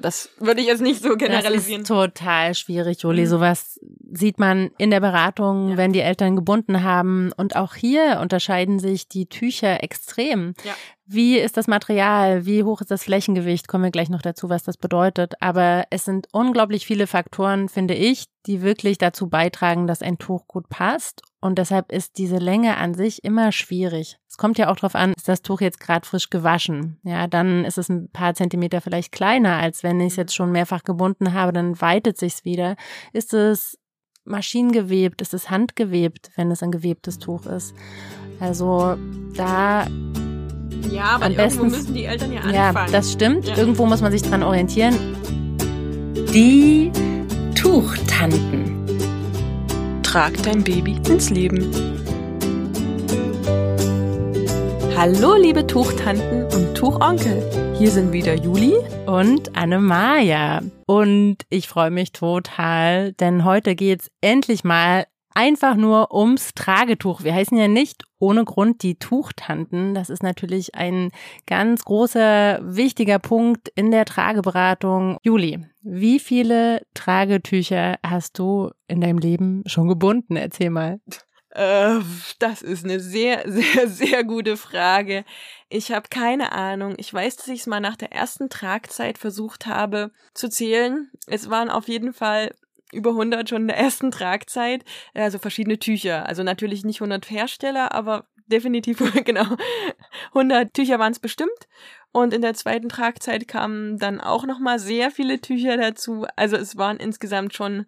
Das 0.00 0.30
würde 0.38 0.60
ich 0.60 0.66
jetzt 0.66 0.82
nicht 0.82 1.02
so 1.02 1.16
generalisieren. 1.16 1.82
Das 1.82 1.90
ist 1.90 1.96
total 1.96 2.54
schwierig, 2.54 3.02
Juli. 3.02 3.22
Mhm. 3.22 3.26
Sowas 3.26 3.80
sieht 4.12 4.38
man 4.38 4.70
in 4.78 4.90
der 4.90 5.00
Beratung, 5.00 5.70
ja. 5.70 5.76
wenn 5.76 5.92
die 5.92 6.00
Eltern 6.00 6.36
gebunden 6.36 6.82
haben. 6.82 7.32
Und 7.36 7.56
auch 7.56 7.74
hier 7.74 8.18
unterscheiden 8.20 8.78
sich 8.78 9.08
die 9.08 9.26
Tücher 9.26 9.82
extrem. 9.82 10.54
Ja. 10.64 10.74
Wie 11.12 11.38
ist 11.38 11.56
das 11.56 11.66
Material? 11.66 12.46
Wie 12.46 12.62
hoch 12.62 12.80
ist 12.82 12.92
das 12.92 13.02
Flächengewicht? 13.02 13.66
Kommen 13.66 13.82
wir 13.82 13.90
gleich 13.90 14.10
noch 14.10 14.22
dazu, 14.22 14.48
was 14.48 14.62
das 14.62 14.76
bedeutet. 14.76 15.34
Aber 15.40 15.82
es 15.90 16.04
sind 16.04 16.28
unglaublich 16.30 16.86
viele 16.86 17.08
Faktoren, 17.08 17.68
finde 17.68 17.94
ich, 17.94 18.26
die 18.46 18.62
wirklich 18.62 18.96
dazu 18.96 19.28
beitragen, 19.28 19.88
dass 19.88 20.02
ein 20.02 20.18
Tuch 20.18 20.46
gut 20.46 20.68
passt. 20.68 21.22
Und 21.40 21.58
deshalb 21.58 21.90
ist 21.90 22.16
diese 22.18 22.38
Länge 22.38 22.76
an 22.76 22.94
sich 22.94 23.24
immer 23.24 23.50
schwierig. 23.50 24.18
Es 24.28 24.36
kommt 24.36 24.56
ja 24.56 24.70
auch 24.70 24.76
darauf 24.76 24.94
an, 24.94 25.12
ist 25.16 25.26
das 25.26 25.42
Tuch 25.42 25.60
jetzt 25.60 25.80
gerade 25.80 26.06
frisch 26.06 26.30
gewaschen? 26.30 27.00
Ja, 27.02 27.26
dann 27.26 27.64
ist 27.64 27.76
es 27.76 27.88
ein 27.88 28.08
paar 28.12 28.34
Zentimeter 28.34 28.80
vielleicht 28.80 29.10
kleiner, 29.10 29.56
als 29.56 29.82
wenn 29.82 29.98
ich 29.98 30.12
es 30.12 30.16
jetzt 30.16 30.36
schon 30.36 30.52
mehrfach 30.52 30.84
gebunden 30.84 31.32
habe, 31.32 31.52
dann 31.52 31.80
weitet 31.80 32.18
sich's 32.18 32.44
wieder. 32.44 32.76
Ist 33.12 33.34
es 33.34 33.76
maschinengewebt? 34.22 35.22
Ist 35.22 35.34
es 35.34 35.50
handgewebt, 35.50 36.30
wenn 36.36 36.52
es 36.52 36.62
ein 36.62 36.70
gewebtes 36.70 37.18
Tuch 37.18 37.46
ist? 37.46 37.74
Also 38.38 38.96
da 39.34 39.88
ja, 40.90 41.04
aber 41.04 41.26
Am 41.26 41.32
irgendwo 41.32 41.64
müssen 41.64 41.94
die 41.94 42.04
Eltern 42.04 42.32
ja 42.32 42.40
anfangen. 42.40 42.54
Ja, 42.54 42.86
das 42.90 43.12
stimmt. 43.12 43.48
Ja. 43.48 43.56
Irgendwo 43.56 43.86
muss 43.86 44.00
man 44.00 44.12
sich 44.12 44.22
dran 44.22 44.42
orientieren. 44.42 44.94
Die 46.32 46.90
Tuchtanten. 47.54 48.76
Trag 50.02 50.42
dein 50.42 50.64
Baby 50.64 50.96
ins 51.08 51.30
Leben. 51.30 51.70
Hallo, 54.96 55.34
liebe 55.34 55.66
Tuchtanten 55.66 56.44
und 56.44 56.74
Tuchonkel. 56.74 57.42
Hier 57.78 57.90
sind 57.90 58.12
wieder 58.12 58.34
Juli 58.34 58.74
und 59.06 59.56
Anne-Maja. 59.56 60.60
Und 60.86 61.38
ich 61.48 61.68
freue 61.68 61.90
mich 61.90 62.12
total, 62.12 63.12
denn 63.14 63.44
heute 63.44 63.74
geht's 63.74 64.10
endlich 64.20 64.62
mal 64.64 65.06
einfach 65.40 65.74
nur 65.74 66.14
ums 66.14 66.52
Tragetuch. 66.52 67.24
Wir 67.24 67.34
heißen 67.34 67.56
ja 67.56 67.66
nicht 67.66 68.04
ohne 68.18 68.44
Grund 68.44 68.82
die 68.82 68.96
Tuchtanten. 68.96 69.94
Das 69.94 70.10
ist 70.10 70.22
natürlich 70.22 70.74
ein 70.74 71.12
ganz 71.46 71.82
großer, 71.82 72.60
wichtiger 72.62 73.18
Punkt 73.18 73.70
in 73.74 73.90
der 73.90 74.04
Trageberatung. 74.04 75.16
Juli, 75.22 75.64
wie 75.80 76.20
viele 76.20 76.82
Tragetücher 76.92 77.96
hast 78.06 78.38
du 78.38 78.70
in 78.86 79.00
deinem 79.00 79.16
Leben 79.16 79.62
schon 79.64 79.88
gebunden? 79.88 80.36
Erzähl 80.36 80.68
mal. 80.68 81.00
Äh, 81.52 82.00
das 82.38 82.60
ist 82.60 82.84
eine 82.84 83.00
sehr, 83.00 83.44
sehr, 83.46 83.88
sehr 83.88 84.24
gute 84.24 84.58
Frage. 84.58 85.24
Ich 85.70 85.90
habe 85.90 86.08
keine 86.10 86.52
Ahnung. 86.52 86.96
Ich 86.98 87.14
weiß, 87.14 87.36
dass 87.36 87.48
ich 87.48 87.60
es 87.60 87.66
mal 87.66 87.80
nach 87.80 87.96
der 87.96 88.12
ersten 88.12 88.50
Tragzeit 88.50 89.16
versucht 89.16 89.66
habe 89.66 90.10
zu 90.34 90.50
zählen. 90.50 91.10
Es 91.26 91.48
waren 91.48 91.70
auf 91.70 91.88
jeden 91.88 92.12
Fall 92.12 92.52
über 92.92 93.10
100 93.10 93.48
schon 93.48 93.62
in 93.62 93.68
der 93.68 93.78
ersten 93.78 94.10
Tragzeit, 94.10 94.84
also 95.14 95.38
verschiedene 95.38 95.78
Tücher. 95.78 96.26
Also 96.26 96.42
natürlich 96.42 96.84
nicht 96.84 97.00
100 97.00 97.30
Hersteller, 97.30 97.92
aber 97.92 98.26
definitiv, 98.46 98.98
genau, 99.24 99.46
100 100.34 100.74
Tücher 100.74 100.98
waren 100.98 101.12
es 101.12 101.18
bestimmt. 101.18 101.68
Und 102.12 102.34
in 102.34 102.42
der 102.42 102.54
zweiten 102.54 102.88
Tragzeit 102.88 103.46
kamen 103.46 103.98
dann 103.98 104.20
auch 104.20 104.44
nochmal 104.44 104.78
sehr 104.78 105.10
viele 105.10 105.40
Tücher 105.40 105.76
dazu. 105.76 106.26
Also 106.36 106.56
es 106.56 106.76
waren 106.76 106.96
insgesamt 106.96 107.54
schon, 107.54 107.86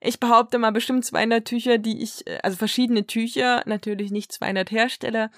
ich 0.00 0.20
behaupte 0.20 0.58
mal 0.58 0.72
bestimmt 0.72 1.04
200 1.04 1.44
Tücher, 1.44 1.76
die 1.76 2.02
ich, 2.02 2.26
äh, 2.26 2.38
also 2.42 2.56
verschiedene 2.56 3.06
Tücher, 3.06 3.62
natürlich 3.66 4.10
nicht 4.10 4.32
200 4.32 4.70
Hersteller, 4.70 5.30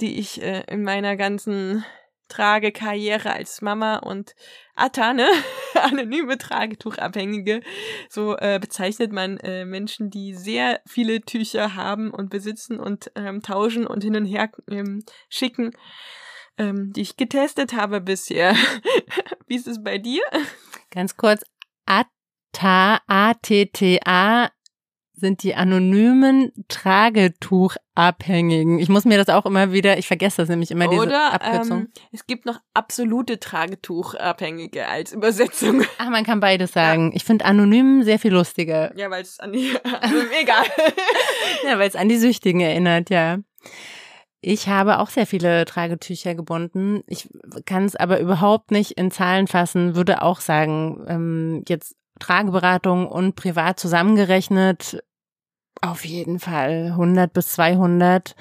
die 0.00 0.18
ich 0.18 0.42
äh, 0.42 0.64
in 0.68 0.82
meiner 0.82 1.16
ganzen 1.16 1.84
Tragekarriere 2.30 3.32
als 3.32 3.60
Mama 3.60 3.96
und 3.96 4.34
Atta, 4.74 5.12
ne? 5.12 5.28
Anonyme 5.74 6.38
Tragetuchabhängige. 6.38 7.60
So 8.08 8.36
äh, 8.38 8.58
bezeichnet 8.60 9.12
man 9.12 9.36
äh, 9.38 9.66
Menschen, 9.66 10.10
die 10.10 10.34
sehr 10.34 10.80
viele 10.86 11.20
Tücher 11.20 11.74
haben 11.74 12.10
und 12.10 12.30
besitzen 12.30 12.80
und 12.80 13.10
ähm, 13.14 13.42
tauschen 13.42 13.86
und 13.86 14.02
hin 14.02 14.16
und 14.16 14.24
her 14.24 14.50
ähm, 14.70 15.04
schicken, 15.28 15.72
ähm, 16.56 16.92
die 16.94 17.02
ich 17.02 17.16
getestet 17.16 17.74
habe 17.74 18.00
bisher. 18.00 18.54
Wie 19.46 19.56
ist 19.56 19.68
es 19.68 19.82
bei 19.82 19.98
dir? 19.98 20.22
Ganz 20.90 21.16
kurz. 21.16 21.42
Atta, 21.84 23.00
A-T-T-A, 23.06 24.50
sind 25.20 25.42
die 25.42 25.54
anonymen 25.54 26.50
Tragetuchabhängigen. 26.68 28.78
Ich 28.78 28.88
muss 28.88 29.04
mir 29.04 29.18
das 29.18 29.28
auch 29.28 29.44
immer 29.46 29.72
wieder, 29.72 29.98
ich 29.98 30.06
vergesse 30.06 30.38
das 30.38 30.48
nämlich 30.48 30.70
immer, 30.70 30.88
diese 30.88 31.02
Oder, 31.02 31.34
Abkürzung. 31.34 31.80
Ähm, 31.80 31.88
es 32.10 32.26
gibt 32.26 32.46
noch 32.46 32.58
absolute 32.74 33.38
Tragetuchabhängige 33.38 34.88
als 34.88 35.12
Übersetzung. 35.12 35.82
Ach, 35.98 36.08
man 36.08 36.24
kann 36.24 36.40
beides 36.40 36.72
sagen. 36.72 37.10
Ja. 37.10 37.16
Ich 37.16 37.24
finde 37.24 37.44
anonym 37.44 38.02
sehr 38.02 38.18
viel 38.18 38.32
lustiger. 38.32 38.96
Ja, 38.96 39.10
weil 39.10 39.22
es 39.22 39.38
an 39.38 39.52
die, 39.52 39.76
also 40.00 40.16
egal. 40.40 40.64
ja, 41.66 41.78
weil 41.78 41.88
es 41.88 41.96
an 41.96 42.08
die 42.08 42.18
Süchtigen 42.18 42.60
erinnert, 42.60 43.10
ja. 43.10 43.38
Ich 44.42 44.68
habe 44.68 45.00
auch 45.00 45.10
sehr 45.10 45.26
viele 45.26 45.66
Tragetücher 45.66 46.34
gebunden. 46.34 47.02
Ich 47.06 47.28
kann 47.66 47.84
es 47.84 47.94
aber 47.94 48.20
überhaupt 48.20 48.70
nicht 48.70 48.92
in 48.92 49.10
Zahlen 49.10 49.46
fassen, 49.46 49.94
würde 49.94 50.22
auch 50.22 50.40
sagen, 50.40 51.04
ähm, 51.08 51.62
jetzt 51.68 51.94
Trageberatung 52.20 53.08
und 53.08 53.34
privat 53.34 53.80
zusammengerechnet 53.80 55.02
auf 55.80 56.04
jeden 56.04 56.38
Fall 56.38 56.88
100 56.92 57.32
bis 57.32 57.52
200. 57.52 58.34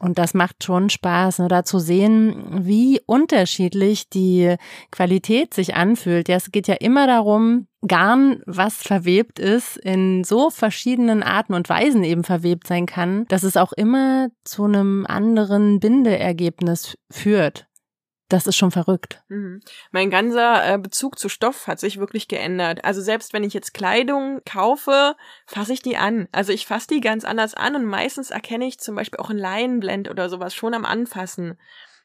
Und 0.00 0.18
das 0.18 0.32
macht 0.32 0.62
schon 0.62 0.90
Spaß, 0.90 1.40
ne, 1.40 1.48
da 1.48 1.64
zu 1.64 1.80
sehen, 1.80 2.66
wie 2.66 3.00
unterschiedlich 3.04 4.08
die 4.08 4.54
Qualität 4.92 5.54
sich 5.54 5.74
anfühlt. 5.74 6.28
Ja, 6.28 6.36
es 6.36 6.52
geht 6.52 6.68
ja 6.68 6.74
immer 6.74 7.08
darum, 7.08 7.66
Garn, 7.86 8.42
was 8.46 8.76
verwebt 8.76 9.38
ist, 9.38 9.76
in 9.76 10.22
so 10.22 10.50
verschiedenen 10.50 11.22
Arten 11.22 11.54
und 11.54 11.68
Weisen 11.68 12.04
eben 12.04 12.22
verwebt 12.22 12.66
sein 12.66 12.86
kann, 12.86 13.24
dass 13.28 13.42
es 13.42 13.56
auch 13.56 13.72
immer 13.72 14.28
zu 14.44 14.64
einem 14.64 15.04
anderen 15.06 15.80
Bindeergebnis 15.80 16.96
führt. 17.10 17.67
Das 18.28 18.46
ist 18.46 18.56
schon 18.56 18.70
verrückt. 18.70 19.22
Mhm. 19.28 19.60
Mein 19.90 20.10
ganzer 20.10 20.74
äh, 20.74 20.78
Bezug 20.78 21.18
zu 21.18 21.30
Stoff 21.30 21.66
hat 21.66 21.80
sich 21.80 21.98
wirklich 21.98 22.28
geändert. 22.28 22.84
Also 22.84 23.00
selbst 23.00 23.32
wenn 23.32 23.42
ich 23.42 23.54
jetzt 23.54 23.72
Kleidung 23.72 24.42
kaufe, 24.44 25.16
fasse 25.46 25.72
ich 25.72 25.80
die 25.80 25.96
an. 25.96 26.28
Also 26.30 26.52
ich 26.52 26.66
fasse 26.66 26.88
die 26.88 27.00
ganz 27.00 27.24
anders 27.24 27.54
an 27.54 27.74
und 27.74 27.86
meistens 27.86 28.30
erkenne 28.30 28.66
ich 28.66 28.78
zum 28.80 28.96
Beispiel 28.96 29.18
auch 29.18 29.30
ein 29.30 29.38
Leinenblend 29.38 30.10
oder 30.10 30.28
sowas 30.28 30.54
schon 30.54 30.74
am 30.74 30.84
Anfassen. 30.84 31.58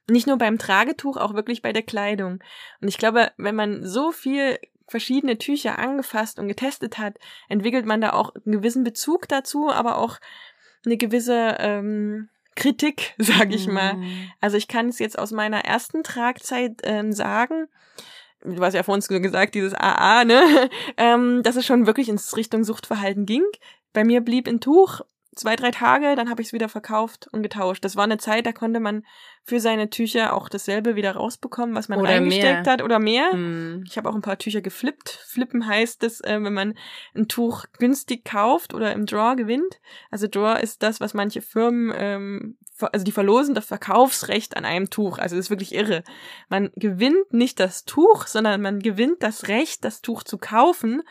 Nicht 0.09 0.27
nur 0.27 0.37
beim 0.37 0.57
Tragetuch, 0.57 1.17
auch 1.17 1.33
wirklich 1.33 1.61
bei 1.61 1.73
der 1.73 1.83
Kleidung. 1.83 2.39
Und 2.79 2.87
ich 2.87 2.97
glaube, 2.97 3.31
wenn 3.37 3.55
man 3.55 3.85
so 3.85 4.11
viel 4.11 4.59
verschiedene 4.87 5.37
Tücher 5.37 5.77
angefasst 5.77 6.39
und 6.39 6.47
getestet 6.47 6.99
hat, 6.99 7.17
entwickelt 7.49 7.85
man 7.85 7.99
da 7.99 8.13
auch 8.13 8.33
einen 8.35 8.53
gewissen 8.53 8.83
Bezug 8.85 9.27
dazu, 9.27 9.69
aber 9.69 9.97
auch 9.97 10.19
eine 10.85 10.97
gewisse 10.97 11.57
ähm, 11.59 12.29
Kritik, 12.55 13.13
sag 13.17 13.53
ich 13.53 13.67
mal. 13.67 13.95
Mhm. 13.95 14.31
Also 14.41 14.57
ich 14.57 14.67
kann 14.67 14.89
es 14.89 14.99
jetzt 14.99 15.17
aus 15.17 15.31
meiner 15.31 15.65
ersten 15.65 16.03
Tragzeit 16.03 16.81
ähm, 16.83 17.13
sagen, 17.13 17.67
du 18.43 18.61
hast 18.61 18.73
ja 18.73 18.83
vor 18.83 18.93
uns 18.93 19.07
gesagt, 19.07 19.55
dieses 19.55 19.73
AA, 19.73 20.25
ne, 20.25 20.69
ähm, 20.97 21.43
dass 21.43 21.55
es 21.55 21.65
schon 21.65 21.87
wirklich 21.87 22.09
ins 22.09 22.35
Richtung 22.35 22.63
Suchtverhalten 22.63 23.25
ging. 23.25 23.43
Bei 23.93 24.03
mir 24.03 24.21
blieb 24.21 24.47
ein 24.47 24.59
Tuch 24.59 25.01
zwei, 25.35 25.55
drei 25.55 25.71
Tage, 25.71 26.15
dann 26.15 26.29
habe 26.29 26.41
ich 26.41 26.49
es 26.49 26.53
wieder 26.53 26.69
verkauft 26.69 27.27
und 27.31 27.43
getauscht. 27.43 27.83
Das 27.83 27.95
war 27.95 28.03
eine 28.03 28.17
Zeit, 28.17 28.45
da 28.45 28.51
konnte 28.51 28.79
man 28.79 29.05
für 29.45 29.59
seine 29.59 29.89
Tücher 29.89 30.33
auch 30.33 30.47
dasselbe 30.47 30.95
wieder 30.95 31.11
rausbekommen, 31.11 31.75
was 31.75 31.89
man 31.89 31.99
oder 31.99 32.11
reingesteckt 32.11 32.65
mehr. 32.65 32.73
hat 32.73 32.81
oder 32.81 32.99
mehr. 32.99 33.31
Hm. 33.31 33.83
Ich 33.85 33.97
habe 33.97 34.09
auch 34.09 34.15
ein 34.15 34.21
paar 34.21 34.37
Tücher 34.37 34.61
geflippt. 34.61 35.09
Flippen 35.09 35.67
heißt 35.67 36.03
es, 36.03 36.21
äh, 36.21 36.39
wenn 36.41 36.53
man 36.53 36.75
ein 37.13 37.27
Tuch 37.27 37.65
günstig 37.77 38.23
kauft 38.23 38.73
oder 38.73 38.93
im 38.93 39.05
Draw 39.05 39.35
gewinnt. 39.35 39.79
Also 40.11 40.27
Draw 40.27 40.61
ist 40.61 40.81
das, 40.81 41.01
was 41.01 41.13
manche 41.13 41.41
Firmen 41.41 41.93
ähm, 41.95 42.57
also 42.79 43.03
die 43.03 43.11
verlosen 43.11 43.55
das 43.55 43.65
Verkaufsrecht 43.65 44.57
an 44.57 44.65
einem 44.65 44.89
Tuch. 44.89 45.19
Also 45.19 45.35
das 45.35 45.45
ist 45.45 45.49
wirklich 45.49 45.73
irre. 45.73 46.03
Man 46.49 46.71
gewinnt 46.75 47.31
nicht 47.31 47.59
das 47.59 47.85
Tuch, 47.85 48.27
sondern 48.27 48.61
man 48.61 48.79
gewinnt 48.79 49.21
das 49.21 49.47
Recht, 49.47 49.85
das 49.85 50.01
Tuch 50.01 50.23
zu 50.23 50.37
kaufen. 50.37 51.03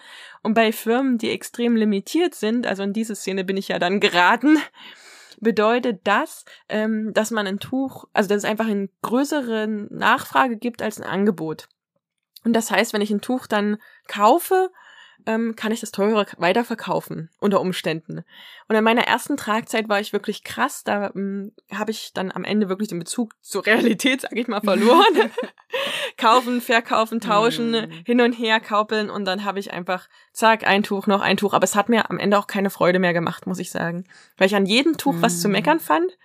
Und 0.42 0.54
bei 0.54 0.72
Firmen, 0.72 1.18
die 1.18 1.30
extrem 1.30 1.76
limitiert 1.76 2.34
sind, 2.34 2.66
also 2.66 2.82
in 2.82 2.92
diese 2.92 3.14
Szene 3.14 3.44
bin 3.44 3.56
ich 3.56 3.68
ja 3.68 3.78
dann 3.78 4.00
geraten, 4.00 4.58
bedeutet 5.42 6.00
das, 6.04 6.44
ähm, 6.68 7.12
dass 7.12 7.30
man 7.30 7.46
ein 7.46 7.58
Tuch, 7.58 8.06
also 8.12 8.28
dass 8.28 8.38
es 8.38 8.44
einfach 8.44 8.66
eine 8.66 8.88
größere 9.02 9.66
Nachfrage 9.68 10.56
gibt 10.56 10.80
als 10.82 11.00
ein 11.00 11.06
Angebot. 11.06 11.68
Und 12.44 12.54
das 12.54 12.70
heißt, 12.70 12.92
wenn 12.92 13.02
ich 13.02 13.10
ein 13.10 13.20
Tuch 13.20 13.46
dann 13.46 13.76
kaufe, 14.08 14.70
ähm, 15.26 15.56
kann 15.56 15.72
ich 15.72 15.80
das 15.80 15.92
teurer 15.92 16.26
weiterverkaufen 16.38 17.30
unter 17.38 17.60
Umständen. 17.60 18.24
Und 18.69 18.76
in 18.76 18.84
meiner 18.84 19.06
ersten 19.06 19.36
Tragzeit 19.36 19.88
war 19.88 20.00
ich 20.00 20.12
wirklich 20.12 20.44
krass. 20.44 20.84
Da 20.84 21.10
ähm, 21.14 21.52
habe 21.72 21.90
ich 21.90 22.12
dann 22.12 22.32
am 22.32 22.44
Ende 22.44 22.69
wirklich 22.69 22.88
den 22.88 22.98
Bezug 22.98 23.32
zur 23.40 23.66
Realität, 23.66 24.22
sage 24.22 24.40
ich 24.40 24.48
mal, 24.48 24.60
verloren. 24.64 25.30
Kaufen, 26.16 26.60
verkaufen, 26.60 27.20
tauschen, 27.20 27.72
mm. 27.72 27.90
hin 28.04 28.20
und 28.20 28.32
her 28.32 28.60
kaupeln 28.60 29.10
und 29.10 29.24
dann 29.24 29.44
habe 29.44 29.58
ich 29.58 29.72
einfach, 29.72 30.08
zack, 30.32 30.66
ein 30.66 30.82
Tuch, 30.82 31.06
noch 31.06 31.20
ein 31.20 31.36
Tuch. 31.36 31.54
Aber 31.54 31.64
es 31.64 31.74
hat 31.74 31.88
mir 31.88 32.10
am 32.10 32.19
Ende 32.19 32.38
auch 32.38 32.46
keine 32.46 32.70
Freude 32.70 32.98
mehr 32.98 33.12
gemacht, 33.12 33.46
muss 33.46 33.58
ich 33.58 33.70
sagen. 33.70 34.04
Weil 34.36 34.46
ich 34.46 34.54
an 34.54 34.66
jedem 34.66 34.96
Tuch 34.96 35.14
mm. 35.14 35.22
was 35.22 35.40
zu 35.40 35.48
mm. 35.48 35.52
meckern 35.52 35.80
fand. 35.80 36.19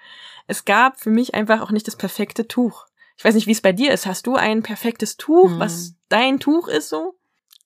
Es 0.48 0.66
gab 0.66 1.00
für 1.00 1.10
mich 1.10 1.36
einfach 1.36 1.62
auch 1.62 1.72
nicht 1.72 1.88
das 1.88 1.96
perfekte 1.96 2.48
Tuch. 2.48 2.86
Ich 3.18 3.26
weiß 3.26 3.36
nicht, 3.36 3.48
wie 3.48 3.52
es 3.52 3.62
bei 3.62 3.74
dir 3.74 3.92
ist. 3.92 4.06
Hast 4.06 4.28
du 4.28 4.36
ein 4.36 4.64
perfektes 4.64 5.18
Tuch, 5.18 5.50
mm. 5.50 5.60
was 5.60 5.96
dein 6.10 6.40
Tuch 6.40 6.68
ist 6.68 6.90
so? 6.90 7.17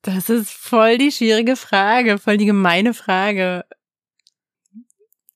Das 0.02 0.30
ist 0.30 0.50
voll 0.50 0.98
die 0.98 1.12
schwierige 1.12 1.56
Frage, 1.56 2.18
voll 2.18 2.38
die 2.38 2.46
gemeine 2.46 2.94
Frage. 2.94 3.66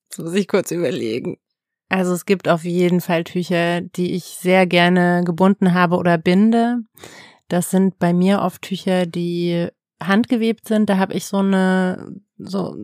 Jetzt 0.10 0.20
muss 0.20 0.34
ich 0.34 0.48
kurz 0.48 0.72
überlegen. 0.72 1.38
Also 1.90 2.14
es 2.14 2.26
gibt 2.26 2.48
auf 2.48 2.64
jeden 2.64 3.00
Fall 3.00 3.24
Tücher, 3.24 3.82
die 3.82 4.14
ich 4.16 4.24
sehr 4.24 4.66
gerne 4.66 5.24
gebunden 5.24 5.74
habe 5.74 5.98
oder 5.98 6.18
binde. 6.18 6.80
Das 7.48 7.70
sind 7.70 8.00
bei 8.00 8.12
mir 8.12 8.42
oft 8.42 8.64
Tücher, 8.64 9.06
die 9.06 9.68
handgewebt 10.02 10.68
sind. 10.68 10.90
Da 10.90 10.98
habe 10.98 11.14
ich 11.14 11.26
so 11.26 11.38
eine, 11.38 12.16
so, 12.38 12.76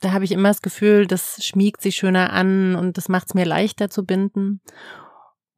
da 0.00 0.12
habe 0.12 0.24
ich 0.24 0.32
immer 0.32 0.48
das 0.48 0.62
Gefühl, 0.62 1.06
das 1.06 1.44
schmiegt 1.44 1.82
sich 1.82 1.96
schöner 1.96 2.32
an 2.32 2.76
und 2.76 2.96
das 2.98 3.08
macht 3.08 3.28
es 3.28 3.34
mir 3.34 3.44
leichter 3.44 3.90
zu 3.90 4.04
binden. 4.04 4.60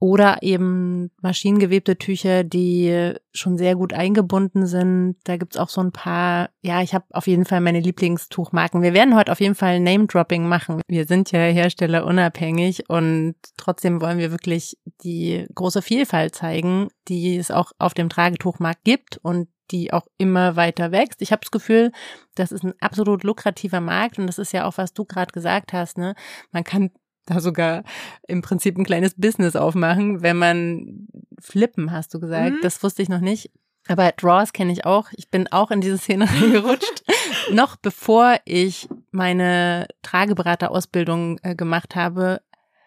Oder 0.00 0.42
eben 0.42 1.10
maschinengewebte 1.22 1.96
Tücher, 1.96 2.44
die 2.44 3.14
schon 3.32 3.56
sehr 3.56 3.74
gut 3.74 3.94
eingebunden 3.94 4.66
sind. 4.66 5.16
Da 5.24 5.36
gibt's 5.36 5.56
auch 5.56 5.68
so 5.70 5.80
ein 5.80 5.92
paar, 5.92 6.50
ja, 6.62 6.82
ich 6.82 6.94
habe 6.94 7.06
auf 7.10 7.26
jeden 7.26 7.44
Fall 7.44 7.60
meine 7.60 7.80
Lieblingstuchmarken. 7.80 8.82
Wir 8.82 8.92
werden 8.92 9.16
heute 9.16 9.32
auf 9.32 9.40
jeden 9.40 9.54
Fall 9.54 9.80
Name-Dropping 9.80 10.46
machen. 10.46 10.82
Wir 10.88 11.06
sind 11.06 11.32
ja 11.32 11.40
Hersteller 11.40 12.04
unabhängig 12.04 12.88
und 12.90 13.34
trotzdem 13.56 14.00
wollen 14.00 14.18
wir 14.18 14.30
wirklich 14.30 14.76
die 15.02 15.46
große 15.54 15.80
Vielfalt 15.80 16.34
zeigen, 16.34 16.88
die 17.08 17.36
es 17.36 17.50
auch 17.50 17.72
auf 17.78 17.94
dem 17.94 18.08
Tragetuchmarkt 18.08 18.84
gibt 18.84 19.18
und 19.22 19.48
die 19.70 19.92
auch 19.92 20.06
immer 20.18 20.56
weiter 20.56 20.92
wächst. 20.92 21.22
Ich 21.22 21.32
habe 21.32 21.40
das 21.40 21.50
Gefühl, 21.50 21.92
das 22.34 22.52
ist 22.52 22.64
ein 22.64 22.74
absolut 22.80 23.24
lukrativer 23.24 23.80
Markt 23.80 24.18
und 24.18 24.26
das 24.26 24.38
ist 24.38 24.52
ja 24.52 24.66
auch, 24.66 24.76
was 24.76 24.92
du 24.92 25.04
gerade 25.04 25.32
gesagt 25.32 25.72
hast. 25.72 25.98
Ne? 25.98 26.14
Man 26.52 26.64
kann 26.64 26.90
da 27.26 27.40
sogar 27.40 27.84
im 28.26 28.42
Prinzip 28.42 28.76
ein 28.76 28.84
kleines 28.84 29.14
Business 29.16 29.56
aufmachen, 29.56 30.22
wenn 30.22 30.36
man 30.36 31.08
flippen, 31.40 31.92
hast 31.92 32.14
du 32.14 32.20
gesagt. 32.20 32.56
Mhm. 32.56 32.60
Das 32.62 32.82
wusste 32.82 33.02
ich 33.02 33.08
noch 33.08 33.20
nicht. 33.20 33.50
Aber 33.86 34.12
Draws 34.12 34.52
kenne 34.52 34.72
ich 34.72 34.86
auch. 34.86 35.08
Ich 35.12 35.30
bin 35.30 35.50
auch 35.52 35.70
in 35.70 35.80
diese 35.80 35.98
Szene 35.98 36.26
reingerutscht. 36.30 37.04
noch 37.52 37.76
bevor 37.76 38.36
ich 38.44 38.88
meine 39.10 39.86
Trageberaterausbildung 40.02 41.38
äh, 41.42 41.54
gemacht 41.54 41.94
habe, 41.94 42.40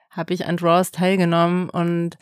habe 0.10 0.34
ich 0.34 0.46
an 0.46 0.58
Draws 0.58 0.92
teilgenommen 0.92 1.70
und 1.70 2.18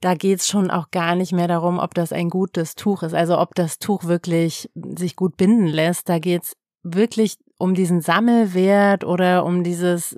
da 0.00 0.14
geht's 0.14 0.46
schon 0.46 0.70
auch 0.70 0.90
gar 0.90 1.14
nicht 1.14 1.32
mehr 1.32 1.48
darum, 1.48 1.78
ob 1.78 1.94
das 1.94 2.12
ein 2.12 2.28
gutes 2.28 2.74
Tuch 2.74 3.02
ist, 3.02 3.14
also 3.14 3.38
ob 3.38 3.54
das 3.54 3.78
Tuch 3.78 4.04
wirklich 4.04 4.70
sich 4.74 5.16
gut 5.16 5.38
binden 5.38 5.66
lässt. 5.66 6.10
Da 6.10 6.18
geht's 6.18 6.54
wirklich 6.82 7.38
um 7.58 7.74
diesen 7.74 8.00
Sammelwert 8.00 9.04
oder 9.04 9.44
um 9.44 9.64
dieses, 9.64 10.16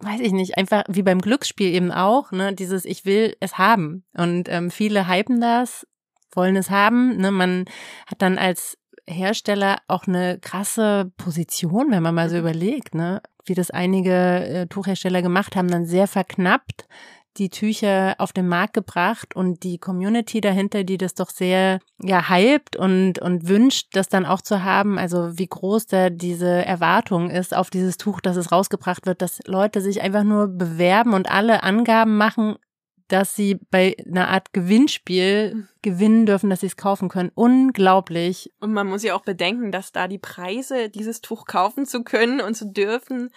weiß 0.00 0.20
ich 0.20 0.32
nicht, 0.32 0.58
einfach 0.58 0.84
wie 0.88 1.02
beim 1.02 1.20
Glücksspiel 1.20 1.72
eben 1.72 1.92
auch, 1.92 2.32
ne, 2.32 2.52
dieses 2.54 2.84
Ich 2.84 3.04
will 3.04 3.36
es 3.40 3.58
haben. 3.58 4.04
Und 4.16 4.48
ähm, 4.48 4.70
viele 4.70 5.08
hypen 5.08 5.40
das, 5.40 5.86
wollen 6.32 6.56
es 6.56 6.70
haben. 6.70 7.16
Ne? 7.16 7.30
Man 7.30 7.64
hat 8.06 8.22
dann 8.22 8.38
als 8.38 8.76
Hersteller 9.08 9.78
auch 9.88 10.06
eine 10.06 10.38
krasse 10.40 11.12
Position, 11.16 11.90
wenn 11.90 12.02
man 12.02 12.14
mal 12.14 12.28
so 12.28 12.36
mhm. 12.36 12.42
überlegt, 12.42 12.94
ne? 12.94 13.22
wie 13.44 13.54
das 13.54 13.70
einige 13.70 14.12
äh, 14.12 14.66
Tuchhersteller 14.66 15.22
gemacht 15.22 15.56
haben, 15.56 15.68
dann 15.68 15.86
sehr 15.86 16.06
verknappt 16.06 16.86
die 17.36 17.48
Tücher 17.48 18.16
auf 18.18 18.32
den 18.32 18.48
Markt 18.48 18.74
gebracht 18.74 19.36
und 19.36 19.62
die 19.62 19.78
Community 19.78 20.40
dahinter, 20.40 20.84
die 20.84 20.98
das 20.98 21.14
doch 21.14 21.30
sehr 21.30 21.78
ja 22.02 22.28
hypt 22.28 22.76
und 22.76 23.18
und 23.20 23.48
wünscht, 23.48 23.88
das 23.92 24.08
dann 24.08 24.26
auch 24.26 24.40
zu 24.40 24.64
haben. 24.64 24.98
Also 24.98 25.38
wie 25.38 25.46
groß 25.46 25.86
da 25.86 26.10
diese 26.10 26.64
Erwartung 26.64 27.30
ist 27.30 27.54
auf 27.54 27.70
dieses 27.70 27.96
Tuch, 27.96 28.20
dass 28.20 28.36
es 28.36 28.50
rausgebracht 28.50 29.06
wird, 29.06 29.22
dass 29.22 29.40
Leute 29.46 29.80
sich 29.80 30.02
einfach 30.02 30.24
nur 30.24 30.48
bewerben 30.48 31.14
und 31.14 31.30
alle 31.30 31.62
Angaben 31.62 32.16
machen, 32.16 32.56
dass 33.10 33.34
sie 33.34 33.58
bei 33.70 33.96
einer 34.06 34.28
Art 34.28 34.52
Gewinnspiel 34.52 35.68
gewinnen 35.82 36.26
dürfen, 36.26 36.50
dass 36.50 36.60
sie 36.60 36.66
es 36.66 36.76
kaufen 36.76 37.08
können. 37.08 37.32
Unglaublich. 37.34 38.52
Und 38.60 38.72
man 38.72 38.86
muss 38.86 39.02
ja 39.02 39.14
auch 39.14 39.24
bedenken, 39.24 39.72
dass 39.72 39.92
da 39.92 40.06
die 40.06 40.18
Preise, 40.18 40.88
dieses 40.90 41.20
Tuch 41.20 41.46
kaufen 41.46 41.86
zu 41.86 42.04
können 42.04 42.40
und 42.40 42.54
zu 42.54 42.66
dürfen, 42.66 43.30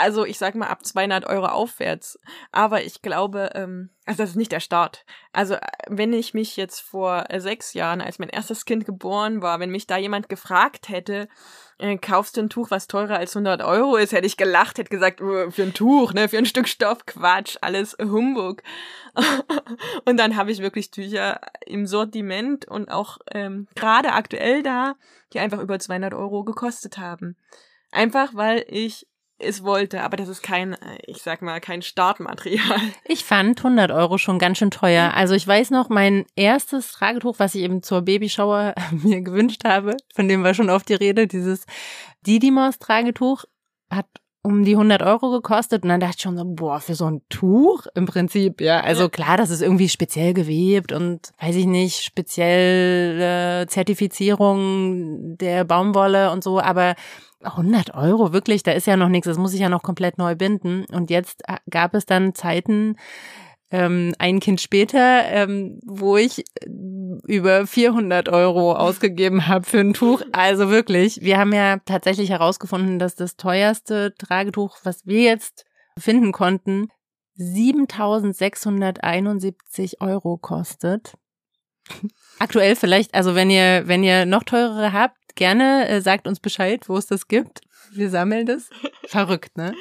also 0.00 0.24
ich 0.24 0.38
sag 0.38 0.54
mal 0.54 0.68
ab 0.68 0.84
200 0.84 1.26
Euro 1.26 1.46
aufwärts. 1.46 2.18
Aber 2.52 2.82
ich 2.82 3.02
glaube, 3.02 3.50
ähm, 3.54 3.90
also 4.06 4.22
das 4.22 4.30
ist 4.30 4.36
nicht 4.36 4.50
der 4.50 4.60
Start. 4.60 5.04
Also 5.32 5.54
äh, 5.54 5.60
wenn 5.88 6.12
ich 6.12 6.34
mich 6.34 6.56
jetzt 6.56 6.80
vor 6.80 7.26
äh, 7.28 7.40
sechs 7.40 7.74
Jahren, 7.74 8.00
als 8.00 8.18
mein 8.18 8.30
erstes 8.30 8.64
Kind 8.64 8.86
geboren 8.86 9.42
war, 9.42 9.60
wenn 9.60 9.70
mich 9.70 9.86
da 9.86 9.98
jemand 9.98 10.28
gefragt 10.28 10.88
hätte, 10.88 11.28
äh, 11.78 11.98
kaufst 11.98 12.36
du 12.36 12.40
ein 12.40 12.50
Tuch, 12.50 12.70
was 12.70 12.88
teurer 12.88 13.16
als 13.16 13.36
100 13.36 13.62
Euro 13.62 13.96
ist, 13.96 14.12
hätte 14.12 14.26
ich 14.26 14.36
gelacht, 14.36 14.78
hätte 14.78 14.90
gesagt, 14.90 15.20
oh, 15.20 15.50
für 15.50 15.62
ein 15.62 15.74
Tuch, 15.74 16.14
ne, 16.14 16.28
für 16.28 16.38
ein 16.38 16.46
Stück 16.46 16.66
Stoff, 16.66 17.04
Quatsch, 17.06 17.56
alles 17.60 17.96
Humbug. 18.00 18.62
und 20.06 20.16
dann 20.16 20.36
habe 20.36 20.50
ich 20.50 20.60
wirklich 20.60 20.90
Tücher 20.90 21.40
im 21.66 21.86
Sortiment 21.86 22.66
und 22.66 22.90
auch 22.90 23.18
ähm, 23.32 23.68
gerade 23.74 24.12
aktuell 24.12 24.62
da, 24.62 24.94
die 25.32 25.40
einfach 25.40 25.60
über 25.60 25.78
200 25.78 26.14
Euro 26.14 26.42
gekostet 26.44 26.98
haben. 26.98 27.36
Einfach 27.92 28.34
weil 28.34 28.64
ich 28.68 29.06
es 29.40 29.64
wollte, 29.64 30.02
aber 30.02 30.16
das 30.16 30.28
ist 30.28 30.42
kein, 30.42 30.76
ich 31.06 31.22
sag 31.22 31.42
mal, 31.42 31.60
kein 31.60 31.82
Startmaterial. 31.82 32.80
Ich 33.04 33.24
fand 33.24 33.58
100 33.58 33.90
Euro 33.90 34.18
schon 34.18 34.38
ganz 34.38 34.58
schön 34.58 34.70
teuer. 34.70 35.12
Also 35.14 35.34
ich 35.34 35.46
weiß 35.46 35.70
noch, 35.70 35.88
mein 35.88 36.26
erstes 36.36 36.92
Tragetuch, 36.92 37.38
was 37.38 37.54
ich 37.54 37.62
eben 37.62 37.82
zur 37.82 38.02
Babyshower 38.02 38.74
mir 38.90 39.22
gewünscht 39.22 39.64
habe, 39.64 39.96
von 40.14 40.28
dem 40.28 40.44
war 40.44 40.54
schon 40.54 40.70
oft 40.70 40.88
die 40.88 40.94
Rede, 40.94 41.26
dieses 41.26 41.66
Didymos 42.26 42.78
Tragetuch, 42.78 43.44
hat 43.90 44.06
um 44.42 44.64
die 44.64 44.72
100 44.72 45.02
Euro 45.02 45.30
gekostet 45.30 45.82
und 45.82 45.90
dann 45.90 46.00
dachte 46.00 46.16
ich 46.16 46.22
schon 46.22 46.38
so, 46.38 46.44
boah, 46.46 46.80
für 46.80 46.94
so 46.94 47.04
ein 47.10 47.20
Tuch 47.28 47.86
im 47.94 48.06
Prinzip, 48.06 48.60
ja. 48.62 48.80
Also 48.80 49.10
klar, 49.10 49.36
das 49.36 49.50
ist 49.50 49.60
irgendwie 49.60 49.90
speziell 49.90 50.32
gewebt 50.32 50.92
und 50.92 51.32
weiß 51.40 51.56
ich 51.56 51.66
nicht, 51.66 52.02
spezielle 52.02 53.66
Zertifizierung 53.66 55.36
der 55.36 55.64
Baumwolle 55.64 56.30
und 56.30 56.42
so, 56.42 56.58
aber 56.58 56.94
100 57.42 57.94
Euro, 57.94 58.32
wirklich, 58.32 58.62
da 58.62 58.72
ist 58.72 58.86
ja 58.86 58.96
noch 58.96 59.08
nichts, 59.08 59.26
das 59.26 59.38
muss 59.38 59.54
ich 59.54 59.60
ja 59.60 59.68
noch 59.68 59.82
komplett 59.82 60.18
neu 60.18 60.34
binden. 60.34 60.84
Und 60.92 61.10
jetzt 61.10 61.42
äh, 61.48 61.56
gab 61.70 61.94
es 61.94 62.06
dann 62.06 62.34
Zeiten, 62.34 62.96
ähm, 63.70 64.14
ein 64.18 64.40
Kind 64.40 64.60
später, 64.60 65.24
ähm, 65.26 65.78
wo 65.84 66.16
ich 66.16 66.40
äh, 66.40 66.44
über 67.26 67.66
400 67.66 68.28
Euro 68.28 68.74
ausgegeben 68.74 69.46
habe 69.46 69.64
für 69.64 69.78
ein 69.78 69.94
Tuch. 69.94 70.22
Also 70.32 70.70
wirklich, 70.70 71.20
wir 71.22 71.38
haben 71.38 71.52
ja 71.52 71.78
tatsächlich 71.84 72.30
herausgefunden, 72.30 72.98
dass 72.98 73.14
das 73.14 73.36
teuerste 73.36 74.12
Tragetuch, 74.18 74.78
was 74.82 75.06
wir 75.06 75.22
jetzt 75.22 75.66
finden 75.98 76.32
konnten, 76.32 76.88
7671 77.34 80.00
Euro 80.00 80.36
kostet. 80.36 81.14
Aktuell 82.38 82.76
vielleicht, 82.76 83.14
also 83.14 83.34
wenn 83.34 83.50
ihr, 83.50 83.82
wenn 83.86 84.04
ihr 84.04 84.26
noch 84.26 84.44
teurere 84.44 84.92
habt, 84.92 85.16
gerne 85.34 85.88
äh, 85.88 86.00
sagt 86.00 86.26
uns 86.26 86.40
Bescheid, 86.40 86.88
wo 86.88 86.96
es 86.96 87.06
das 87.06 87.28
gibt. 87.28 87.60
Wir 87.92 88.10
sammeln 88.10 88.46
das. 88.46 88.70
Verrückt, 89.06 89.56
ne? 89.56 89.74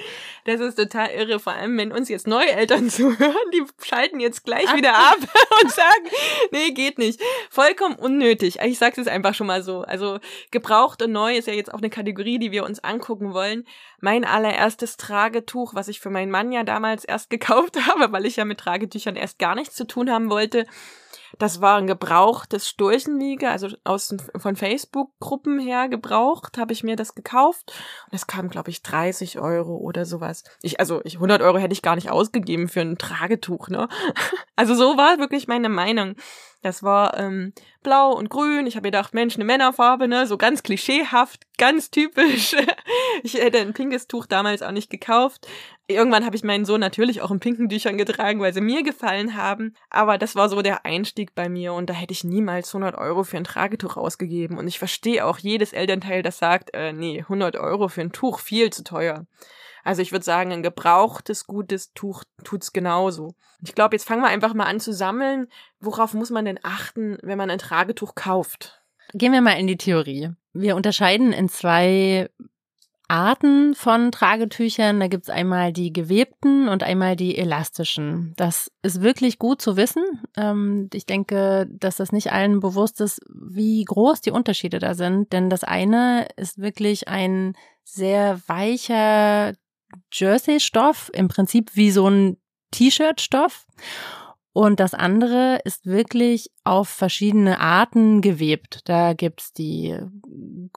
Das 0.46 0.60
ist 0.60 0.76
total 0.76 1.10
irre, 1.10 1.40
vor 1.40 1.54
allem 1.54 1.78
wenn 1.78 1.92
uns 1.92 2.10
jetzt 2.10 2.28
neue 2.28 2.52
Eltern 2.52 2.90
zuhören, 2.90 3.36
die 3.54 3.64
schalten 3.84 4.20
jetzt 4.20 4.44
gleich 4.44 4.66
Ach. 4.68 4.76
wieder 4.76 4.96
ab 4.96 5.18
und 5.62 5.72
sagen, 5.72 6.10
nee, 6.52 6.72
geht 6.72 6.98
nicht. 6.98 7.22
Vollkommen 7.50 7.96
unnötig. 7.96 8.60
Ich 8.64 8.80
sag's 8.80 8.98
jetzt 8.98 9.10
einfach 9.10 9.34
schon 9.34 9.48
mal 9.48 9.62
so. 9.62 9.82
Also 9.82 10.20
gebraucht 10.52 11.02
und 11.04 11.12
neu 11.12 11.38
ist 11.38 11.48
ja 11.48 11.54
jetzt 11.54 11.74
auch 11.74 11.80
eine 11.80 11.90
Kategorie, 11.90 12.40
die 12.40 12.52
wir 12.52 12.66
uns 12.66 12.84
angucken 12.84 13.34
wollen. 13.34 13.66
Mein 14.00 14.26
allererstes 14.26 14.98
Tragetuch, 14.98 15.76
was 15.76 15.88
ich 15.88 16.00
für 16.00 16.10
meinen 16.10 16.32
Mann 16.32 16.52
ja 16.52 16.64
damals 16.64 17.06
erst 17.06 17.30
gekauft 17.30 17.78
habe, 17.88 18.12
weil 18.12 18.26
ich 18.26 18.38
ja 18.38 18.46
mit 18.46 18.60
Tragetüchern 18.60 19.16
erst 19.16 19.40
gar 19.40 19.56
nichts 19.56 19.76
zu 19.76 19.86
tun 19.86 20.10
haben 20.10 20.30
wollte, 20.30 20.66
das 21.38 21.62
war 21.62 21.78
ein 21.78 21.88
gebrauchtes 21.88 22.68
Sturchenliege, 22.68 23.50
also 23.50 23.70
aus 23.84 24.16
von 24.36 24.56
Facebook-Gruppen 24.56 25.60
her 25.60 25.88
gebraucht, 25.88 26.58
habe 26.58 26.74
ich 26.74 26.84
mir 26.84 26.96
das 26.96 27.14
gekauft. 27.14 27.74
Und 28.06 28.16
es 28.16 28.28
kam, 28.28 28.50
glaube 28.50 28.70
ich, 28.70 28.82
30 28.82 29.40
Euro 29.40 29.78
oder 29.78 30.06
sowas. 30.06 30.44
Ich, 30.62 30.80
also 30.80 31.02
ich, 31.04 31.16
100 31.16 31.42
Euro 31.42 31.58
hätte 31.58 31.74
ich 31.74 31.82
gar 31.82 31.96
nicht 31.96 32.10
ausgegeben 32.10 32.70
für 32.70 32.82
ein 32.82 32.98
Tragetuch, 32.98 33.70
ne? 33.70 33.88
Also 34.56 34.76
so 34.76 34.98
war 34.98 35.20
wirklich 35.20 35.48
meine 35.48 35.70
Meinung. 35.70 36.16
Das 36.62 36.84
war 36.84 37.18
ähm, 37.18 37.54
blau 37.84 38.12
und 38.12 38.30
grün. 38.30 38.68
Ich 38.68 38.76
habe 38.76 38.88
gedacht, 38.88 39.14
Mensch, 39.14 39.36
eine 39.36 39.46
Männerfarbe, 39.46 40.10
ne? 40.10 40.28
So 40.28 40.38
ganz 40.38 40.62
klischeehaft, 40.62 41.46
ganz 41.58 41.90
typisch. 41.90 42.56
ich 43.24 43.36
hätte 43.36 43.60
ein 43.60 43.74
pinkes 43.74 44.08
Tuch 44.08 44.26
damals 44.26 44.62
auch 44.62 44.72
nicht 44.72 44.90
gekauft. 44.90 45.48
Irgendwann 45.88 46.26
habe 46.26 46.36
ich 46.36 46.44
meinen 46.44 46.66
Sohn 46.66 46.82
natürlich 46.82 47.22
auch 47.22 47.32
in 47.32 47.40
pinken 47.40 47.70
Tüchern 47.70 47.98
getragen, 47.98 48.42
weil 48.42 48.54
sie 48.54 48.62
mir 48.62 48.84
gefallen 48.84 49.36
haben. 49.36 49.74
Aber 49.90 50.18
das 50.18 50.36
war 50.36 50.50
so 50.50 50.62
der 50.62 50.86
Einstieg 50.86 51.34
bei 51.34 51.48
mir 51.48 51.74
und 51.74 51.90
da 51.90 51.94
hätte 51.94 52.12
ich 52.12 52.24
niemals 52.26 52.76
100 52.76 52.96
Euro 52.98 53.24
für 53.24 53.38
ein 53.38 53.46
Tragetuch 53.46 53.96
ausgegeben. 53.96 54.58
Und 54.58 54.68
ich 54.68 54.80
verstehe 54.80 55.26
auch 55.26 55.38
jedes 55.38 55.72
Elternteil, 55.72 56.24
das 56.24 56.40
sagt, 56.40 56.74
äh, 56.74 56.92
nee, 56.92 57.22
100 57.22 57.56
Euro 57.56 57.88
für 57.88 58.02
ein 58.02 58.12
Tuch, 58.12 58.40
viel 58.40 58.70
zu 58.70 58.84
teuer. 58.84 59.26
Also 59.90 60.04
ich 60.04 60.12
würde 60.12 60.24
sagen, 60.24 60.52
ein 60.52 60.62
gebrauchtes, 60.62 61.48
gutes 61.48 61.94
Tuch 61.96 62.24
tut's 62.44 62.74
genauso. 62.74 63.34
Ich 63.64 63.74
glaube, 63.74 63.96
jetzt 63.96 64.08
fangen 64.08 64.22
wir 64.22 64.28
einfach 64.28 64.54
mal 64.54 64.66
an 64.66 64.80
zu 64.80 64.94
sammeln. 64.94 65.48
Worauf 65.80 66.14
muss 66.14 66.30
man 66.30 66.46
denn 66.46 66.60
achten, 66.62 67.18
wenn 67.24 67.40
man 67.40 67.50
ein 67.50 67.58
Tragetuch 67.58 68.14
kauft? 68.14 68.84
Gehen 69.16 69.34
wir 69.34 69.42
mal 69.42 69.58
in 69.58 69.66
die 69.66 69.78
Theorie. 69.78 70.30
Wir 70.54 70.76
unterscheiden 70.76 71.34
in 71.34 71.50
zwei 71.50 72.30
Arten 73.08 73.74
von 73.74 74.12
Tragetüchern. 74.12 75.00
Da 75.00 75.08
gibt's 75.08 75.32
einmal 75.32 75.74
die 75.74 75.92
gewebten 75.92 76.70
und 76.70 76.84
einmal 76.84 77.16
die 77.16 77.36
elastischen. 77.36 78.34
Das 78.38 78.72
ist 78.84 79.02
wirklich 79.02 79.40
gut 79.40 79.60
zu 79.60 79.76
wissen. 79.76 80.04
Ähm, 80.38 80.92
ich 80.94 81.08
denke, 81.08 81.68
dass 81.68 81.96
das 81.96 82.12
nicht 82.12 82.32
allen 82.32 82.60
bewusst 82.60 83.02
ist, 83.02 83.22
wie 83.28 83.84
groß 83.86 84.22
die 84.22 84.30
Unterschiede 84.30 84.78
da 84.78 84.94
sind. 84.94 85.34
Denn 85.34 85.50
das 85.50 85.64
eine 85.64 86.28
ist 86.36 86.60
wirklich 86.60 87.08
ein 87.08 87.56
sehr 87.84 88.40
weicher 88.46 89.54
Jersey-Stoff, 90.12 91.12
im 91.14 91.28
Prinzip 91.28 91.76
wie 91.76 91.92
so 91.92 92.10
ein 92.10 92.38
T-Shirt-Stoff. 92.72 93.66
Und 94.52 94.80
das 94.80 94.94
andere 94.96 95.60
ist 95.64 95.86
wirklich 95.86 96.50
auf 96.64 96.90
verschiedene 96.90 97.60
Arten 97.60 98.20
gewebt. 98.22 98.82
Da 98.86 99.14
gibt's 99.14 99.54
die 99.54 99.96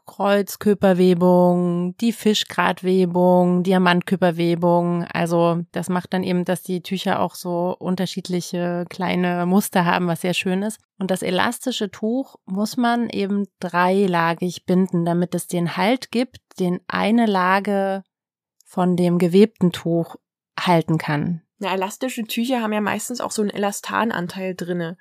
Kreuzkörperwebung, 0.06 1.96
die 1.96 2.12
Fischgratwebung, 2.12 3.62
Diamantkörperwebung. 3.62 5.04
Also 5.04 5.62
das 5.72 5.88
macht 5.88 6.12
dann 6.12 6.22
eben, 6.22 6.44
dass 6.44 6.62
die 6.62 6.82
Tücher 6.82 7.20
auch 7.20 7.34
so 7.34 7.74
unterschiedliche 7.78 8.84
kleine 8.90 9.46
Muster 9.46 9.86
haben, 9.86 10.06
was 10.06 10.20
sehr 10.20 10.34
schön 10.34 10.62
ist. 10.62 10.78
Und 10.98 11.10
das 11.10 11.22
elastische 11.22 11.90
Tuch 11.90 12.36
muss 12.44 12.76
man 12.76 13.08
eben 13.08 13.46
dreilagig 13.58 14.66
binden, 14.66 15.06
damit 15.06 15.34
es 15.34 15.48
den 15.48 15.76
Halt 15.76 16.10
gibt, 16.10 16.38
den 16.60 16.80
eine 16.88 17.26
Lage 17.26 18.04
von 18.72 18.96
dem 18.96 19.18
gewebten 19.18 19.70
Tuch 19.70 20.16
halten 20.58 20.96
kann. 20.96 21.42
Na, 21.58 21.74
elastische 21.74 22.24
Tücher 22.24 22.62
haben 22.62 22.72
ja 22.72 22.80
meistens 22.80 23.20
auch 23.20 23.30
so 23.30 23.42
einen 23.42 23.50
Elastananteil 23.50 24.54
drinne. 24.54 24.96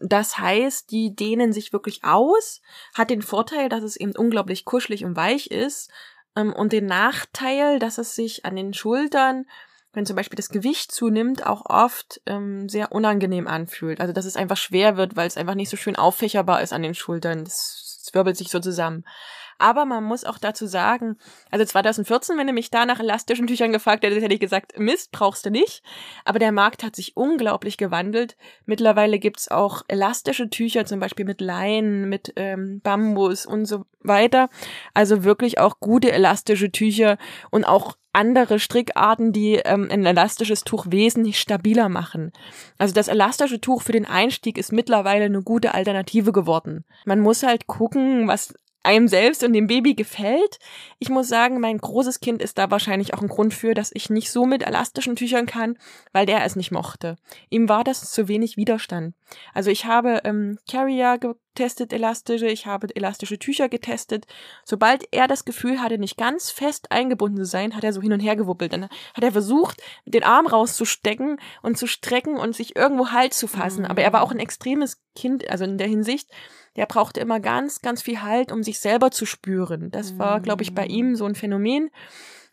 Das 0.00 0.38
heißt, 0.38 0.90
die 0.90 1.14
dehnen 1.14 1.52
sich 1.52 1.72
wirklich 1.72 2.02
aus, 2.02 2.60
hat 2.94 3.10
den 3.10 3.22
Vorteil, 3.22 3.68
dass 3.68 3.84
es 3.84 3.94
eben 3.94 4.16
unglaublich 4.16 4.64
kuschelig 4.64 5.04
und 5.04 5.14
weich 5.14 5.46
ist 5.52 5.92
ähm, 6.34 6.52
und 6.52 6.72
den 6.72 6.86
Nachteil, 6.86 7.78
dass 7.78 7.98
es 7.98 8.16
sich 8.16 8.44
an 8.44 8.56
den 8.56 8.74
Schultern, 8.74 9.44
wenn 9.92 10.04
zum 10.04 10.16
Beispiel 10.16 10.36
das 10.36 10.48
Gewicht 10.48 10.90
zunimmt, 10.90 11.46
auch 11.46 11.66
oft 11.66 12.20
ähm, 12.26 12.68
sehr 12.68 12.90
unangenehm 12.90 13.46
anfühlt. 13.46 14.00
Also 14.00 14.12
dass 14.12 14.24
es 14.24 14.34
einfach 14.34 14.56
schwer 14.56 14.96
wird, 14.96 15.14
weil 15.14 15.28
es 15.28 15.36
einfach 15.36 15.54
nicht 15.54 15.70
so 15.70 15.76
schön 15.76 15.94
auffächerbar 15.94 16.62
ist 16.62 16.72
an 16.72 16.82
den 16.82 16.96
Schultern. 16.96 17.44
Das 17.44 18.10
wirbelt 18.12 18.36
sich 18.36 18.50
so 18.50 18.58
zusammen. 18.58 19.04
Aber 19.58 19.84
man 19.84 20.04
muss 20.04 20.24
auch 20.24 20.38
dazu 20.38 20.66
sagen, 20.66 21.16
also 21.50 21.64
2014, 21.64 22.38
wenn 22.38 22.46
du 22.46 22.52
mich 22.52 22.70
da 22.70 22.86
nach 22.86 23.00
elastischen 23.00 23.46
Tüchern 23.46 23.72
gefragt 23.72 24.04
hättest, 24.04 24.22
hätte 24.22 24.34
ich 24.34 24.40
gesagt, 24.40 24.78
Mist, 24.78 25.10
brauchst 25.10 25.44
du 25.44 25.50
nicht. 25.50 25.82
Aber 26.24 26.38
der 26.38 26.52
Markt 26.52 26.84
hat 26.84 26.94
sich 26.94 27.16
unglaublich 27.16 27.76
gewandelt. 27.76 28.36
Mittlerweile 28.66 29.18
gibt's 29.18 29.48
auch 29.48 29.82
elastische 29.88 30.48
Tücher, 30.48 30.86
zum 30.86 31.00
Beispiel 31.00 31.24
mit 31.24 31.40
Leinen, 31.40 32.08
mit 32.08 32.32
ähm, 32.36 32.80
Bambus 32.82 33.46
und 33.46 33.66
so 33.66 33.84
weiter. 34.00 34.48
Also 34.94 35.24
wirklich 35.24 35.58
auch 35.58 35.80
gute 35.80 36.12
elastische 36.12 36.70
Tücher 36.70 37.18
und 37.50 37.64
auch 37.64 37.96
andere 38.12 38.58
Strickarten, 38.58 39.32
die 39.32 39.56
ähm, 39.64 39.88
ein 39.90 40.04
elastisches 40.04 40.64
Tuch 40.64 40.86
wesentlich 40.88 41.38
stabiler 41.38 41.88
machen. 41.88 42.32
Also 42.78 42.94
das 42.94 43.08
elastische 43.08 43.60
Tuch 43.60 43.82
für 43.82 43.92
den 43.92 44.06
Einstieg 44.06 44.58
ist 44.58 44.72
mittlerweile 44.72 45.26
eine 45.26 45.42
gute 45.42 45.74
Alternative 45.74 46.32
geworden. 46.32 46.84
Man 47.04 47.20
muss 47.20 47.42
halt 47.42 47.66
gucken, 47.66 48.26
was 48.26 48.54
einem 48.82 49.08
selbst 49.08 49.44
und 49.44 49.52
dem 49.52 49.66
Baby 49.66 49.94
gefällt. 49.94 50.58
Ich 50.98 51.08
muss 51.08 51.28
sagen, 51.28 51.60
mein 51.60 51.78
großes 51.78 52.20
Kind 52.20 52.40
ist 52.40 52.58
da 52.58 52.70
wahrscheinlich 52.70 53.14
auch 53.14 53.22
ein 53.22 53.28
Grund 53.28 53.54
für, 53.54 53.74
dass 53.74 53.90
ich 53.92 54.10
nicht 54.10 54.30
so 54.30 54.46
mit 54.46 54.62
elastischen 54.62 55.16
Tüchern 55.16 55.46
kann, 55.46 55.76
weil 56.12 56.26
der 56.26 56.44
es 56.44 56.56
nicht 56.56 56.70
mochte. 56.70 57.16
Ihm 57.50 57.68
war 57.68 57.84
das 57.84 58.10
zu 58.10 58.28
wenig 58.28 58.56
Widerstand. 58.56 59.14
Also 59.52 59.70
ich 59.70 59.84
habe 59.84 60.22
ähm, 60.24 60.58
Carrier 60.70 61.18
getestet, 61.54 61.92
elastische, 61.92 62.46
ich 62.46 62.66
habe 62.66 62.94
elastische 62.94 63.38
Tücher 63.38 63.68
getestet. 63.68 64.26
Sobald 64.64 65.04
er 65.10 65.26
das 65.26 65.44
Gefühl 65.44 65.80
hatte, 65.80 65.98
nicht 65.98 66.16
ganz 66.16 66.50
fest 66.50 66.92
eingebunden 66.92 67.38
zu 67.38 67.44
sein, 67.44 67.74
hat 67.74 67.84
er 67.84 67.92
so 67.92 68.00
hin 68.00 68.12
und 68.12 68.20
her 68.20 68.36
gewuppelt. 68.36 68.72
Dann 68.72 68.84
hat 68.84 69.24
er 69.24 69.32
versucht, 69.32 69.82
den 70.06 70.22
Arm 70.22 70.46
rauszustecken 70.46 71.40
und 71.62 71.76
zu 71.76 71.86
strecken 71.86 72.36
und 72.36 72.54
sich 72.54 72.76
irgendwo 72.76 73.10
Halt 73.10 73.34
zu 73.34 73.48
fassen. 73.48 73.82
Mhm. 73.82 73.90
Aber 73.90 74.02
er 74.02 74.12
war 74.12 74.22
auch 74.22 74.30
ein 74.30 74.38
extremes 74.38 75.02
Kind, 75.16 75.48
also 75.50 75.64
in 75.64 75.78
der 75.78 75.88
Hinsicht, 75.88 76.30
der 76.76 76.86
brauchte 76.86 77.18
immer 77.18 77.40
ganz, 77.40 77.80
ganz 77.80 78.02
viel 78.02 78.22
Halt, 78.22 78.52
um 78.52 78.62
sich 78.62 78.78
selber 78.78 79.10
zu 79.10 79.26
spüren. 79.26 79.90
Das 79.90 80.16
war, 80.16 80.40
glaube 80.40 80.62
ich, 80.62 80.76
bei 80.76 80.86
mm. 80.86 80.90
ihm 80.90 81.16
so 81.16 81.24
ein 81.24 81.34
Phänomen. 81.34 81.90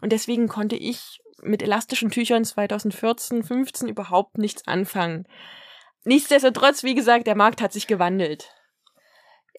Und 0.01 0.11
deswegen 0.11 0.47
konnte 0.47 0.75
ich 0.75 1.21
mit 1.43 1.61
elastischen 1.61 2.09
Tüchern 2.09 2.43
2014, 2.43 3.43
15 3.43 3.87
überhaupt 3.87 4.39
nichts 4.39 4.67
anfangen. 4.67 5.27
Nichtsdestotrotz, 6.05 6.81
wie 6.81 6.95
gesagt, 6.95 7.27
der 7.27 7.35
Markt 7.35 7.61
hat 7.61 7.71
sich 7.71 7.85
gewandelt. 7.85 8.54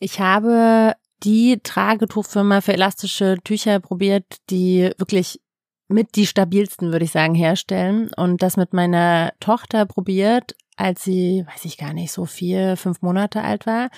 Ich 0.00 0.20
habe 0.20 0.94
die 1.22 1.60
Tragetuchfirma 1.62 2.60
für 2.60 2.74
elastische 2.74 3.36
Tücher 3.42 3.80
probiert, 3.80 4.24
die 4.50 4.90
wirklich 4.98 5.40
mit 5.88 6.16
die 6.16 6.26
stabilsten, 6.26 6.92
würde 6.92 7.04
ich 7.04 7.12
sagen, 7.12 7.34
herstellen. 7.34 8.10
Und 8.16 8.42
das 8.42 8.56
mit 8.56 8.72
meiner 8.72 9.32
Tochter 9.40 9.86
probiert, 9.86 10.54
als 10.76 11.04
sie, 11.04 11.44
weiß 11.46 11.64
ich 11.64 11.78
gar 11.78 11.92
nicht, 11.92 12.12
so 12.12 12.26
vier, 12.26 12.76
fünf 12.76 13.02
Monate 13.02 13.42
alt 13.42 13.66
war. 13.66 13.88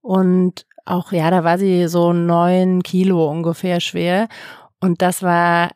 Und 0.00 0.66
auch, 0.86 1.12
ja, 1.12 1.30
da 1.30 1.44
war 1.44 1.58
sie 1.58 1.88
so 1.88 2.12
neun 2.12 2.82
Kilo 2.82 3.28
ungefähr 3.30 3.80
schwer. 3.80 4.28
Und 4.80 5.02
das 5.02 5.22
war 5.22 5.70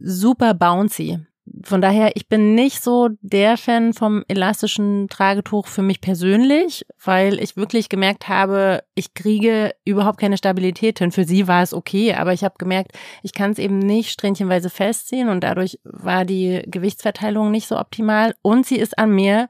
super 0.00 0.54
bouncy. 0.54 1.20
Von 1.62 1.82
daher, 1.82 2.16
ich 2.16 2.28
bin 2.28 2.54
nicht 2.54 2.82
so 2.82 3.10
der 3.20 3.58
Fan 3.58 3.92
vom 3.92 4.24
elastischen 4.28 5.08
Tragetuch 5.08 5.66
für 5.66 5.82
mich 5.82 6.00
persönlich, 6.00 6.86
weil 7.04 7.38
ich 7.38 7.56
wirklich 7.56 7.90
gemerkt 7.90 8.28
habe, 8.28 8.82
ich 8.94 9.12
kriege 9.12 9.74
überhaupt 9.84 10.18
keine 10.18 10.38
Stabilität 10.38 11.00
hin. 11.00 11.12
Für 11.12 11.24
sie 11.24 11.46
war 11.46 11.62
es 11.62 11.74
okay, 11.74 12.14
aber 12.14 12.32
ich 12.32 12.44
habe 12.44 12.54
gemerkt, 12.56 12.92
ich 13.22 13.34
kann 13.34 13.50
es 13.50 13.58
eben 13.58 13.78
nicht 13.78 14.10
strähnchenweise 14.10 14.70
festziehen 14.70 15.28
und 15.28 15.44
dadurch 15.44 15.78
war 15.84 16.24
die 16.24 16.62
Gewichtsverteilung 16.66 17.50
nicht 17.50 17.68
so 17.68 17.78
optimal 17.78 18.34
und 18.40 18.64
sie 18.64 18.78
ist 18.78 18.98
an 18.98 19.10
mir 19.10 19.48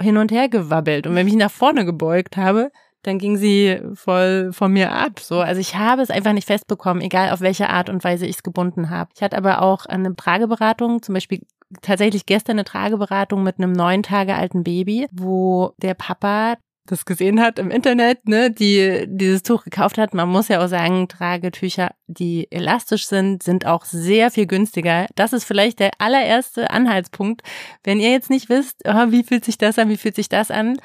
hin 0.00 0.16
und 0.16 0.32
her 0.32 0.48
gewabbelt. 0.48 1.06
Und 1.06 1.14
wenn 1.14 1.28
ich 1.28 1.34
nach 1.34 1.50
vorne 1.50 1.84
gebeugt 1.84 2.38
habe, 2.38 2.70
dann 3.02 3.18
ging 3.18 3.36
sie 3.36 3.80
voll 3.94 4.52
von 4.52 4.72
mir 4.72 4.92
ab. 4.92 5.20
So, 5.20 5.40
also 5.40 5.60
ich 5.60 5.76
habe 5.76 6.02
es 6.02 6.10
einfach 6.10 6.32
nicht 6.32 6.46
festbekommen, 6.46 7.02
egal 7.02 7.30
auf 7.30 7.40
welche 7.40 7.70
Art 7.70 7.88
und 7.88 8.04
Weise 8.04 8.26
ich 8.26 8.36
es 8.36 8.42
gebunden 8.42 8.90
habe. 8.90 9.10
Ich 9.14 9.22
hatte 9.22 9.36
aber 9.36 9.62
auch 9.62 9.86
eine 9.86 10.14
Trageberatung, 10.16 11.02
zum 11.02 11.14
Beispiel 11.14 11.40
tatsächlich 11.82 12.26
gestern 12.26 12.56
eine 12.56 12.64
Trageberatung 12.64 13.42
mit 13.42 13.58
einem 13.58 13.72
neun 13.72 14.02
Tage 14.02 14.34
alten 14.34 14.64
Baby, 14.64 15.06
wo 15.12 15.72
der 15.78 15.94
Papa 15.94 16.56
das 16.90 17.04
gesehen 17.04 17.40
hat 17.40 17.58
im 17.58 17.70
Internet, 17.70 18.26
ne, 18.26 18.50
die 18.50 19.04
dieses 19.06 19.42
Tuch 19.42 19.64
gekauft 19.64 19.98
hat. 19.98 20.14
Man 20.14 20.28
muss 20.28 20.48
ja 20.48 20.64
auch 20.64 20.68
sagen, 20.68 21.06
Tragetücher, 21.08 21.90
die 22.06 22.50
elastisch 22.50 23.06
sind, 23.06 23.42
sind 23.42 23.66
auch 23.66 23.84
sehr 23.84 24.30
viel 24.30 24.46
günstiger. 24.46 25.06
Das 25.14 25.32
ist 25.32 25.44
vielleicht 25.44 25.80
der 25.80 25.90
allererste 25.98 26.70
Anhaltspunkt. 26.70 27.42
Wenn 27.84 28.00
ihr 28.00 28.10
jetzt 28.10 28.30
nicht 28.30 28.48
wisst, 28.48 28.82
oh, 28.86 29.10
wie 29.10 29.22
fühlt 29.22 29.44
sich 29.44 29.58
das 29.58 29.78
an, 29.78 29.88
wie 29.88 29.96
fühlt 29.96 30.16
sich 30.16 30.28
das 30.28 30.50
an, 30.50 30.78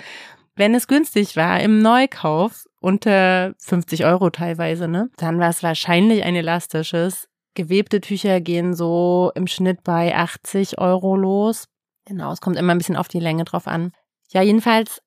wenn 0.55 0.75
es 0.75 0.87
günstig 0.87 1.35
war 1.35 1.59
im 1.61 1.79
Neukauf, 1.79 2.65
unter 2.79 3.53
50 3.59 4.05
Euro 4.05 4.29
teilweise, 4.29 4.87
ne, 4.87 5.09
dann 5.17 5.39
war 5.39 5.49
es 5.49 5.63
wahrscheinlich 5.63 6.23
ein 6.23 6.35
elastisches. 6.35 7.27
Gewebte 7.55 8.01
Tücher 8.01 8.41
gehen 8.41 8.73
so 8.73 9.31
im 9.35 9.47
Schnitt 9.47 9.83
bei 9.83 10.15
80 10.15 10.79
Euro 10.79 11.15
los. 11.15 11.67
Genau, 12.05 12.31
es 12.31 12.41
kommt 12.41 12.57
immer 12.57 12.73
ein 12.73 12.77
bisschen 12.77 12.97
auf 12.97 13.07
die 13.07 13.19
Länge 13.19 13.45
drauf 13.45 13.67
an. 13.67 13.91
Ja, 14.31 14.41
jedenfalls 14.41 15.01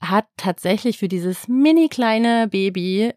hat 0.00 0.26
tatsächlich 0.36 0.98
für 0.98 1.08
dieses 1.08 1.48
mini 1.48 1.88
kleine 1.88 2.48
Baby 2.48 3.12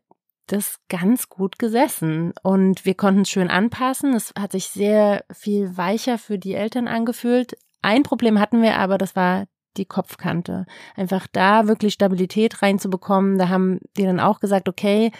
das 0.47 0.77
ganz 0.89 1.29
gut 1.29 1.57
gesessen 1.57 2.33
und 2.43 2.85
wir 2.85 2.93
konnten 2.93 3.21
es 3.21 3.29
schön 3.29 3.49
anpassen. 3.49 4.13
Es 4.13 4.31
hat 4.37 4.51
sich 4.51 4.67
sehr 4.67 5.25
viel 5.33 5.75
weicher 5.75 6.17
für 6.17 6.37
die 6.37 6.53
Eltern 6.53 6.87
angefühlt. 6.87 7.57
Ein 7.81 8.03
Problem 8.03 8.39
hatten 8.39 8.61
wir 8.61 8.77
aber, 8.77 8.97
das 8.97 9.15
war 9.15 9.45
die 9.77 9.85
Kopfkante. 9.85 10.65
Einfach 10.95 11.27
da 11.31 11.67
wirklich 11.67 11.93
Stabilität 11.93 12.61
reinzubekommen. 12.61 13.37
Da 13.37 13.49
haben 13.49 13.79
die 13.97 14.03
dann 14.03 14.19
auch 14.19 14.39
gesagt, 14.39 14.69
okay, 14.69 15.11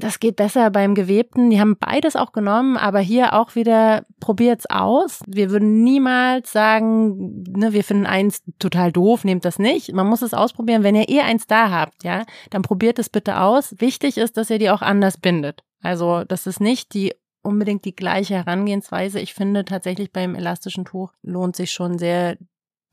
das 0.00 0.20
geht 0.20 0.36
besser 0.36 0.70
beim 0.70 0.94
Gewebten. 0.94 1.50
Die 1.50 1.60
haben 1.60 1.76
beides 1.76 2.16
auch 2.16 2.32
genommen, 2.32 2.76
aber 2.76 3.00
hier 3.00 3.34
auch 3.34 3.54
wieder 3.54 4.04
probiert's 4.20 4.66
aus. 4.66 5.20
Wir 5.26 5.50
würden 5.50 5.82
niemals 5.82 6.52
sagen, 6.52 7.42
ne, 7.48 7.72
wir 7.72 7.84
finden 7.84 8.06
eins 8.06 8.42
total 8.58 8.92
doof, 8.92 9.24
nehmt 9.24 9.44
das 9.44 9.58
nicht. 9.58 9.92
Man 9.92 10.06
muss 10.06 10.22
es 10.22 10.34
ausprobieren. 10.34 10.82
Wenn 10.82 10.94
ihr 10.94 11.08
eh 11.08 11.20
eins 11.20 11.46
da 11.46 11.70
habt, 11.70 12.04
ja, 12.04 12.24
dann 12.50 12.62
probiert 12.62 12.98
es 12.98 13.08
bitte 13.08 13.40
aus. 13.40 13.74
Wichtig 13.78 14.18
ist, 14.18 14.36
dass 14.36 14.50
ihr 14.50 14.58
die 14.58 14.70
auch 14.70 14.82
anders 14.82 15.18
bindet. 15.18 15.64
Also, 15.82 16.24
das 16.24 16.46
ist 16.46 16.60
nicht 16.60 16.94
die 16.94 17.14
unbedingt 17.42 17.84
die 17.84 17.94
gleiche 17.94 18.34
Herangehensweise. 18.34 19.20
Ich 19.20 19.34
finde 19.34 19.64
tatsächlich 19.64 20.12
beim 20.12 20.34
elastischen 20.34 20.84
Tuch 20.84 21.12
lohnt 21.22 21.54
sich 21.54 21.70
schon 21.70 21.96
sehr 21.98 22.36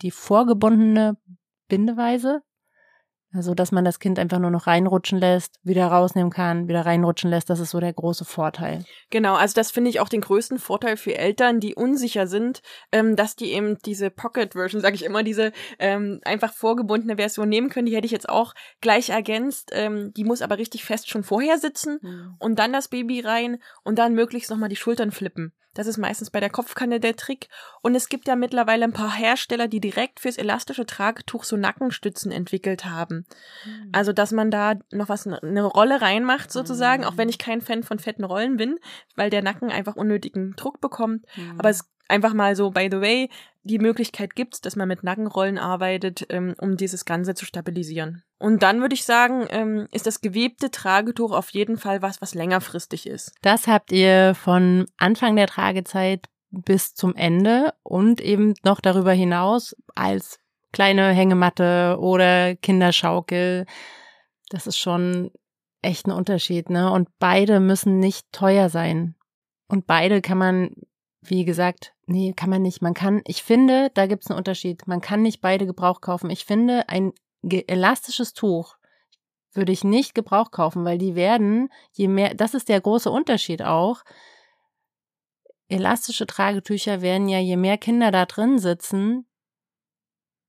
die 0.02 0.12
vorgebundene 0.12 1.18
Bindeweise. 1.68 2.42
Also, 3.36 3.56
dass 3.56 3.72
man 3.72 3.84
das 3.84 3.98
Kind 3.98 4.20
einfach 4.20 4.38
nur 4.38 4.52
noch 4.52 4.68
reinrutschen 4.68 5.18
lässt, 5.18 5.60
wieder 5.64 5.88
rausnehmen 5.88 6.32
kann, 6.32 6.68
wieder 6.68 6.86
reinrutschen 6.86 7.32
lässt, 7.32 7.50
das 7.50 7.60
ist 7.60 7.72
so 7.72 7.80
der 7.80 7.92
große 7.92 8.26
Vorteil. 8.26 8.86
Genau, 9.10 9.34
also 9.34 9.56
das 9.56 9.72
finde 9.72 9.90
ich 9.90 10.00
auch 10.00 10.08
den 10.08 10.22
größten 10.22 10.60
Vorteil 10.60 10.98
für 10.98 11.18
Eltern, 11.18 11.60
die 11.60 11.74
unsicher 11.74 12.28
sind, 12.28 12.62
ähm, 12.92 13.16
dass 13.16 13.36
die 13.36 13.52
eben 13.54 13.80
diese 13.86 14.12
Pocket-Version, 14.12 14.84
sage 14.84 14.94
ich 14.94 15.04
immer, 15.04 15.24
diese 15.24 15.52
ähm, 15.80 16.22
einfach 16.26 16.54
vorgebundene 16.54 17.16
Version 17.16 17.50
nehmen 17.50 17.70
können. 17.70 17.88
Die 17.88 17.96
hätte 17.96 18.06
ich 18.06 18.12
jetzt 18.12 18.30
auch 18.30 18.54
gleich 18.82 19.10
ergänzt. 19.10 19.72
Ähm, 19.74 20.14
die 20.14 20.26
muss 20.26 20.44
aber 20.44 20.60
richtig 20.60 20.86
fest 20.86 21.10
schon 21.10 21.24
vorher 21.24 21.58
sitzen 21.58 21.98
mhm. 22.04 22.36
und 22.38 22.60
dann 22.60 22.72
das 22.72 22.88
Baby 22.88 23.22
rein 23.22 23.58
und 23.84 23.98
dann 23.98 24.14
möglichst 24.14 24.52
nochmal 24.52 24.70
die 24.70 24.76
Schultern 24.76 25.10
flippen. 25.10 25.54
Das 25.74 25.88
ist 25.88 25.98
meistens 25.98 26.30
bei 26.30 26.40
der 26.40 26.50
Kopfkanne 26.50 27.00
der 27.00 27.16
Trick. 27.16 27.50
Und 27.82 27.96
es 27.96 28.10
gibt 28.10 28.28
ja 28.28 28.36
mittlerweile 28.36 28.84
ein 28.84 28.94
paar 28.94 29.14
Hersteller, 29.14 29.68
die 29.68 29.80
direkt 29.80 30.20
fürs 30.20 30.38
elastische 30.38 30.86
Tragetuch 30.86 31.44
so 31.44 31.58
Nackenstützen 31.58 32.32
entwickelt 32.32 32.86
haben. 32.86 33.26
Mhm. 33.66 33.90
Also, 33.92 34.14
dass 34.14 34.32
man 34.32 34.52
da 34.52 34.76
noch 34.92 35.10
was, 35.10 35.28
eine 35.28 35.64
Rolle 35.64 36.02
reinmacht 36.02 36.52
sozusagen, 36.52 37.04
mhm. 37.04 37.10
auch 37.10 37.18
wenn 37.18 37.30
ich 37.30 37.38
kein 37.38 37.62
Fan 37.62 37.84
von 37.84 38.00
fetten 38.00 38.24
Rollen 38.24 38.58
bin, 38.58 38.78
weil 39.16 39.30
der 39.30 39.42
Nacken 39.42 39.72
einfach 39.72 39.96
unnötigen 39.96 40.56
Druck 40.56 40.80
bekommt. 40.82 41.26
Mhm. 41.36 41.60
Aber 41.60 41.70
es 41.70 41.90
einfach 42.14 42.34
mal 42.34 42.56
so, 42.56 42.70
by 42.70 42.88
the 42.92 43.02
way, 43.02 43.30
die 43.64 43.80
Möglichkeit 43.80 44.36
gibt, 44.36 44.66
dass 44.66 44.76
man 44.76 44.88
mit 44.88 45.04
Nackenrollen 45.04 45.58
arbeitet, 45.58 46.26
ähm, 46.30 46.54
um 46.60 46.78
dieses 46.78 47.06
Ganze 47.06 47.34
zu 47.34 47.46
stabilisieren. 47.46 48.24
Und 48.38 48.62
dann 48.62 48.82
würde 48.82 48.94
ich 48.94 49.06
sagen, 49.06 49.48
ähm, 49.50 49.88
ist 49.92 50.06
das 50.06 50.22
gewebte 50.22 50.70
Tragetuch 50.70 51.32
auf 51.32 51.50
jeden 51.52 51.78
Fall 51.78 52.02
was, 52.02 52.22
was 52.22 52.36
längerfristig 52.36 53.08
ist. 53.08 53.34
Das 53.42 53.68
habt 53.68 53.92
ihr 53.92 54.36
von 54.36 54.86
Anfang 54.98 55.36
der 55.36 55.48
Tragezeit 55.48 56.28
bis 56.52 56.94
zum 56.94 57.16
Ende 57.16 57.74
und 57.84 58.22
eben 58.22 58.54
noch 58.64 58.80
darüber 58.80 59.14
hinaus 59.14 59.76
als 59.96 60.40
kleine 60.72 61.10
Hängematte 61.10 61.98
oder 62.00 62.56
Kinderschaukel. 62.56 63.66
Das 64.50 64.68
ist 64.68 64.78
schon 64.78 65.32
echt 65.82 66.08
ein 66.08 66.12
Unterschied, 66.12 66.70
ne? 66.70 66.92
Und 66.92 67.10
beide 67.20 67.60
müssen 67.60 68.00
nicht 68.00 68.32
teuer 68.32 68.70
sein. 68.70 69.16
Und 69.68 69.88
beide 69.88 70.22
kann 70.22 70.38
man 70.38 70.72
wie 71.30 71.46
gesagt, 71.46 71.94
nee, 72.06 72.34
kann 72.34 72.50
man 72.50 72.62
nicht. 72.62 72.82
Man 72.82 72.94
kann, 72.94 73.22
ich 73.26 73.44
finde, 73.44 73.92
da 73.94 74.06
gibt 74.06 74.24
es 74.24 74.30
einen 74.30 74.38
Unterschied. 74.38 74.88
Man 74.88 75.02
kann 75.02 75.22
nicht 75.22 75.42
beide 75.42 75.66
Gebrauch 75.66 76.02
kaufen. 76.02 76.30
Ich 76.30 76.46
finde, 76.46 76.90
ein 76.90 77.14
elastisches 77.44 78.34
Tuch 78.34 78.78
würde 79.54 79.72
ich 79.72 79.84
nicht 79.84 80.16
Gebrauch 80.16 80.52
kaufen, 80.52 80.84
weil 80.86 80.98
die 80.98 81.16
werden, 81.16 81.70
je 81.92 82.08
mehr, 82.08 82.34
das 82.34 82.54
ist 82.54 82.70
der 82.70 82.82
große 82.82 83.10
Unterschied 83.10 83.62
auch. 83.62 84.04
Elastische 85.68 86.26
Tragetücher 86.26 87.02
werden 87.02 87.28
ja, 87.30 87.40
je 87.40 87.58
mehr 87.58 87.78
Kinder 87.78 88.12
da 88.12 88.26
drin 88.26 88.60
sitzen, 88.60 89.26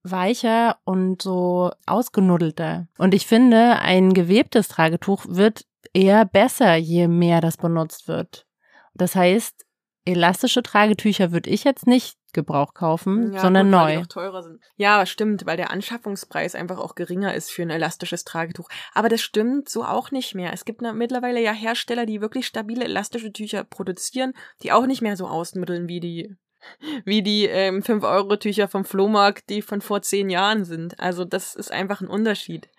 weicher 0.03 0.77
und 0.83 1.21
so 1.21 1.71
ausgenuddelter. 1.85 2.87
Und 2.97 3.13
ich 3.13 3.25
finde, 3.25 3.79
ein 3.79 4.13
gewebtes 4.13 4.67
Tragetuch 4.67 5.25
wird 5.27 5.65
eher 5.93 6.25
besser, 6.25 6.75
je 6.75 7.07
mehr 7.07 7.41
das 7.41 7.57
benutzt 7.57 8.07
wird. 8.07 8.45
Das 8.93 9.15
heißt, 9.15 9.64
elastische 10.05 10.63
Tragetücher 10.63 11.31
würde 11.31 11.49
ich 11.49 11.63
jetzt 11.63 11.87
nicht 11.87 12.17
Gebrauch 12.33 12.73
kaufen, 12.73 13.33
ja, 13.33 13.39
sondern 13.39 13.67
gut, 13.67 13.71
neu. 13.71 13.83
Weil 13.83 13.95
die 13.95 14.03
auch 14.03 14.07
teurer 14.07 14.43
sind. 14.43 14.59
Ja, 14.75 15.05
stimmt, 15.05 15.45
weil 15.45 15.57
der 15.57 15.71
Anschaffungspreis 15.71 16.53
einfach 16.53 16.77
auch 16.77 16.95
geringer 16.95 17.33
ist 17.33 17.49
für 17.49 17.63
ein 17.63 17.69
elastisches 17.69 18.25
Tragetuch. 18.25 18.69
Aber 18.93 19.09
das 19.09 19.21
stimmt 19.21 19.69
so 19.69 19.83
auch 19.83 20.11
nicht 20.11 20.35
mehr. 20.35 20.53
Es 20.53 20.65
gibt 20.65 20.81
mittlerweile 20.81 21.41
ja 21.41 21.53
Hersteller, 21.53 22.05
die 22.05 22.21
wirklich 22.21 22.45
stabile 22.45 22.83
elastische 22.83 23.31
Tücher 23.31 23.63
produzieren, 23.63 24.33
die 24.61 24.71
auch 24.71 24.85
nicht 24.85 25.01
mehr 25.01 25.17
so 25.17 25.27
ausmitteln 25.27 25.87
wie 25.87 25.99
die 25.99 26.35
wie 27.05 27.21
die 27.21 27.45
ähm, 27.45 27.81
5-Euro-Tücher 27.81 28.67
vom 28.67 28.85
Flohmarkt, 28.85 29.49
die 29.49 29.61
von 29.61 29.81
vor 29.81 30.01
zehn 30.01 30.29
Jahren 30.29 30.65
sind. 30.65 30.99
Also 30.99 31.23
das 31.23 31.55
ist 31.55 31.71
einfach 31.71 32.01
ein 32.01 32.07
Unterschied 32.07 32.69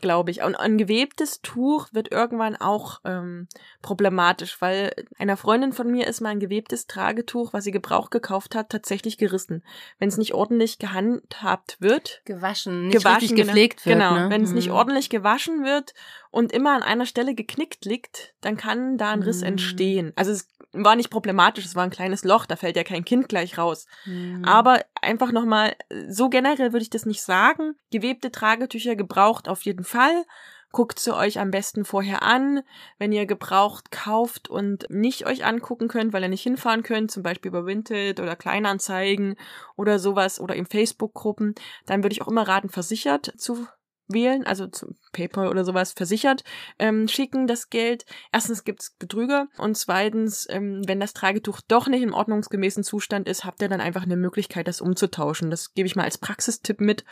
glaube 0.00 0.30
ich. 0.30 0.42
Und 0.42 0.54
ein 0.54 0.78
gewebtes 0.78 1.40
Tuch 1.42 1.88
wird 1.92 2.12
irgendwann 2.12 2.56
auch 2.56 3.00
ähm, 3.04 3.48
problematisch, 3.82 4.60
weil 4.60 4.92
einer 5.18 5.36
Freundin 5.36 5.72
von 5.72 5.90
mir 5.90 6.06
ist 6.06 6.20
mal 6.20 6.30
ein 6.30 6.40
gewebtes 6.40 6.86
Tragetuch, 6.86 7.52
was 7.52 7.64
sie 7.64 7.70
Gebrauch 7.70 8.10
gekauft 8.10 8.54
hat, 8.54 8.70
tatsächlich 8.70 9.18
gerissen. 9.18 9.62
Wenn 9.98 10.08
es 10.08 10.18
nicht 10.18 10.34
ordentlich 10.34 10.78
gehandhabt 10.78 11.76
wird. 11.80 12.22
Gewaschen, 12.24 12.88
nicht 12.88 12.98
gewaschen, 12.98 13.20
richtig 13.20 13.36
gepflegt 13.36 13.84
genau, 13.84 13.96
wird. 13.96 14.10
Genau, 14.10 14.24
ne? 14.24 14.30
wenn 14.30 14.42
es 14.42 14.52
nicht 14.52 14.68
mhm. 14.68 14.74
ordentlich 14.74 15.10
gewaschen 15.10 15.64
wird 15.64 15.94
und 16.30 16.52
immer 16.52 16.74
an 16.74 16.82
einer 16.82 17.06
Stelle 17.06 17.34
geknickt 17.34 17.84
liegt, 17.84 18.34
dann 18.40 18.56
kann 18.56 18.98
da 18.98 19.12
ein 19.12 19.22
Riss 19.22 19.40
mhm. 19.40 19.48
entstehen. 19.48 20.12
Also 20.16 20.32
es 20.32 20.48
war 20.84 20.96
nicht 20.96 21.10
problematisch, 21.10 21.64
es 21.64 21.74
war 21.74 21.84
ein 21.84 21.90
kleines 21.90 22.24
Loch, 22.24 22.46
da 22.46 22.56
fällt 22.56 22.76
ja 22.76 22.84
kein 22.84 23.04
Kind 23.04 23.28
gleich 23.28 23.58
raus. 23.58 23.86
Mhm. 24.04 24.44
Aber 24.44 24.80
einfach 25.00 25.32
nochmal, 25.32 25.74
so 26.08 26.28
generell 26.28 26.72
würde 26.72 26.82
ich 26.82 26.90
das 26.90 27.06
nicht 27.06 27.22
sagen. 27.22 27.74
Gewebte 27.90 28.30
Tragetücher 28.30 28.96
gebraucht 28.96 29.48
auf 29.48 29.62
jeden 29.62 29.84
Fall. 29.84 30.24
Guckt 30.72 30.98
sie 30.98 31.14
euch 31.14 31.38
am 31.38 31.50
besten 31.50 31.84
vorher 31.84 32.22
an. 32.22 32.62
Wenn 32.98 33.12
ihr 33.12 33.24
gebraucht 33.24 33.90
kauft 33.90 34.48
und 34.48 34.86
nicht 34.90 35.26
euch 35.26 35.44
angucken 35.44 35.88
könnt, 35.88 36.12
weil 36.12 36.22
ihr 36.22 36.28
nicht 36.28 36.42
hinfahren 36.42 36.82
könnt, 36.82 37.10
zum 37.10 37.22
Beispiel 37.22 37.48
über 37.50 37.66
Vinted 37.66 38.20
oder 38.20 38.36
Kleinanzeigen 38.36 39.36
oder 39.76 39.98
sowas 39.98 40.38
oder 40.40 40.54
in 40.54 40.66
Facebook-Gruppen, 40.66 41.54
dann 41.86 42.02
würde 42.02 42.12
ich 42.12 42.22
auch 42.22 42.28
immer 42.28 42.46
raten, 42.46 42.68
versichert 42.68 43.32
zu 43.38 43.66
wählen, 44.08 44.46
also 44.46 44.66
zum 44.66 44.96
PayPal 45.12 45.48
oder 45.48 45.64
sowas 45.64 45.92
versichert, 45.92 46.44
ähm, 46.78 47.08
schicken 47.08 47.46
das 47.46 47.70
Geld. 47.70 48.04
Erstens 48.32 48.64
gibt's 48.64 48.90
Betrüger 48.98 49.48
und 49.58 49.76
zweitens, 49.76 50.46
ähm, 50.50 50.82
wenn 50.86 51.00
das 51.00 51.14
Tragetuch 51.14 51.60
doch 51.66 51.88
nicht 51.88 52.02
im 52.02 52.14
ordnungsgemäßen 52.14 52.84
Zustand 52.84 53.28
ist, 53.28 53.44
habt 53.44 53.62
ihr 53.62 53.68
dann 53.68 53.80
einfach 53.80 54.02
eine 54.02 54.16
Möglichkeit, 54.16 54.68
das 54.68 54.80
umzutauschen. 54.80 55.50
Das 55.50 55.74
gebe 55.74 55.86
ich 55.86 55.96
mal 55.96 56.04
als 56.04 56.18
Praxistipp 56.18 56.80
mit, 56.80 57.04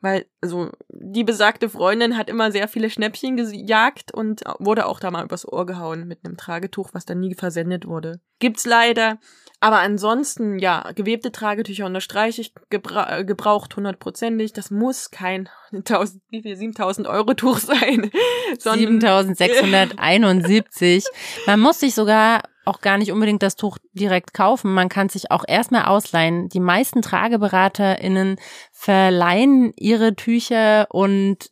weil 0.00 0.26
also 0.40 0.70
die 0.88 1.24
besagte 1.24 1.68
Freundin 1.68 2.16
hat 2.16 2.30
immer 2.30 2.52
sehr 2.52 2.68
viele 2.68 2.90
Schnäppchen 2.90 3.36
gejagt 3.36 4.12
und 4.12 4.42
wurde 4.58 4.86
auch 4.86 5.00
da 5.00 5.10
mal 5.10 5.24
übers 5.24 5.46
Ohr 5.46 5.66
gehauen 5.66 6.08
mit 6.08 6.24
einem 6.24 6.36
Tragetuch, 6.36 6.90
was 6.92 7.04
dann 7.04 7.20
nie 7.20 7.34
versendet 7.34 7.86
wurde. 7.86 8.20
Gibt's 8.38 8.66
leider. 8.66 9.18
Aber 9.62 9.80
ansonsten, 9.80 10.58
ja, 10.58 10.90
gewebte 10.94 11.32
Tragetücher 11.32 11.84
unterstreiche 11.84 12.40
ich, 12.40 12.54
gebra 12.70 13.18
äh, 13.18 13.26
gebraucht 13.26 13.76
hundertprozentig. 13.76 14.54
Das 14.54 14.70
muss 14.70 15.10
kein 15.10 15.50
1000, 15.72 16.22
wie 16.30 16.40
viel, 16.42 16.56
7000 16.56 17.06
Euro 17.06 17.34
Tuch 17.34 17.58
sein. 17.58 18.10
7671. 18.58 21.04
Man 21.46 21.60
muss 21.60 21.80
sich 21.80 21.94
sogar 21.94 22.40
auch 22.64 22.80
gar 22.80 22.98
nicht 22.98 23.12
unbedingt 23.12 23.42
das 23.42 23.56
Tuch 23.56 23.78
direkt 23.92 24.34
kaufen. 24.34 24.72
Man 24.72 24.88
kann 24.88 25.08
sich 25.08 25.30
auch 25.30 25.44
erstmal 25.46 25.86
ausleihen. 25.86 26.48
Die 26.48 26.60
meisten 26.60 27.02
TrageberaterInnen 27.02 28.36
verleihen 28.72 29.72
ihre 29.76 30.14
Tücher 30.14 30.86
und 30.90 31.50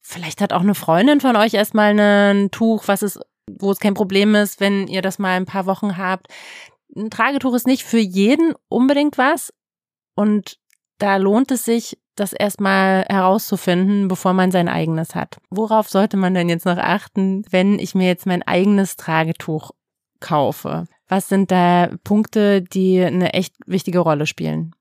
vielleicht 0.00 0.40
hat 0.40 0.52
auch 0.52 0.60
eine 0.60 0.74
Freundin 0.74 1.20
von 1.20 1.36
euch 1.36 1.54
erstmal 1.54 1.98
ein 1.98 2.50
Tuch, 2.50 2.84
was 2.86 3.02
es, 3.02 3.18
wo 3.50 3.70
es 3.70 3.80
kein 3.80 3.94
Problem 3.94 4.34
ist, 4.34 4.60
wenn 4.60 4.86
ihr 4.86 5.02
das 5.02 5.18
mal 5.18 5.36
ein 5.36 5.46
paar 5.46 5.66
Wochen 5.66 5.96
habt 5.96 6.28
ein 6.96 7.10
Tragetuch 7.10 7.54
ist 7.54 7.66
nicht 7.66 7.84
für 7.84 7.98
jeden 7.98 8.54
unbedingt 8.68 9.18
was. 9.18 9.52
Und 10.14 10.58
da 10.98 11.16
lohnt 11.16 11.50
es 11.50 11.64
sich, 11.64 11.98
das 12.16 12.32
erstmal 12.32 13.04
herauszufinden, 13.10 14.08
bevor 14.08 14.32
man 14.32 14.50
sein 14.50 14.68
eigenes 14.68 15.14
hat. 15.14 15.36
Worauf 15.50 15.90
sollte 15.90 16.16
man 16.16 16.32
denn 16.32 16.48
jetzt 16.48 16.64
noch 16.64 16.78
achten, 16.78 17.44
wenn 17.50 17.78
ich 17.78 17.94
mir 17.94 18.06
jetzt 18.06 18.24
mein 18.24 18.42
eigenes 18.42 18.96
Tragetuch 18.96 19.72
kaufe? 20.20 20.86
Was 21.08 21.28
sind 21.28 21.50
da 21.50 21.90
Punkte, 22.04 22.62
die 22.62 23.00
eine 23.00 23.32
echt 23.34 23.54
wichtige 23.66 24.00
Rolle 24.00 24.26
spielen? 24.26 24.74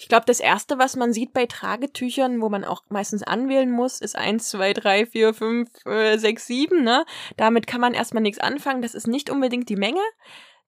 Ich 0.00 0.08
glaube, 0.08 0.26
das 0.26 0.38
erste, 0.38 0.78
was 0.78 0.94
man 0.94 1.12
sieht 1.12 1.32
bei 1.32 1.46
Tragetüchern, 1.46 2.40
wo 2.40 2.48
man 2.48 2.64
auch 2.64 2.82
meistens 2.88 3.24
anwählen 3.24 3.70
muss, 3.70 4.00
ist 4.00 4.14
eins, 4.14 4.48
zwei, 4.48 4.72
drei, 4.72 5.06
vier, 5.06 5.34
fünf, 5.34 5.68
äh, 5.86 6.16
sechs, 6.18 6.46
sieben. 6.46 6.84
Ne? 6.84 7.04
Damit 7.36 7.66
kann 7.66 7.80
man 7.80 7.94
erstmal 7.94 8.22
nichts 8.22 8.38
anfangen. 8.38 8.80
Das 8.80 8.94
ist 8.94 9.08
nicht 9.08 9.28
unbedingt 9.28 9.68
die 9.68 9.76
Menge. 9.76 10.00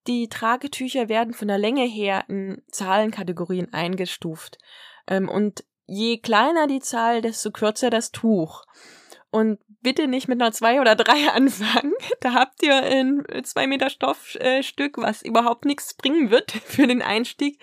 Die 0.09 0.29
Tragetücher 0.29 1.09
werden 1.09 1.33
von 1.33 1.47
der 1.47 1.59
Länge 1.59 1.85
her 1.85 2.25
in 2.27 2.61
Zahlenkategorien 2.73 3.73
eingestuft. 3.73 4.59
Ähm, 5.07 5.29
und 5.29 5.65
je 5.87 6.19
kleiner 6.19 6.67
die 6.67 6.81
Zahl, 6.81 7.23
desto 7.23 7.53
kürzer 7.53 7.91
das 7.91 8.11
Tuch. 8.11 8.65
Und 9.31 9.61
bitte 9.83 10.09
nicht 10.09 10.29
mit 10.29 10.41
einer 10.41 10.53
zwei 10.53 10.81
oder 10.81 10.95
drei 10.95 11.31
anfangen. 11.33 11.93
Da 12.21 12.35
habt 12.35 12.63
ihr 12.63 12.77
ein 12.77 13.25
zwei 13.45 13.67
Meter 13.67 13.91
Stoffstück, 13.91 14.99
was 14.99 15.23
überhaupt 15.23 15.65
nichts 15.65 15.95
bringen 15.95 16.31
wird 16.31 16.51
für 16.67 16.87
den 16.87 17.03
Einstieg. 17.03 17.59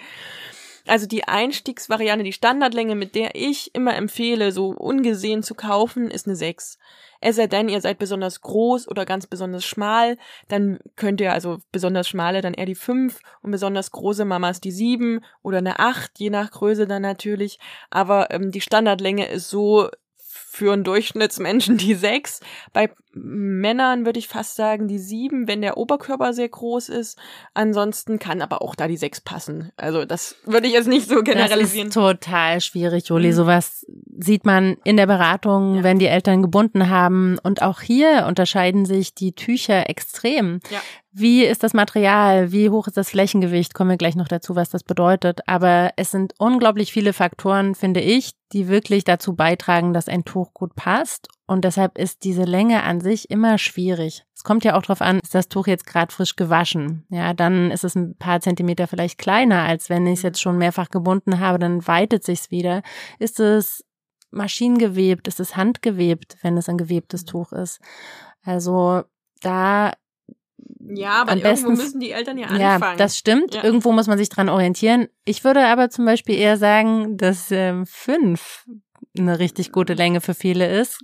Also 0.88 1.06
die 1.06 1.25
Einstiegsvariante, 1.25 2.23
die 2.23 2.34
Standardlänge, 2.34 2.95
mit 2.95 3.13
der 3.13 3.36
ich 3.36 3.75
immer 3.75 3.95
empfehle, 3.95 4.53
so 4.53 4.69
ungesehen 4.69 5.43
zu 5.43 5.53
kaufen, 5.53 6.10
ist 6.10 6.27
eine 6.27 6.36
6. 6.36 6.77
Es 7.19 7.36
sei 7.36 7.47
denn, 7.47 7.67
ihr 7.67 7.82
seid 7.82 7.97
besonders 7.97 8.41
groß 8.41 8.88
oder 8.88 9.06
ganz 9.06 9.27
besonders 9.27 9.65
schmal, 9.65 10.17
dann 10.47 10.80
könnt 10.95 11.19
ihr 11.19 11.34
also 11.34 11.58
besonders 11.71 12.08
schmale 12.08 12.41
dann 12.41 12.53
eher 12.53 12.65
die 12.65 12.75
5 12.75 13.19
und 13.41 13.51
besonders 13.51 13.91
große 13.91 14.23
Mamas 14.23 14.62
die 14.62 14.71
7 14.71 15.23
oder 15.41 15.58
eine 15.58 15.80
8, 15.80 16.19
je 16.19 16.30
nach 16.30 16.51
Größe 16.51 16.88
dann 16.88 17.01
natürlich. 17.01 17.60
Aber 17.89 18.32
ähm, 18.32 18.51
die 18.51 18.62
Standardlänge 18.62 19.27
ist 19.27 19.49
so 19.49 19.89
für 20.57 20.73
einen 20.73 20.83
Durchschnittsmenschen 20.83 21.77
die 21.77 21.93
6. 21.93 22.41
Bei 22.73 22.89
Männern 23.23 24.06
würde 24.06 24.19
ich 24.19 24.27
fast 24.27 24.56
sagen 24.56 24.88
die 24.88 24.99
sieben, 24.99 25.47
wenn 25.47 25.62
der 25.62 25.77
Oberkörper 25.77 26.34
sehr 26.34 26.49
groß 26.49 26.89
ist. 26.89 27.17
Ansonsten 27.53 28.19
kann 28.19 28.41
aber 28.41 28.62
auch 28.62 28.75
da 28.75 28.88
die 28.88 28.97
sechs 28.97 29.21
passen. 29.21 29.71
Also 29.77 30.06
das 30.06 30.36
würde 30.45 30.67
ich 30.67 30.73
jetzt 30.73 30.88
nicht 30.88 31.10
so 31.10 31.23
generalisieren. 31.23 31.89
Das 31.89 31.95
ist 31.95 32.01
total 32.01 32.62
schwierig, 32.62 33.10
Juli. 33.10 33.30
Mhm. 33.30 33.34
Sowas 33.34 33.86
sieht 34.19 34.45
man 34.45 34.77
in 34.84 34.97
der 34.97 35.08
Beratung, 35.08 35.75
ja. 35.75 35.84
wenn 35.84 35.99
die 35.99 36.08
Eltern 36.08 36.41
gebunden 36.41 36.89
haben. 36.89 37.38
Und 37.43 37.62
auch 37.62 37.82
hier 37.82 38.25
unterscheiden 38.27 38.86
sich 38.86 39.13
die 39.13 39.34
Tücher 39.34 39.89
extrem. 39.89 40.60
Ja. 40.69 40.82
Wie 41.12 41.43
ist 41.45 41.63
das 41.63 41.73
Material? 41.73 42.51
Wie 42.51 42.69
hoch 42.69 42.88
ist 42.88 42.97
das 42.97 43.10
Flächengewicht? 43.10 43.73
Kommen 43.73 43.89
wir 43.89 43.97
gleich 43.97 44.15
noch 44.15 44.27
dazu, 44.27 44.56
was 44.56 44.69
das 44.69 44.84
bedeutet. 44.84 45.41
Aber 45.47 45.91
es 45.95 46.12
sind 46.12 46.34
unglaublich 46.38 46.91
viele 46.91 47.12
Faktoren, 47.12 47.73
finde 47.73 48.01
ich, 48.01 48.34
die 48.53 48.67
wirklich 48.67 49.03
dazu 49.03 49.36
beitragen, 49.36 49.93
dass 49.93 50.08
ein 50.08 50.25
Tuch 50.25 50.53
gut 50.53 50.75
passt. 50.75 51.27
Und 51.47 51.63
deshalb 51.63 51.97
ist 51.97 52.25
diese 52.25 52.43
Länge 52.43 52.83
an 52.83 52.99
sich 52.99 53.29
immer 53.29 53.57
schwierig. 53.57 54.25
Es 54.36 54.43
kommt 54.43 54.65
ja 54.65 54.75
auch 54.75 54.81
darauf 54.81 55.01
an, 55.01 55.19
ist 55.23 55.33
das 55.33 55.47
Tuch 55.47 55.67
jetzt 55.67 55.88
gerade 55.88 56.13
frisch 56.13 56.36
gewaschen? 56.36 57.05
Ja, 57.10 57.33
dann 57.33 57.71
ist 57.71 57.86
es 57.86 57.95
ein 57.95 58.17
paar 58.17 58.41
Zentimeter 58.41 58.86
vielleicht 58.86 59.17
kleiner, 59.17 59.63
als 59.63 59.89
wenn 59.89 60.05
ich 60.07 60.19
es 60.19 60.23
jetzt 60.23 60.41
schon 60.41 60.57
mehrfach 60.57 60.89
gebunden 60.89 61.39
habe, 61.39 61.57
dann 61.57 61.88
weitet 61.88 62.25
sich's 62.25 62.51
wieder. 62.51 62.81
Ist 63.17 63.39
es 63.39 63.86
maschinengewebt? 64.29 65.29
Ist 65.29 65.39
es 65.39 65.55
handgewebt, 65.55 66.36
wenn 66.41 66.57
es 66.57 66.67
ein 66.67 66.77
gewebtes 66.77 67.23
Tuch 67.23 67.53
ist? 67.53 67.79
Also 68.43 69.03
da 69.41 69.93
ja, 70.79 71.21
aber 71.21 71.33
Am 71.33 71.39
irgendwo 71.39 71.71
müssen 71.71 71.99
die 71.99 72.12
Eltern 72.12 72.38
ja 72.38 72.47
anfangen. 72.47 72.81
Ja, 72.81 72.95
das 72.95 73.17
stimmt. 73.17 73.55
Ja. 73.55 73.63
Irgendwo 73.63 73.91
muss 73.91 74.07
man 74.07 74.17
sich 74.17 74.29
dran 74.29 74.49
orientieren. 74.49 75.07
Ich 75.25 75.43
würde 75.43 75.65
aber 75.65 75.89
zum 75.89 76.05
Beispiel 76.05 76.36
eher 76.36 76.57
sagen, 76.57 77.17
dass 77.17 77.51
ähm, 77.51 77.86
fünf 77.86 78.65
eine 79.17 79.39
richtig 79.39 79.71
gute 79.71 79.93
Länge 79.93 80.21
für 80.21 80.33
viele 80.33 80.67
ist, 80.67 80.99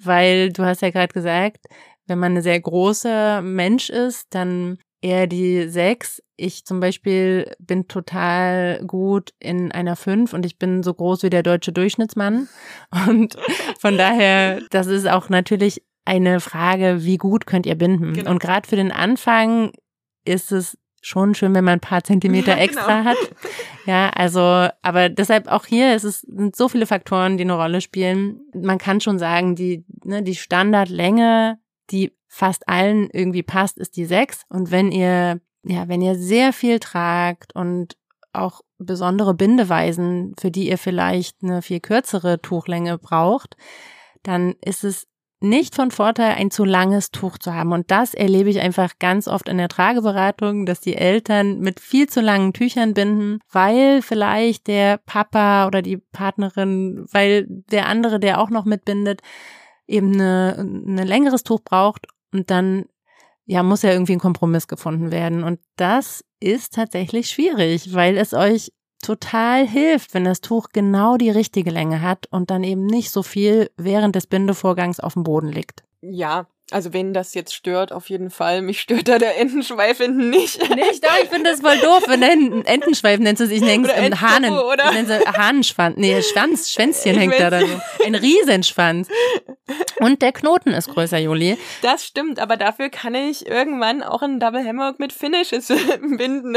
weil 0.00 0.52
du 0.52 0.64
hast 0.64 0.82
ja 0.82 0.90
gerade 0.90 1.12
gesagt, 1.12 1.66
wenn 2.06 2.18
man 2.18 2.36
ein 2.36 2.42
sehr 2.42 2.60
großer 2.60 3.42
Mensch 3.42 3.90
ist, 3.90 4.34
dann 4.34 4.78
eher 5.00 5.26
die 5.26 5.68
sechs. 5.68 6.22
Ich 6.36 6.64
zum 6.64 6.80
Beispiel 6.80 7.52
bin 7.58 7.88
total 7.88 8.82
gut 8.86 9.32
in 9.38 9.70
einer 9.70 9.96
fünf 9.96 10.32
und 10.32 10.46
ich 10.46 10.58
bin 10.58 10.82
so 10.82 10.94
groß 10.94 11.22
wie 11.22 11.30
der 11.30 11.42
deutsche 11.42 11.72
Durchschnittsmann. 11.72 12.48
Und 13.08 13.36
von 13.78 13.96
daher, 13.96 14.60
das 14.70 14.86
ist 14.86 15.06
auch 15.08 15.28
natürlich 15.28 15.82
eine 16.04 16.40
Frage, 16.40 17.04
wie 17.04 17.18
gut 17.18 17.46
könnt 17.46 17.66
ihr 17.66 17.76
binden? 17.76 18.14
Genau. 18.14 18.30
Und 18.30 18.38
gerade 18.38 18.68
für 18.68 18.76
den 18.76 18.92
Anfang 18.92 19.72
ist 20.24 20.52
es 20.52 20.78
schon 21.04 21.34
schön, 21.34 21.54
wenn 21.54 21.64
man 21.64 21.74
ein 21.74 21.80
paar 21.80 22.02
Zentimeter 22.02 22.56
ja, 22.56 22.62
extra 22.62 23.00
genau. 23.00 23.10
hat. 23.10 23.16
Ja, 23.86 24.08
also, 24.10 24.68
aber 24.80 25.10
deshalb 25.10 25.48
auch 25.48 25.66
hier 25.66 25.94
ist 25.94 26.04
es 26.04 26.20
sind 26.20 26.56
so 26.56 26.68
viele 26.68 26.86
Faktoren, 26.86 27.36
die 27.36 27.44
eine 27.44 27.52
Rolle 27.52 27.82
spielen. 27.82 28.40
Man 28.54 28.78
kann 28.78 29.02
schon 29.02 29.18
sagen, 29.18 29.54
die, 29.54 29.84
ne, 30.04 30.22
die 30.22 30.34
Standardlänge, 30.34 31.58
die 31.90 32.16
fast 32.26 32.66
allen 32.68 33.10
irgendwie 33.12 33.42
passt, 33.42 33.76
ist 33.76 33.96
die 33.96 34.06
sechs. 34.06 34.44
Und 34.48 34.70
wenn 34.70 34.90
ihr, 34.90 35.40
ja, 35.62 35.88
wenn 35.88 36.00
ihr 36.00 36.14
sehr 36.14 36.54
viel 36.54 36.80
tragt 36.80 37.54
und 37.54 37.98
auch 38.32 38.62
besondere 38.78 39.34
Bindeweisen, 39.34 40.34
für 40.40 40.50
die 40.50 40.68
ihr 40.68 40.78
vielleicht 40.78 41.42
eine 41.42 41.60
viel 41.60 41.80
kürzere 41.80 42.40
Tuchlänge 42.40 42.96
braucht, 42.96 43.56
dann 44.22 44.54
ist 44.62 44.84
es 44.84 45.06
nicht 45.44 45.74
von 45.74 45.90
Vorteil, 45.90 46.34
ein 46.34 46.50
zu 46.50 46.64
langes 46.64 47.10
Tuch 47.10 47.38
zu 47.38 47.54
haben. 47.54 47.72
Und 47.72 47.90
das 47.90 48.14
erlebe 48.14 48.50
ich 48.50 48.60
einfach 48.60 48.98
ganz 48.98 49.28
oft 49.28 49.48
in 49.48 49.58
der 49.58 49.68
Trageberatung, 49.68 50.66
dass 50.66 50.80
die 50.80 50.96
Eltern 50.96 51.60
mit 51.60 51.80
viel 51.80 52.08
zu 52.08 52.20
langen 52.20 52.52
Tüchern 52.52 52.94
binden, 52.94 53.38
weil 53.52 54.02
vielleicht 54.02 54.66
der 54.66 54.98
Papa 54.98 55.66
oder 55.66 55.82
die 55.82 55.98
Partnerin, 55.98 57.06
weil 57.12 57.46
der 57.48 57.88
andere, 57.88 58.18
der 58.18 58.40
auch 58.40 58.50
noch 58.50 58.64
mitbindet, 58.64 59.20
eben 59.86 60.14
eine, 60.14 60.56
ein 60.58 61.06
längeres 61.06 61.42
Tuch 61.42 61.60
braucht 61.62 62.06
und 62.32 62.50
dann 62.50 62.86
ja, 63.46 63.62
muss 63.62 63.82
ja 63.82 63.92
irgendwie 63.92 64.14
ein 64.14 64.20
Kompromiss 64.20 64.68
gefunden 64.68 65.12
werden. 65.12 65.44
Und 65.44 65.60
das 65.76 66.24
ist 66.40 66.74
tatsächlich 66.74 67.28
schwierig, 67.28 67.92
weil 67.94 68.16
es 68.16 68.32
euch 68.32 68.72
total 69.04 69.66
hilft, 69.66 70.14
wenn 70.14 70.24
das 70.24 70.40
Tuch 70.40 70.68
genau 70.72 71.16
die 71.16 71.30
richtige 71.30 71.70
Länge 71.70 72.00
hat 72.02 72.26
und 72.30 72.50
dann 72.50 72.64
eben 72.64 72.86
nicht 72.86 73.10
so 73.10 73.22
viel 73.22 73.70
während 73.76 74.16
des 74.16 74.26
Bindevorgangs 74.26 75.00
auf 75.00 75.14
dem 75.14 75.24
Boden 75.24 75.48
liegt. 75.48 75.84
Ja, 76.00 76.46
also 76.70 76.94
wenn 76.94 77.12
das 77.12 77.34
jetzt 77.34 77.54
stört, 77.54 77.92
auf 77.92 78.08
jeden 78.08 78.30
Fall. 78.30 78.62
Mich 78.62 78.80
stört 78.80 79.06
da 79.06 79.18
der 79.18 79.38
Entenschweif 79.38 79.98
hinten 79.98 80.30
nicht. 80.30 80.58
Nicht, 80.74 81.04
doch, 81.04 81.16
ich 81.22 81.28
finde 81.28 81.50
das 81.50 81.60
voll 81.60 81.78
doof. 81.78 82.04
Wenn 82.06 82.24
ein 82.24 82.64
Entenschweif 82.64 83.20
nennst 83.20 83.40
du 83.40 83.44
es, 83.44 83.50
ich 83.50 83.60
nenne 83.60 83.86
es 83.86 84.20
Hahnen. 84.20 84.52
Oder? 84.52 84.86
Ich 84.86 84.92
nenne 84.92 85.20
es 85.20 85.26
Hahnenschwanz. 85.26 85.96
Nee, 85.98 86.22
Schwanz, 86.22 86.70
Schwänzchen 86.70 87.16
hängt 87.16 87.38
da 87.38 87.50
dann. 87.50 87.82
Ein 88.04 88.14
Riesenschwanz. 88.14 89.08
Und 90.00 90.22
der 90.22 90.32
Knoten 90.32 90.70
ist 90.70 90.88
größer, 90.88 91.18
Juli. 91.18 91.58
Das 91.82 92.04
stimmt, 92.04 92.38
aber 92.40 92.56
dafür 92.56 92.88
kann 92.88 93.14
ich 93.14 93.46
irgendwann 93.46 94.02
auch 94.02 94.22
einen 94.22 94.40
Double 94.40 94.66
Hammock 94.66 94.98
mit 94.98 95.12
Finishes 95.12 95.68
binden. 96.00 96.56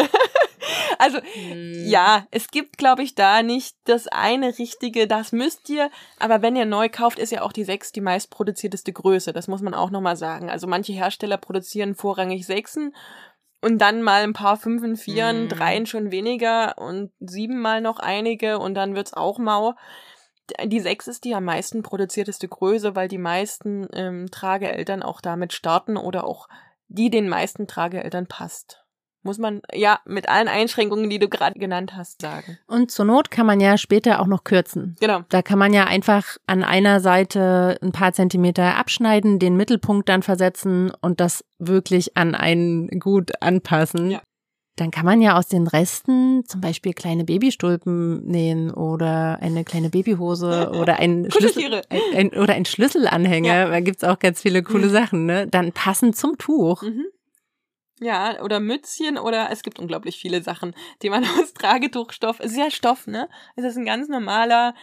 Also, 0.99 1.19
hm. 1.19 1.85
ja, 1.85 2.25
es 2.31 2.49
gibt, 2.49 2.77
glaube 2.77 3.03
ich, 3.03 3.15
da 3.15 3.43
nicht 3.43 3.75
das 3.85 4.07
eine 4.07 4.57
richtige, 4.57 5.07
das 5.07 5.31
müsst 5.31 5.69
ihr, 5.69 5.89
aber 6.19 6.41
wenn 6.41 6.55
ihr 6.55 6.65
neu 6.65 6.89
kauft, 6.89 7.19
ist 7.19 7.31
ja 7.31 7.41
auch 7.41 7.51
die 7.51 7.63
6 7.63 7.91
die 7.91 8.01
meistproduzierteste 8.01 8.93
Größe. 8.93 9.33
Das 9.33 9.47
muss 9.47 9.61
man 9.61 9.73
auch 9.73 9.91
nochmal 9.91 10.15
sagen. 10.15 10.49
Also 10.49 10.67
manche 10.67 10.93
Hersteller 10.93 11.37
produzieren 11.37 11.95
vorrangig 11.95 12.45
Sechsen 12.45 12.95
und 13.61 13.79
dann 13.79 14.01
mal 14.01 14.23
ein 14.23 14.33
paar 14.33 14.57
Fünfen, 14.57 14.95
Vieren, 14.97 15.41
hm. 15.41 15.49
Dreien 15.49 15.85
schon 15.85 16.11
weniger 16.11 16.77
und 16.77 17.11
sieben 17.19 17.59
mal 17.59 17.81
noch 17.81 17.99
einige 17.99 18.59
und 18.59 18.73
dann 18.73 18.95
wird's 18.95 19.13
auch 19.13 19.37
mau. 19.37 19.73
Die 20.63 20.79
6 20.79 21.07
ist 21.07 21.25
die 21.25 21.35
am 21.35 21.43
meisten 21.43 21.83
produzierteste 21.83 22.47
Größe, 22.47 22.95
weil 22.95 23.07
die 23.07 23.17
meisten 23.17 23.87
ähm, 23.93 24.27
Trageeltern 24.31 25.03
auch 25.03 25.21
damit 25.21 25.53
starten 25.53 25.97
oder 25.97 26.25
auch 26.25 26.47
die 26.87 27.09
den 27.09 27.27
meisten 27.27 27.67
Trageeltern 27.67 28.27
passt 28.27 28.86
muss 29.27 29.37
man 29.37 29.61
ja 29.73 29.99
mit 30.05 30.29
allen 30.29 30.47
Einschränkungen, 30.47 31.09
die 31.09 31.19
du 31.19 31.27
gerade 31.27 31.59
genannt 31.59 31.93
hast, 31.95 32.21
sagen. 32.21 32.57
Und 32.65 32.91
zur 32.91 33.03
Not 33.03 33.29
kann 33.29 33.45
man 33.45 33.59
ja 33.59 33.77
später 33.77 34.21
auch 34.21 34.25
noch 34.25 34.45
kürzen. 34.45 34.95
Genau. 35.01 35.19
Da 35.27 35.41
kann 35.41 35.59
man 35.59 35.73
ja 35.73 35.83
einfach 35.83 36.37
an 36.47 36.63
einer 36.63 37.01
Seite 37.01 37.77
ein 37.81 37.91
paar 37.91 38.13
Zentimeter 38.13 38.77
abschneiden, 38.77 39.37
den 39.37 39.57
Mittelpunkt 39.57 40.07
dann 40.07 40.23
versetzen 40.23 40.93
und 41.01 41.19
das 41.19 41.43
wirklich 41.59 42.15
an 42.15 42.35
einen 42.35 42.87
gut 43.01 43.31
anpassen. 43.41 44.11
Ja. 44.11 44.21
Dann 44.77 44.91
kann 44.91 45.05
man 45.05 45.21
ja 45.21 45.35
aus 45.37 45.47
den 45.47 45.67
Resten 45.67 46.45
zum 46.45 46.61
Beispiel 46.61 46.93
kleine 46.93 47.25
Babystulpen 47.25 48.23
nähen 48.25 48.71
oder 48.71 49.39
eine 49.41 49.65
kleine 49.65 49.89
Babyhose 49.89 50.71
oder 50.79 50.99
ein, 50.99 51.29
Schlüssel, 51.31 51.81
ein, 51.89 52.01
ein, 52.15 52.29
oder 52.29 52.53
ein 52.53 52.63
Schlüsselanhänger. 52.63 53.53
Ja. 53.53 53.69
Da 53.69 53.79
gibt's 53.81 54.03
auch 54.03 54.19
ganz 54.19 54.41
viele 54.41 54.63
coole 54.63 54.87
Sachen, 54.89 55.25
ne? 55.25 55.47
Dann 55.47 55.73
passend 55.73 56.15
zum 56.15 56.37
Tuch. 56.37 56.83
Mhm. 56.83 57.05
Ja, 57.99 58.41
oder 58.41 58.59
Mützchen 58.59 59.17
oder 59.17 59.49
es 59.51 59.63
gibt 59.63 59.79
unglaublich 59.79 60.17
viele 60.17 60.41
Sachen, 60.43 60.75
die 61.01 61.09
man 61.09 61.23
aus 61.39 61.53
Tragetuchstoff, 61.53 62.39
es 62.39 62.51
ist 62.51 62.57
ja 62.57 62.71
Stoff, 62.71 63.07
ne? 63.07 63.29
Es 63.55 63.63
ist 63.63 63.77
ein 63.77 63.85
ganz 63.85 64.07
normaler 64.07 64.75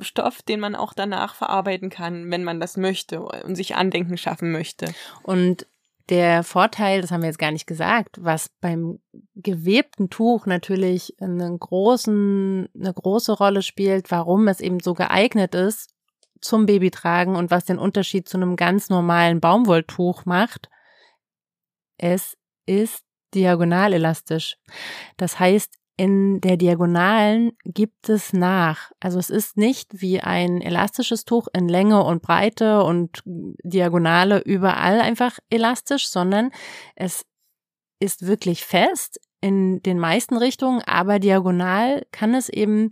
Stoff, 0.00 0.42
den 0.42 0.60
man 0.60 0.74
auch 0.74 0.94
danach 0.94 1.34
verarbeiten 1.34 1.90
kann, 1.90 2.30
wenn 2.30 2.42
man 2.42 2.60
das 2.60 2.76
möchte 2.76 3.20
und 3.20 3.54
sich 3.54 3.76
Andenken 3.76 4.16
schaffen 4.16 4.50
möchte. 4.50 4.94
Und 5.22 5.66
der 6.08 6.42
Vorteil, 6.42 7.00
das 7.00 7.10
haben 7.10 7.22
wir 7.22 7.28
jetzt 7.28 7.38
gar 7.38 7.50
nicht 7.50 7.66
gesagt, 7.66 8.22
was 8.22 8.50
beim 8.60 9.00
gewebten 9.34 10.10
Tuch 10.10 10.46
natürlich 10.46 11.14
einen 11.20 11.58
großen, 11.58 12.68
eine 12.74 12.92
große 12.92 13.32
Rolle 13.32 13.62
spielt, 13.62 14.10
warum 14.10 14.48
es 14.48 14.60
eben 14.60 14.80
so 14.80 14.94
geeignet 14.94 15.54
ist 15.54 15.94
zum 16.40 16.66
Babytragen 16.66 17.36
und 17.36 17.50
was 17.50 17.64
den 17.64 17.78
Unterschied 17.78 18.28
zu 18.28 18.36
einem 18.36 18.56
ganz 18.56 18.90
normalen 18.90 19.40
Baumwolltuch 19.40 20.26
macht. 20.26 20.68
Es 21.96 22.36
ist 22.66 23.04
diagonal 23.34 23.92
elastisch. 23.92 24.56
Das 25.16 25.38
heißt, 25.38 25.74
in 25.96 26.40
der 26.40 26.56
Diagonalen 26.56 27.52
gibt 27.64 28.08
es 28.08 28.32
nach. 28.32 28.90
Also 28.98 29.18
es 29.18 29.30
ist 29.30 29.56
nicht 29.56 30.00
wie 30.00 30.20
ein 30.20 30.60
elastisches 30.60 31.24
Tuch 31.24 31.46
in 31.52 31.68
Länge 31.68 32.02
und 32.02 32.20
Breite 32.20 32.82
und 32.82 33.22
Diagonale 33.24 34.40
überall 34.40 35.00
einfach 35.00 35.38
elastisch, 35.50 36.08
sondern 36.08 36.50
es 36.96 37.24
ist 38.00 38.26
wirklich 38.26 38.64
fest 38.64 39.20
in 39.40 39.82
den 39.82 39.98
meisten 39.98 40.36
Richtungen, 40.36 40.82
aber 40.82 41.18
diagonal 41.18 42.06
kann 42.10 42.34
es 42.34 42.48
eben 42.48 42.90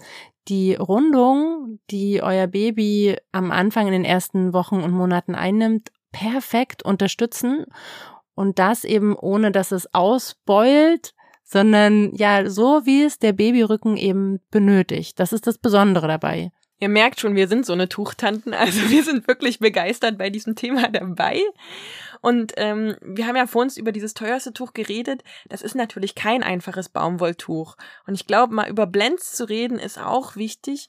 die 0.49 0.75
Rundung, 0.75 1.81
die 1.91 2.23
euer 2.23 2.47
Baby 2.47 3.17
am 3.33 3.51
Anfang 3.51 3.87
in 3.87 3.93
den 3.93 4.05
ersten 4.05 4.53
Wochen 4.53 4.81
und 4.81 4.93
Monaten 4.93 5.35
einnimmt, 5.35 5.91
perfekt 6.13 6.85
unterstützen 6.85 7.67
und 8.35 8.59
das 8.59 8.85
eben 8.85 9.17
ohne, 9.17 9.53
dass 9.53 9.73
es 9.73 9.93
ausbeult, 9.95 11.15
sondern 11.45 12.15
ja, 12.15 12.49
so 12.49 12.87
wie 12.87 13.03
es 13.03 13.19
der 13.19 13.33
Babyrücken 13.33 13.97
eben 13.97 14.41
benötigt. 14.51 15.19
Das 15.21 15.33
ist 15.33 15.47
das 15.47 15.59
Besondere 15.59 16.09
dabei. 16.09 16.51
Ihr 16.79 16.89
merkt 16.89 17.21
schon, 17.21 17.37
wir 17.37 17.47
sind 17.47 17.65
so 17.65 17.73
eine 17.75 17.89
Tuchtanten, 17.89 18.55
also 18.55 18.81
wir 18.91 19.05
sind 19.05 19.29
wirklich 19.29 19.61
begeistert 19.61 20.19
bei 20.19 20.31
diesem 20.31 20.57
Thema 20.57 20.89
dabei. 20.89 21.41
Und 22.21 22.53
ähm, 22.57 22.97
wir 23.03 23.27
haben 23.27 23.37
ja 23.37 23.47
vor 23.47 23.63
uns 23.63 23.77
über 23.77 23.93
dieses 23.93 24.15
teuerste 24.15 24.53
Tuch 24.53 24.73
geredet. 24.73 25.23
Das 25.49 25.63
ist 25.63 25.75
natürlich 25.75 26.15
kein 26.15 26.43
einfaches 26.43 26.89
Baumwolltuch. 26.89 27.77
Und 28.07 28.15
ich 28.15 28.27
glaube, 28.27 28.55
mal 28.55 28.69
über 28.69 28.87
Blends 28.87 29.33
zu 29.33 29.49
reden, 29.49 29.79
ist 29.79 29.99
auch 29.99 30.37
wichtig 30.37 30.87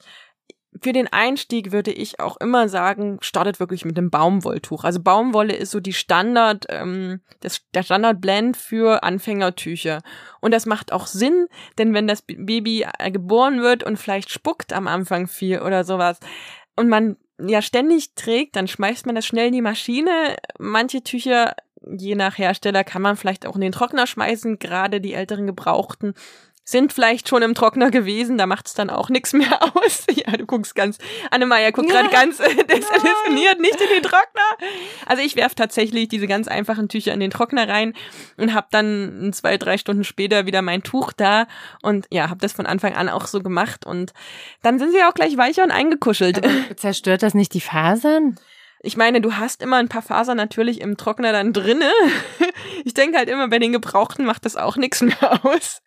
für 0.82 0.92
den 0.92 1.12
Einstieg 1.12 1.72
würde 1.72 1.92
ich 1.92 2.20
auch 2.20 2.36
immer 2.38 2.68
sagen, 2.68 3.18
startet 3.20 3.60
wirklich 3.60 3.84
mit 3.84 3.96
dem 3.96 4.10
Baumwolltuch. 4.10 4.84
Also 4.84 5.00
Baumwolle 5.00 5.54
ist 5.54 5.70
so 5.70 5.80
die 5.80 5.92
Standard, 5.92 6.66
ähm, 6.68 7.20
das, 7.40 7.62
der 7.74 7.82
Standardblend 7.82 8.56
für 8.56 9.02
Anfängertücher. 9.02 10.02
Und 10.40 10.52
das 10.52 10.66
macht 10.66 10.92
auch 10.92 11.06
Sinn, 11.06 11.46
denn 11.78 11.94
wenn 11.94 12.08
das 12.08 12.22
Baby 12.22 12.86
äh, 12.98 13.10
geboren 13.10 13.62
wird 13.62 13.84
und 13.84 13.98
vielleicht 13.98 14.30
spuckt 14.30 14.72
am 14.72 14.88
Anfang 14.88 15.28
viel 15.28 15.60
oder 15.60 15.84
sowas 15.84 16.18
und 16.76 16.88
man 16.88 17.16
ja 17.40 17.62
ständig 17.62 18.14
trägt, 18.14 18.56
dann 18.56 18.66
schmeißt 18.66 19.06
man 19.06 19.14
das 19.14 19.26
schnell 19.26 19.48
in 19.48 19.52
die 19.52 19.62
Maschine. 19.62 20.36
Manche 20.58 21.02
Tücher, 21.02 21.54
je 21.82 22.16
nach 22.16 22.38
Hersteller, 22.38 22.82
kann 22.82 23.02
man 23.02 23.16
vielleicht 23.16 23.46
auch 23.46 23.54
in 23.54 23.60
den 23.60 23.72
Trockner 23.72 24.06
schmeißen, 24.06 24.58
gerade 24.58 25.00
die 25.00 25.14
älteren 25.14 25.46
gebrauchten 25.46 26.14
sind 26.64 26.94
vielleicht 26.94 27.28
schon 27.28 27.42
im 27.42 27.54
Trockner 27.54 27.90
gewesen, 27.90 28.38
da 28.38 28.46
macht's 28.46 28.72
dann 28.72 28.88
auch 28.88 29.10
nichts 29.10 29.34
mehr 29.34 29.62
aus. 29.76 30.06
Ja, 30.10 30.32
du 30.36 30.46
guckst 30.46 30.74
ganz, 30.74 30.98
Annemeier 31.30 31.72
guckt 31.72 31.90
gerade 31.90 32.08
ganz 32.08 32.40
äh, 32.40 32.64
desillusioniert, 32.64 33.60
nicht 33.60 33.80
in 33.80 33.88
den 33.88 34.02
Trockner. 34.02 34.68
Also 35.06 35.22
ich 35.22 35.36
werf 35.36 35.54
tatsächlich 35.54 36.08
diese 36.08 36.26
ganz 36.26 36.48
einfachen 36.48 36.88
Tücher 36.88 37.12
in 37.12 37.20
den 37.20 37.30
Trockner 37.30 37.68
rein 37.68 37.92
und 38.38 38.54
hab 38.54 38.70
dann 38.70 39.30
zwei, 39.34 39.58
drei 39.58 39.76
Stunden 39.76 40.04
später 40.04 40.46
wieder 40.46 40.62
mein 40.62 40.82
Tuch 40.82 41.12
da 41.12 41.46
und 41.82 42.06
ja, 42.10 42.30
hab 42.30 42.38
das 42.38 42.52
von 42.52 42.66
Anfang 42.66 42.94
an 42.94 43.08
auch 43.10 43.26
so 43.26 43.42
gemacht 43.42 43.84
und 43.84 44.12
dann 44.62 44.78
sind 44.78 44.92
sie 44.92 45.02
auch 45.04 45.14
gleich 45.14 45.36
weicher 45.36 45.64
und 45.64 45.70
eingekuschelt. 45.70 46.38
Aber 46.38 46.76
zerstört 46.76 47.22
das 47.22 47.34
nicht 47.34 47.52
die 47.52 47.60
Fasern? 47.60 48.38
Ich 48.84 48.96
meine, 48.96 49.20
du 49.20 49.34
hast 49.34 49.62
immer 49.62 49.76
ein 49.76 49.88
paar 49.88 50.02
Fasern 50.02 50.36
natürlich 50.36 50.80
im 50.80 50.96
Trockner 50.96 51.32
dann 51.32 51.52
drinne. 51.52 51.90
Ich 52.86 52.92
denke 52.92 53.16
halt 53.16 53.30
immer, 53.30 53.48
bei 53.48 53.58
den 53.58 53.72
Gebrauchten 53.72 54.26
macht 54.26 54.44
das 54.44 54.56
auch 54.56 54.76
nichts 54.76 55.00
mehr 55.00 55.16
aus. 55.44 55.80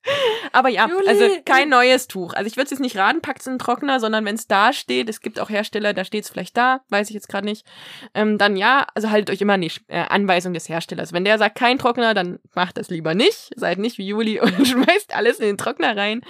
Aber 0.51 0.69
ja, 0.69 0.87
Juli. 0.87 1.07
also 1.07 1.29
kein 1.45 1.69
neues 1.69 2.07
Tuch. 2.07 2.33
Also 2.33 2.47
ich 2.47 2.55
würde 2.55 2.65
es 2.65 2.71
jetzt 2.71 2.79
nicht 2.79 2.97
raten, 2.97 3.21
packt 3.21 3.41
es 3.41 3.47
in 3.47 3.53
den 3.53 3.59
Trockner, 3.59 3.99
sondern 3.99 4.25
wenn 4.25 4.33
es 4.33 4.47
da 4.47 4.73
steht, 4.73 5.07
es 5.07 5.21
gibt 5.21 5.39
auch 5.39 5.49
Hersteller, 5.49 5.93
da 5.93 6.03
steht 6.03 6.23
es 6.23 6.29
vielleicht 6.29 6.57
da, 6.57 6.81
weiß 6.89 7.09
ich 7.09 7.13
jetzt 7.13 7.29
gerade 7.29 7.45
nicht, 7.45 7.67
ähm, 8.15 8.39
dann 8.39 8.57
ja, 8.57 8.87
also 8.95 9.11
haltet 9.11 9.29
euch 9.29 9.41
immer 9.41 9.57
nicht 9.57 9.83
äh, 9.89 10.05
Anweisung 10.09 10.53
des 10.53 10.69
Herstellers. 10.69 11.13
Wenn 11.13 11.23
der 11.23 11.37
sagt 11.37 11.55
kein 11.55 11.77
Trockner, 11.77 12.15
dann 12.15 12.39
macht 12.55 12.77
das 12.77 12.89
lieber 12.89 13.13
nicht. 13.13 13.51
Seid 13.55 13.77
nicht 13.77 13.99
wie 13.99 14.07
Juli 14.07 14.39
und 14.41 14.67
schmeißt 14.67 15.15
alles 15.15 15.39
in 15.39 15.45
den 15.45 15.57
Trockner 15.57 15.95
rein, 15.95 16.21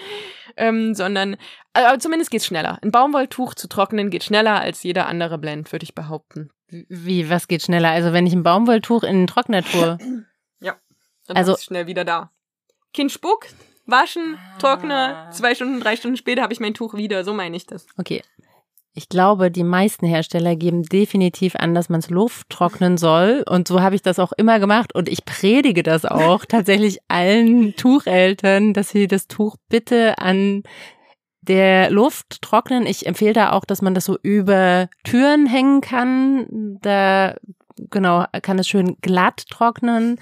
ähm, 0.58 0.94
sondern 0.94 1.38
aber 1.74 2.00
zumindest 2.00 2.32
geht's 2.32 2.46
schneller. 2.46 2.80
Ein 2.82 2.92
Baumwolltuch 2.92 3.54
zu 3.54 3.68
trocknen 3.68 4.10
geht 4.10 4.24
schneller 4.24 4.60
als 4.60 4.84
jeder 4.84 5.08
andere 5.08 5.38
Blend, 5.38 5.72
würde 5.72 5.84
ich 5.84 5.96
behaupten. 5.96 6.50
Wie, 6.70 7.30
was 7.30 7.48
geht 7.48 7.64
schneller? 7.64 7.90
Also 7.90 8.14
wenn 8.14 8.28
ich 8.28 8.34
ein 8.34 8.44
Baumwolltuch 8.44 9.04
in 9.04 9.22
den 9.22 9.28
Trockner 9.28 9.64
tue. 9.64 9.98
ja, 10.60 10.76
dann 11.28 11.38
also, 11.38 11.54
ist 11.54 11.60
es 11.60 11.66
schnell 11.66 11.88
wieder 11.88 12.04
da. 12.04 12.32
Kind 12.94 13.12
spuckt, 13.12 13.54
waschen, 13.86 14.38
ah. 14.38 14.58
trockner, 14.58 15.30
zwei 15.32 15.56
Stunden, 15.56 15.80
drei 15.80 15.96
Stunden 15.96 16.18
später 16.18 16.42
habe 16.42 16.54
ich 16.54 16.60
mein 16.60 16.74
Tuch 16.74 16.94
wieder. 16.96 17.24
So 17.24 17.34
meine 17.34 17.56
ich 17.56 17.66
das. 17.66 17.86
Okay. 17.98 18.24
Ich 18.98 19.10
glaube, 19.10 19.52
die 19.52 19.64
meisten 19.64 20.08
Hersteller 20.08 20.56
geben 20.56 20.82
definitiv 20.82 21.56
an, 21.56 21.76
dass 21.76 21.88
man 21.88 22.00
es 22.00 22.10
Luft 22.10 22.50
trocknen 22.50 22.98
soll. 22.98 23.44
Und 23.48 23.68
so 23.68 23.80
habe 23.80 23.94
ich 23.94 24.02
das 24.02 24.18
auch 24.18 24.32
immer 24.32 24.60
gemacht. 24.60 24.96
Und 24.96 25.08
ich 25.08 25.24
predige 25.24 25.84
das 25.84 26.04
auch 26.04 26.46
tatsächlich 26.50 26.98
allen 27.08 27.76
Tucheltern, 27.76 28.74
dass 28.74 28.90
sie 28.90 29.06
das 29.08 29.28
Tuch 29.28 29.56
bitte 29.70 30.18
an 30.18 30.64
der 31.42 31.92
Luft 31.92 32.42
trocknen. 32.42 32.88
Ich 32.88 33.06
empfehle 33.06 33.34
da 33.34 33.52
auch, 33.52 33.66
dass 33.66 33.84
man 33.84 33.94
das 33.94 34.06
so 34.06 34.18
über 34.24 34.90
Türen 35.04 35.46
hängen 35.46 35.82
kann. 35.82 36.80
Da 36.82 37.36
genau 37.90 38.26
kann 38.42 38.60
es 38.60 38.68
schön 38.68 38.98
glatt 39.02 39.46
trocknen. 39.50 40.20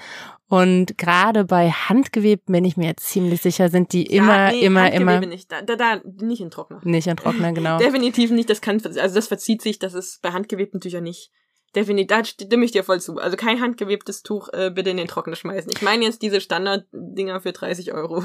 Und 0.48 0.98
gerade 0.98 1.44
bei 1.44 1.72
Handgewebten 1.72 2.54
bin 2.54 2.65
ich 2.65 2.78
mir 2.78 2.86
jetzt 2.86 3.08
ziemlich 3.08 3.41
sicher, 3.41 3.70
sind 3.70 3.94
die 3.94 4.06
immer, 4.06 4.48
ja, 4.48 4.52
nee, 4.52 4.65
immer, 4.65 4.91
immer. 4.91 5.20
Nicht. 5.22 5.52
Da, 5.52 5.62
da, 5.63 5.76
da, 5.76 6.02
nicht 6.22 6.39
in 6.39 6.52
Trockner. 6.52 6.82
Nicht 6.84 7.08
in 7.08 7.18
Trockner, 7.18 7.52
genau. 7.52 7.80
Definitiv 7.80 8.30
nicht. 8.30 8.50
Das 8.50 8.62
kann, 8.62 8.80
also 8.86 9.15
das 9.15 9.28
verzieht 9.28 9.63
sich. 9.63 9.80
Das 9.80 9.96
ist 9.96 10.22
bei 10.22 10.32
handgewebten 10.32 10.80
Tüchern 10.80 11.04
nicht. 11.04 11.32
Definitiv, 11.76 12.08
da 12.08 12.24
stimme 12.24 12.63
ich 12.63 12.72
dir 12.72 12.84
voll 12.84 13.02
zu. 13.02 13.18
Also 13.18 13.36
kein 13.36 13.60
handgewebtes 13.60 14.24
Tuch 14.24 14.50
äh, 14.54 14.72
bitte 14.74 14.91
in 14.91 14.98
den 14.98 15.08
Trockner 15.08 15.36
schmeißen. 15.36 15.72
Ich 15.76 15.82
meine 15.82 16.06
jetzt 16.06 16.22
diese 16.22 16.39
Standarddinger 16.39 17.41
für 17.41 17.52
30 17.52 17.94
Euro. 17.94 18.24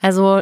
Also 0.00 0.40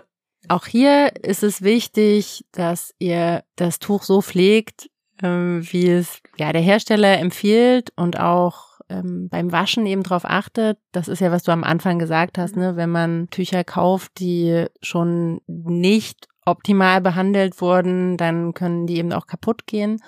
auch 0.48 0.66
hier 0.66 1.12
ist 1.22 1.42
es 1.42 1.61
wichtig, 1.61 2.46
dass 2.52 2.94
ihr 2.98 3.44
das 3.56 3.78
Tuch 3.78 4.04
so 4.04 4.22
pflegt, 4.22 4.88
ähm, 5.22 5.61
wie 5.70 5.90
es 5.90 6.22
ja 6.40 6.53
der 6.53 6.62
Hersteller 6.62 7.18
empfiehlt 7.18 7.92
und 7.96 8.18
auch 8.18 8.81
ähm, 8.88 9.29
beim 9.29 9.53
Waschen 9.53 9.87
eben 9.87 10.03
darauf 10.03 10.24
achtet. 10.24 10.79
Das 10.90 11.07
ist 11.07 11.20
ja, 11.20 11.31
was 11.31 11.42
du 11.42 11.53
am 11.53 11.62
Anfang 11.62 11.98
gesagt 11.98 12.38
hast, 12.38 12.57
ne? 12.57 12.76
wenn 12.76 12.90
man 12.90 13.29
Tücher 13.31 13.62
kauft, 13.62 14.18
die 14.18 14.66
schon 14.83 15.40
nicht 15.46 16.29
optimal 16.46 17.00
behandelt 17.00 17.61
wurden, 17.61 18.16
dann 18.16 18.55
können 18.55 18.87
die 18.87 18.96
eben 18.96 19.12
auch 19.12 19.26
kaputt 19.26 19.66
gehen. 19.66 20.03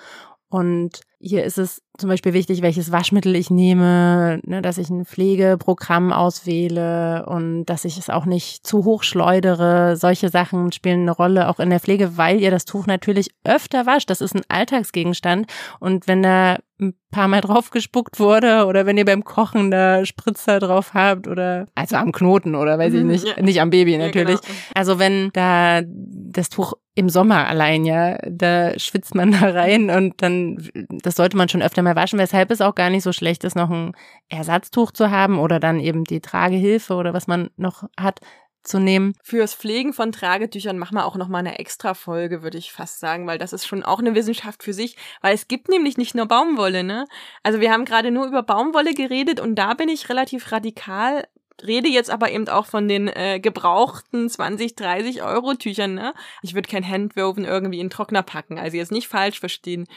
Und 0.49 1.01
hier 1.19 1.43
ist 1.43 1.57
es 1.57 1.82
zum 1.97 2.09
Beispiel 2.09 2.33
wichtig, 2.33 2.63
welches 2.63 2.91
Waschmittel 2.91 3.35
ich 3.35 3.51
nehme, 3.51 4.39
ne, 4.45 4.61
dass 4.63 4.79
ich 4.79 4.89
ein 4.89 5.05
Pflegeprogramm 5.05 6.11
auswähle 6.11 7.25
und 7.27 7.65
dass 7.65 7.85
ich 7.85 7.97
es 7.99 8.09
auch 8.09 8.25
nicht 8.25 8.65
zu 8.65 8.83
hoch 8.83 9.03
schleudere. 9.03 9.95
Solche 9.95 10.29
Sachen 10.29 10.71
spielen 10.71 11.01
eine 11.01 11.11
Rolle 11.11 11.49
auch 11.49 11.59
in 11.59 11.69
der 11.69 11.79
Pflege, 11.79 12.17
weil 12.17 12.41
ihr 12.41 12.49
das 12.49 12.65
Tuch 12.65 12.87
natürlich 12.87 13.29
öfter 13.43 13.85
wascht. 13.85 14.09
Das 14.09 14.21
ist 14.21 14.35
ein 14.35 14.41
Alltagsgegenstand. 14.47 15.45
Und 15.79 16.07
wenn 16.07 16.23
da 16.23 16.57
ein 16.79 16.95
paar 17.11 17.27
Mal 17.27 17.41
drauf 17.41 17.69
gespuckt 17.69 18.19
wurde 18.19 18.65
oder 18.65 18.85
wenn 18.85 18.97
ihr 18.97 19.05
beim 19.05 19.23
Kochen 19.23 19.69
da 19.69 20.05
Spritzer 20.05 20.59
drauf 20.59 20.93
habt 20.93 21.27
oder 21.27 21.67
also 21.75 21.95
am 21.95 22.11
Knoten 22.11 22.55
oder 22.55 22.79
weiß 22.79 22.93
ich 22.93 23.03
mhm, 23.03 23.09
nicht, 23.09 23.25
ja. 23.25 23.41
nicht 23.41 23.61
am 23.61 23.69
Baby 23.69 23.97
natürlich. 23.97 24.35
Ja, 24.35 24.47
genau. 24.47 24.59
Also 24.73 24.99
wenn 24.99 25.29
da 25.33 25.81
das 25.85 26.49
Tuch 26.49 26.73
im 26.95 27.09
Sommer 27.09 27.47
allein, 27.47 27.85
ja, 27.85 28.17
da 28.27 28.77
schwitzt 28.77 29.15
man 29.15 29.31
da 29.31 29.49
rein 29.49 29.89
und 29.89 30.21
dann 30.21 30.69
das 30.89 31.15
sollte 31.15 31.37
man 31.37 31.49
schon 31.49 31.61
öfter 31.61 31.82
mal 31.83 31.95
waschen, 31.95 32.19
weshalb 32.19 32.51
es 32.51 32.61
auch 32.61 32.75
gar 32.75 32.89
nicht 32.89 33.03
so 33.03 33.13
schlecht 33.13 33.43
ist, 33.43 33.55
noch 33.55 33.69
ein 33.69 33.93
Ersatztuch 34.29 34.91
zu 34.91 35.11
haben 35.11 35.39
oder 35.39 35.59
dann 35.59 35.79
eben 35.79 36.03
die 36.03 36.21
Tragehilfe 36.21 36.95
oder 36.95 37.13
was 37.13 37.27
man 37.27 37.49
noch 37.57 37.83
hat, 37.99 38.19
zu 38.63 38.79
nehmen. 38.79 39.13
Fürs 39.21 39.53
Pflegen 39.53 39.93
von 39.93 40.11
Tragetüchern 40.11 40.77
machen 40.77 40.95
wir 40.95 41.05
auch 41.05 41.17
noch 41.17 41.27
mal 41.27 41.39
eine 41.39 41.59
extra 41.59 41.93
Folge, 41.93 42.43
würde 42.43 42.57
ich 42.57 42.71
fast 42.71 42.99
sagen, 42.99 43.27
weil 43.27 43.37
das 43.37 43.53
ist 43.53 43.67
schon 43.67 43.83
auch 43.83 43.99
eine 43.99 44.15
Wissenschaft 44.15 44.63
für 44.63 44.73
sich, 44.73 44.95
weil 45.21 45.35
es 45.35 45.47
gibt 45.47 45.69
nämlich 45.69 45.97
nicht 45.97 46.15
nur 46.15 46.27
Baumwolle, 46.27 46.83
ne? 46.83 47.05
Also 47.43 47.59
wir 47.59 47.71
haben 47.71 47.85
gerade 47.85 48.09
nur 48.09 48.25
über 48.25 48.41
Baumwolle 48.41 48.93
geredet 48.93 49.39
und 49.39 49.55
da 49.55 49.73
bin 49.73 49.89
ich 49.89 50.09
relativ 50.09 50.51
radikal 50.51 51.25
rede 51.61 51.87
jetzt 51.87 52.09
aber 52.09 52.31
eben 52.31 52.47
auch 52.49 52.65
von 52.65 52.87
den 52.87 53.07
äh, 53.07 53.39
gebrauchten 53.39 54.29
20, 54.29 54.75
30 54.75 55.23
Euro 55.23 55.53
Tüchern, 55.53 55.93
ne? 55.93 56.13
Ich 56.41 56.55
würde 56.55 56.69
kein 56.69 56.87
Handwoven 56.87 57.45
irgendwie 57.45 57.79
in 57.79 57.89
Trockner 57.89 58.23
packen, 58.23 58.57
also 58.57 58.77
jetzt 58.77 58.91
nicht 58.91 59.07
falsch 59.07 59.39
verstehen. 59.39 59.87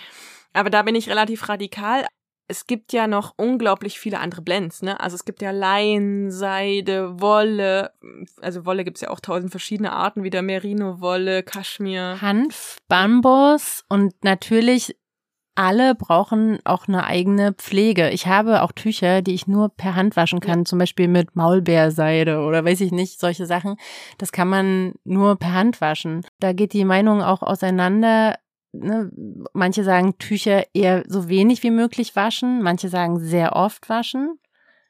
Aber 0.57 0.71
da 0.71 0.83
bin 0.83 0.95
ich 0.95 1.11
relativ 1.11 1.49
radikal. 1.49 2.07
Es 2.49 2.67
gibt 2.67 2.93
ja 2.93 3.09
noch 3.09 3.35
unglaublich 3.37 3.99
viele 3.99 4.21
andere 4.21 4.41
Blends, 4.41 4.81
ne? 4.81 4.99
Also 5.01 5.17
es 5.17 5.25
gibt 5.25 5.43
ja 5.43 5.51
Leinen, 5.51 6.31
Seide, 6.31 7.21
Wolle. 7.21 7.93
Also 8.41 8.65
Wolle 8.65 8.85
gibt's 8.85 9.01
ja 9.01 9.11
auch 9.11 9.21
tausend 9.21 9.51
verschiedene 9.51 9.93
Arten, 9.93 10.23
wie 10.23 10.31
der 10.31 10.43
Merino-Wolle, 10.43 11.43
Kaschmir. 11.43 12.23
Hanf, 12.23 12.79
Bambus 12.89 13.85
und 13.89 14.15
natürlich 14.23 14.97
alle 15.57 15.95
brauchen 15.95 16.59
auch 16.65 16.87
eine 16.87 17.05
eigene 17.05 17.55
Pflege. 17.55 18.11
Ich 18.11 18.27
habe 18.27 18.63
auch 18.63 18.73
Tücher, 18.73 19.23
die 19.23 19.35
ich 19.35 19.47
nur 19.47 19.71
per 19.71 19.95
Hand 19.95 20.15
waschen 20.15 20.41
kann, 20.41 20.61
ja. 20.61 20.65
zum 20.67 20.79
Beispiel 20.79 21.09
mit 21.09 21.35
Maulbeerseide 21.35 22.41
oder 22.41 22.65
weiß 22.65 22.83
ich 22.83 22.93
nicht, 22.93 23.19
solche 23.19 23.47
Sachen. 23.47 23.77
Das 24.19 24.33
kann 24.33 24.49
man 24.49 24.93
nur 25.05 25.37
per 25.37 25.55
Hand 25.55 25.81
waschen. 25.81 26.25
Da 26.41 26.53
geht 26.53 26.75
die 26.75 26.85
Meinung 26.85 27.23
auch 27.23 27.43
auseinander, 27.43 28.37
ne, 28.81 29.11
manche 29.53 29.85
sagen 29.85 30.19
Tücher 30.19 30.65
eher 30.75 31.05
so 31.09 31.29
wenig 31.29 31.63
wie 31.63 31.71
möglich 31.71 32.17
waschen, 32.17 32.63
manche 32.63 32.89
sagen 32.89 33.19
sehr 33.19 33.57
oft 33.57 33.89
waschen. 33.89 34.39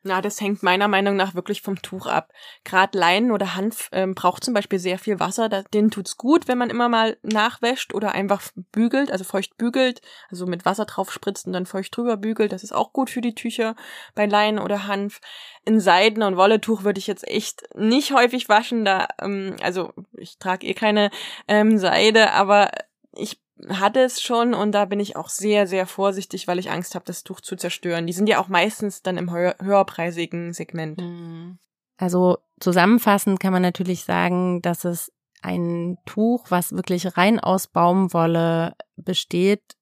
Na, 0.07 0.20
das 0.20 0.40
hängt 0.40 0.62
meiner 0.62 0.87
Meinung 0.87 1.16
nach 1.16 1.35
wirklich 1.35 1.62
vom 1.62 1.83
Tuch 1.83 2.07
ab. 2.07 2.33
Gerade 2.62 2.96
Leinen 2.96 3.33
oder 3.33 3.57
Hanf 3.57 3.88
ähm, 3.90 4.14
braucht 4.14 4.44
zum 4.44 4.55
Beispiel 4.55 4.79
sehr 4.79 5.01
viel 5.01 5.18
Wasser. 5.18 5.49
Da, 5.49 5.62
denen 5.62 5.90
tut's 5.90 6.16
gut, 6.16 6.46
wenn 6.46 6.59
man 6.59 6.70
immer 6.70 6.88
mal 6.88 7.16
nachwäscht 7.22 7.92
oder 7.92 8.12
einfach 8.12 8.42
bügelt, 8.70 9.11
also 9.11 9.25
feucht 9.25 9.57
bügelt, 9.57 10.01
also 10.31 10.46
mit 10.46 10.64
Wasser 10.64 10.85
drauf 10.85 11.12
spritzt 11.12 11.49
und 11.49 11.53
dann 11.53 11.66
feucht 11.66 11.96
drüber 11.96 12.16
bügelt. 12.16 12.53
Das 12.53 12.62
ist 12.62 12.72
auch 12.72 12.92
gut 12.92 13.11
für 13.11 13.20
die 13.20 13.35
Tücher 13.35 13.75
bei 14.14 14.27
Leinen 14.27 14.61
oder 14.61 14.87
Hanf. 14.87 15.20
In 15.64 15.81
Seiden- 15.81 16.22
und 16.22 16.37
Wolletuch 16.37 16.85
würde 16.85 17.01
ich 17.01 17.09
jetzt 17.09 17.27
echt 17.27 17.64
nicht 17.75 18.12
häufig 18.12 18.49
waschen. 18.49 18.85
Da, 18.85 19.09
ähm, 19.20 19.57
also 19.61 19.92
ich 20.16 20.38
trage 20.38 20.68
eh 20.68 20.75
keine 20.75 21.11
ähm, 21.49 21.79
Seide, 21.79 22.33
aber 22.33 22.70
ich 23.12 23.40
hatte 23.69 24.01
es 24.01 24.21
schon 24.21 24.55
und 24.55 24.73
da 24.73 24.85
bin 24.85 25.01
ich 25.01 25.16
auch 25.16 25.29
sehr, 25.29 25.66
sehr 25.66 25.87
vorsichtig, 25.87 26.47
weil 26.47 26.59
ich 26.59 26.71
Angst 26.71 26.95
habe, 26.95 27.05
das 27.05 27.25
Tuch 27.25 27.40
zu 27.40 27.57
zerstören. 27.57 28.07
Die 28.07 28.12
sind 28.12 28.29
ja 28.29 28.40
auch 28.40 28.49
meistens 28.49 29.03
dann 29.03 29.16
im 29.16 29.31
höher, 29.31 29.57
höherpreisigen 29.61 30.53
Segment. 30.53 31.01
Mhm. 31.01 31.59
Also 31.97 32.38
zusammenfassend 32.61 33.40
kann 33.40 33.53
man 33.53 33.62
natürlich 33.62 34.05
sagen, 34.05 34.61
dass 34.61 34.85
es 34.85 35.12
ein 35.40 35.97
Tuch, 36.05 36.47
was 36.51 36.73
wirklich 36.73 37.16
rein 37.16 37.40
aus 37.40 37.69
Baumwolle 37.69 38.75
besteht, 38.97 39.77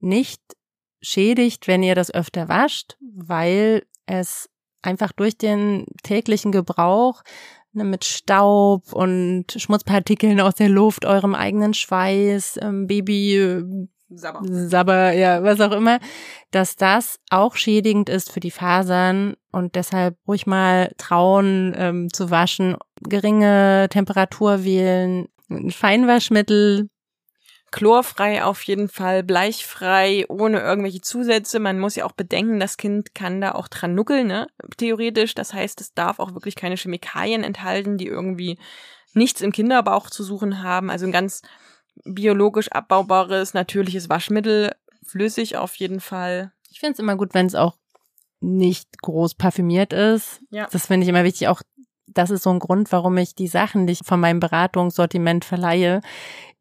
nicht 0.00 0.40
schädigt, 1.00 1.68
wenn 1.68 1.82
ihr 1.82 1.94
das 1.94 2.12
öfter 2.12 2.48
wascht, 2.48 2.96
weil 3.14 3.84
es 4.06 4.48
einfach 4.82 5.12
durch 5.12 5.38
den 5.38 5.86
täglichen 6.02 6.50
Gebrauch 6.50 7.22
ne, 7.72 7.84
mit 7.84 8.04
Staub 8.04 8.92
und 8.92 9.46
Schmutzpartikeln 9.56 10.40
aus 10.40 10.54
der 10.54 10.68
Luft, 10.68 11.04
eurem 11.04 11.34
eigenen 11.34 11.74
Schweiß, 11.74 12.58
ähm, 12.62 12.86
Baby 12.86 13.88
Sabber. 14.14 14.40
Sabber, 14.44 15.12
ja, 15.12 15.42
was 15.42 15.60
auch 15.60 15.72
immer, 15.72 15.98
dass 16.50 16.76
das 16.76 17.18
auch 17.30 17.56
schädigend 17.56 18.08
ist 18.08 18.30
für 18.30 18.40
die 18.40 18.50
Fasern 18.50 19.34
und 19.52 19.74
deshalb 19.74 20.16
ruhig 20.26 20.46
mal 20.46 20.92
trauen 20.98 21.74
ähm, 21.76 22.12
zu 22.12 22.30
waschen, 22.30 22.76
geringe 23.00 23.88
Temperatur 23.90 24.64
wählen, 24.64 25.28
Feinwaschmittel. 25.70 26.88
Chlorfrei 27.72 28.44
auf 28.44 28.62
jeden 28.62 28.88
Fall, 28.88 29.24
bleichfrei, 29.24 30.26
ohne 30.28 30.60
irgendwelche 30.60 31.00
Zusätze. 31.00 31.58
Man 31.58 31.80
muss 31.80 31.96
ja 31.96 32.04
auch 32.04 32.12
bedenken, 32.12 32.60
das 32.60 32.76
Kind 32.76 33.14
kann 33.14 33.40
da 33.40 33.52
auch 33.52 33.66
dran 33.66 33.94
nuckeln, 33.94 34.28
ne? 34.28 34.46
Theoretisch. 34.76 35.34
Das 35.34 35.52
heißt, 35.52 35.80
es 35.80 35.94
darf 35.94 36.20
auch 36.20 36.34
wirklich 36.34 36.54
keine 36.54 36.76
Chemikalien 36.76 37.42
enthalten, 37.42 37.98
die 37.98 38.06
irgendwie 38.06 38.58
nichts 39.14 39.40
im 39.40 39.52
Kinderbauch 39.52 40.10
zu 40.10 40.22
suchen 40.22 40.62
haben. 40.62 40.90
Also 40.90 41.06
ein 41.06 41.12
ganz 41.12 41.42
biologisch 42.04 42.70
abbaubares, 42.70 43.54
natürliches 43.54 44.08
Waschmittel, 44.08 44.72
flüssig 45.04 45.56
auf 45.56 45.74
jeden 45.76 46.00
Fall. 46.00 46.52
Ich 46.70 46.80
finde 46.80 46.92
es 46.94 46.98
immer 46.98 47.16
gut, 47.16 47.34
wenn 47.34 47.46
es 47.46 47.54
auch 47.54 47.76
nicht 48.40 49.00
groß 49.02 49.34
parfümiert 49.34 49.92
ist. 49.92 50.40
Ja. 50.50 50.68
Das 50.70 50.86
finde 50.86 51.04
ich 51.04 51.08
immer 51.08 51.24
wichtig. 51.24 51.48
Auch 51.48 51.62
das 52.14 52.30
ist 52.30 52.42
so 52.42 52.50
ein 52.50 52.58
Grund, 52.58 52.92
warum 52.92 53.16
ich 53.18 53.34
die 53.34 53.48
Sachen, 53.48 53.86
die 53.86 53.94
ich 53.94 54.00
von 54.04 54.20
meinem 54.20 54.40
Beratungssortiment 54.40 55.44
verleihe, 55.44 56.00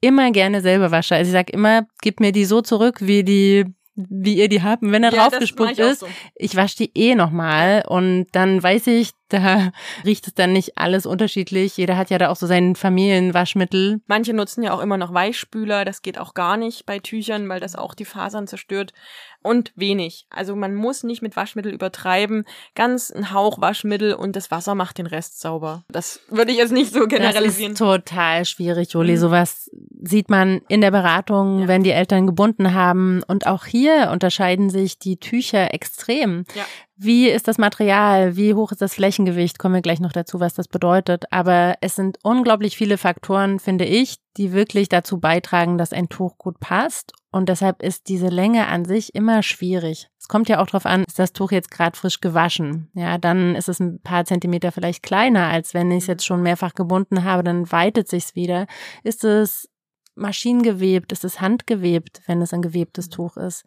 immer 0.01 0.31
gerne 0.31 0.61
selber 0.61 0.91
wasche. 0.91 1.15
Also 1.15 1.29
ich 1.29 1.33
sage 1.33 1.53
immer, 1.53 1.85
gib 2.01 2.19
mir 2.19 2.31
die 2.31 2.45
so 2.45 2.61
zurück, 2.61 2.99
wie 3.01 3.23
die 3.23 3.65
wie 3.95 4.35
ihr 4.35 4.47
die 4.47 4.63
habt. 4.63 4.83
Und 4.83 4.91
wenn 4.91 5.03
er 5.03 5.13
ja, 5.13 5.29
draufgespuckt 5.29 5.77
ist, 5.79 5.99
so. 5.99 6.07
ich 6.35 6.55
wasche 6.55 6.77
die 6.77 6.91
eh 6.95 7.15
nochmal 7.15 7.83
und 7.87 8.27
dann 8.31 8.61
weiß 8.61 8.87
ich, 8.87 9.11
da 9.29 9.71
riecht 10.05 10.27
es 10.27 10.33
dann 10.33 10.53
nicht 10.53 10.77
alles 10.77 11.05
unterschiedlich. 11.05 11.77
Jeder 11.77 11.97
hat 11.97 12.09
ja 12.09 12.17
da 12.17 12.29
auch 12.29 12.35
so 12.35 12.47
sein 12.47 12.75
Familienwaschmittel. 12.75 14.01
Manche 14.07 14.33
nutzen 14.33 14.63
ja 14.63 14.73
auch 14.73 14.79
immer 14.79 14.97
noch 14.97 15.13
Weichspüler. 15.13 15.85
Das 15.85 16.01
geht 16.01 16.17
auch 16.17 16.33
gar 16.33 16.57
nicht 16.57 16.85
bei 16.85 16.99
Tüchern, 16.99 17.47
weil 17.49 17.59
das 17.59 17.75
auch 17.75 17.93
die 17.93 18.05
Fasern 18.05 18.47
zerstört. 18.47 18.93
Und 19.43 19.71
wenig. 19.75 20.27
Also 20.29 20.55
man 20.55 20.75
muss 20.75 21.03
nicht 21.03 21.21
mit 21.21 21.35
Waschmittel 21.35 21.73
übertreiben. 21.73 22.45
Ganz 22.75 23.11
ein 23.11 23.33
Hauch 23.33 23.59
Waschmittel 23.59 24.13
und 24.13 24.35
das 24.35 24.51
Wasser 24.51 24.75
macht 24.75 24.99
den 24.99 25.07
Rest 25.07 25.41
sauber. 25.41 25.83
Das 25.89 26.19
würde 26.29 26.51
ich 26.51 26.57
jetzt 26.57 26.71
nicht 26.71 26.93
so 26.93 27.07
generalisieren. 27.07 27.73
Das 27.73 27.81
ist 27.81 27.87
total 27.87 28.45
schwierig, 28.45 28.93
Juli. 28.93 29.13
Mhm. 29.13 29.17
Sowas 29.17 29.71
sieht 30.03 30.29
man 30.29 30.61
in 30.67 30.81
der 30.81 30.91
Beratung, 30.91 31.61
ja. 31.61 31.67
wenn 31.67 31.83
die 31.83 31.91
Eltern 31.91 32.27
gebunden 32.27 32.73
haben. 32.73 33.23
Und 33.27 33.47
auch 33.47 33.65
hier 33.65 34.09
unterscheiden 34.11 34.69
sich 34.69 34.99
die 34.99 35.17
Tücher 35.17 35.73
extrem. 35.73 36.45
Ja. 36.55 36.65
Wie 37.03 37.29
ist 37.29 37.47
das 37.47 37.57
Material? 37.57 38.35
Wie 38.35 38.53
hoch 38.53 38.71
ist 38.71 38.79
das 38.79 38.93
Flächengewicht? 38.93 39.57
Kommen 39.57 39.73
wir 39.73 39.81
gleich 39.81 39.99
noch 39.99 40.11
dazu, 40.11 40.39
was 40.39 40.53
das 40.53 40.67
bedeutet. 40.67 41.25
Aber 41.31 41.73
es 41.81 41.95
sind 41.95 42.19
unglaublich 42.21 42.77
viele 42.77 42.99
Faktoren, 42.99 43.57
finde 43.57 43.85
ich, 43.85 44.17
die 44.37 44.51
wirklich 44.51 44.87
dazu 44.87 45.19
beitragen, 45.19 45.79
dass 45.79 45.93
ein 45.93 46.09
Tuch 46.09 46.37
gut 46.37 46.59
passt. 46.59 47.13
Und 47.31 47.49
deshalb 47.49 47.81
ist 47.81 48.07
diese 48.07 48.27
Länge 48.27 48.67
an 48.67 48.85
sich 48.85 49.15
immer 49.15 49.41
schwierig. 49.41 50.09
Es 50.19 50.27
kommt 50.27 50.47
ja 50.47 50.61
auch 50.61 50.67
darauf 50.67 50.85
an, 50.85 51.03
ist 51.07 51.17
das 51.17 51.33
Tuch 51.33 51.51
jetzt 51.51 51.71
gerade 51.71 51.97
frisch 51.97 52.21
gewaschen? 52.21 52.91
Ja, 52.93 53.17
dann 53.17 53.55
ist 53.55 53.67
es 53.67 53.79
ein 53.79 53.99
paar 54.03 54.25
Zentimeter 54.25 54.71
vielleicht 54.71 55.01
kleiner, 55.01 55.47
als 55.47 55.73
wenn 55.73 55.89
ich 55.89 56.03
es 56.03 56.07
jetzt 56.07 56.25
schon 56.27 56.43
mehrfach 56.43 56.75
gebunden 56.75 57.23
habe, 57.23 57.43
dann 57.43 57.71
weitet 57.71 58.09
sich's 58.09 58.35
wieder. 58.35 58.67
Ist 59.03 59.23
es 59.23 59.67
maschinengewebt? 60.13 61.11
Ist 61.11 61.25
es 61.25 61.41
handgewebt, 61.41 62.21
wenn 62.27 62.43
es 62.43 62.53
ein 62.53 62.61
gewebtes 62.61 63.09
Tuch 63.09 63.37
ist? 63.37 63.65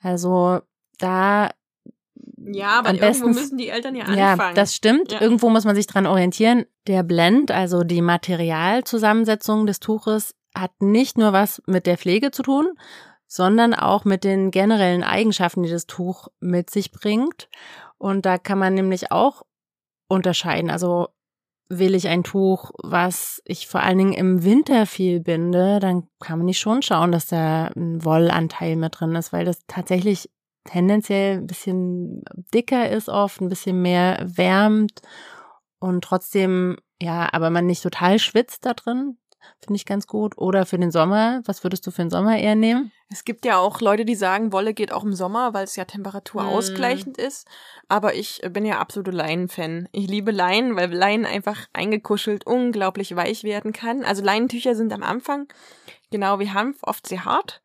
Also 0.00 0.58
da 0.98 1.50
ja, 2.52 2.78
aber 2.78 2.94
irgendwo 2.94 3.28
müssen 3.28 3.58
die 3.58 3.68
Eltern 3.68 3.94
ja 3.94 4.04
anfangen. 4.04 4.38
Ja, 4.38 4.52
das 4.54 4.74
stimmt. 4.74 5.12
Ja. 5.12 5.20
Irgendwo 5.20 5.50
muss 5.50 5.64
man 5.64 5.74
sich 5.74 5.86
dran 5.86 6.06
orientieren. 6.06 6.66
Der 6.86 7.02
Blend, 7.02 7.50
also 7.50 7.84
die 7.84 8.02
Materialzusammensetzung 8.02 9.66
des 9.66 9.80
Tuches, 9.80 10.34
hat 10.54 10.70
nicht 10.80 11.18
nur 11.18 11.32
was 11.32 11.62
mit 11.66 11.86
der 11.86 11.98
Pflege 11.98 12.30
zu 12.30 12.42
tun, 12.42 12.68
sondern 13.26 13.74
auch 13.74 14.04
mit 14.04 14.24
den 14.24 14.50
generellen 14.50 15.02
Eigenschaften, 15.02 15.62
die 15.62 15.70
das 15.70 15.86
Tuch 15.86 16.28
mit 16.40 16.70
sich 16.70 16.92
bringt. 16.92 17.48
Und 17.98 18.26
da 18.26 18.38
kann 18.38 18.58
man 18.58 18.74
nämlich 18.74 19.10
auch 19.10 19.42
unterscheiden. 20.08 20.70
Also 20.70 21.08
will 21.68 21.94
ich 21.94 22.08
ein 22.08 22.22
Tuch, 22.22 22.70
was 22.82 23.42
ich 23.44 23.66
vor 23.66 23.80
allen 23.80 23.98
Dingen 23.98 24.12
im 24.12 24.44
Winter 24.44 24.86
viel 24.86 25.20
binde, 25.20 25.80
dann 25.80 26.06
kann 26.20 26.38
man 26.38 26.46
nicht 26.46 26.58
schon 26.58 26.82
schauen, 26.82 27.10
dass 27.10 27.26
da 27.26 27.66
ein 27.74 28.04
Wollanteil 28.04 28.76
mit 28.76 29.00
drin 29.00 29.14
ist, 29.16 29.32
weil 29.32 29.44
das 29.44 29.60
tatsächlich 29.66 30.30
tendenziell 30.64 31.38
ein 31.38 31.46
bisschen 31.46 32.22
dicker 32.52 32.90
ist 32.90 33.08
oft, 33.08 33.40
ein 33.40 33.48
bisschen 33.48 33.82
mehr 33.82 34.24
wärmt 34.24 35.02
und 35.78 36.02
trotzdem, 36.02 36.76
ja, 37.00 37.28
aber 37.32 37.50
man 37.50 37.66
nicht 37.66 37.82
total 37.82 38.18
schwitzt 38.18 38.64
da 38.66 38.74
drin. 38.74 39.18
Finde 39.60 39.76
ich 39.76 39.86
ganz 39.86 40.06
gut. 40.06 40.38
Oder 40.38 40.66
für 40.66 40.78
den 40.78 40.90
Sommer, 40.90 41.42
was 41.44 41.64
würdest 41.64 41.86
du 41.86 41.90
für 41.90 42.02
den 42.02 42.10
Sommer 42.10 42.38
eher 42.38 42.54
nehmen? 42.54 42.92
Es 43.10 43.24
gibt 43.24 43.44
ja 43.44 43.58
auch 43.58 43.80
Leute, 43.80 44.04
die 44.04 44.14
sagen, 44.14 44.52
Wolle 44.52 44.74
geht 44.74 44.92
auch 44.92 45.04
im 45.04 45.14
Sommer, 45.14 45.54
weil 45.54 45.64
es 45.64 45.76
ja 45.76 45.84
temperaturausgleichend 45.84 47.18
mm. 47.18 47.20
ist. 47.20 47.46
Aber 47.88 48.14
ich 48.14 48.40
bin 48.50 48.64
ja 48.64 48.78
absolute 48.78 49.10
Leinen-Fan. 49.10 49.88
Ich 49.92 50.08
liebe 50.08 50.30
Leinen, 50.30 50.76
weil 50.76 50.92
Leinen 50.92 51.26
einfach 51.26 51.66
eingekuschelt 51.72 52.46
unglaublich 52.46 53.16
weich 53.16 53.44
werden 53.44 53.72
kann. 53.72 54.04
Also 54.04 54.22
Leinentücher 54.22 54.74
sind 54.74 54.92
am 54.92 55.02
Anfang, 55.02 55.48
genau 56.10 56.38
wie 56.38 56.50
Hanf, 56.50 56.78
oft 56.82 57.06
sehr 57.06 57.24
hart. 57.24 57.62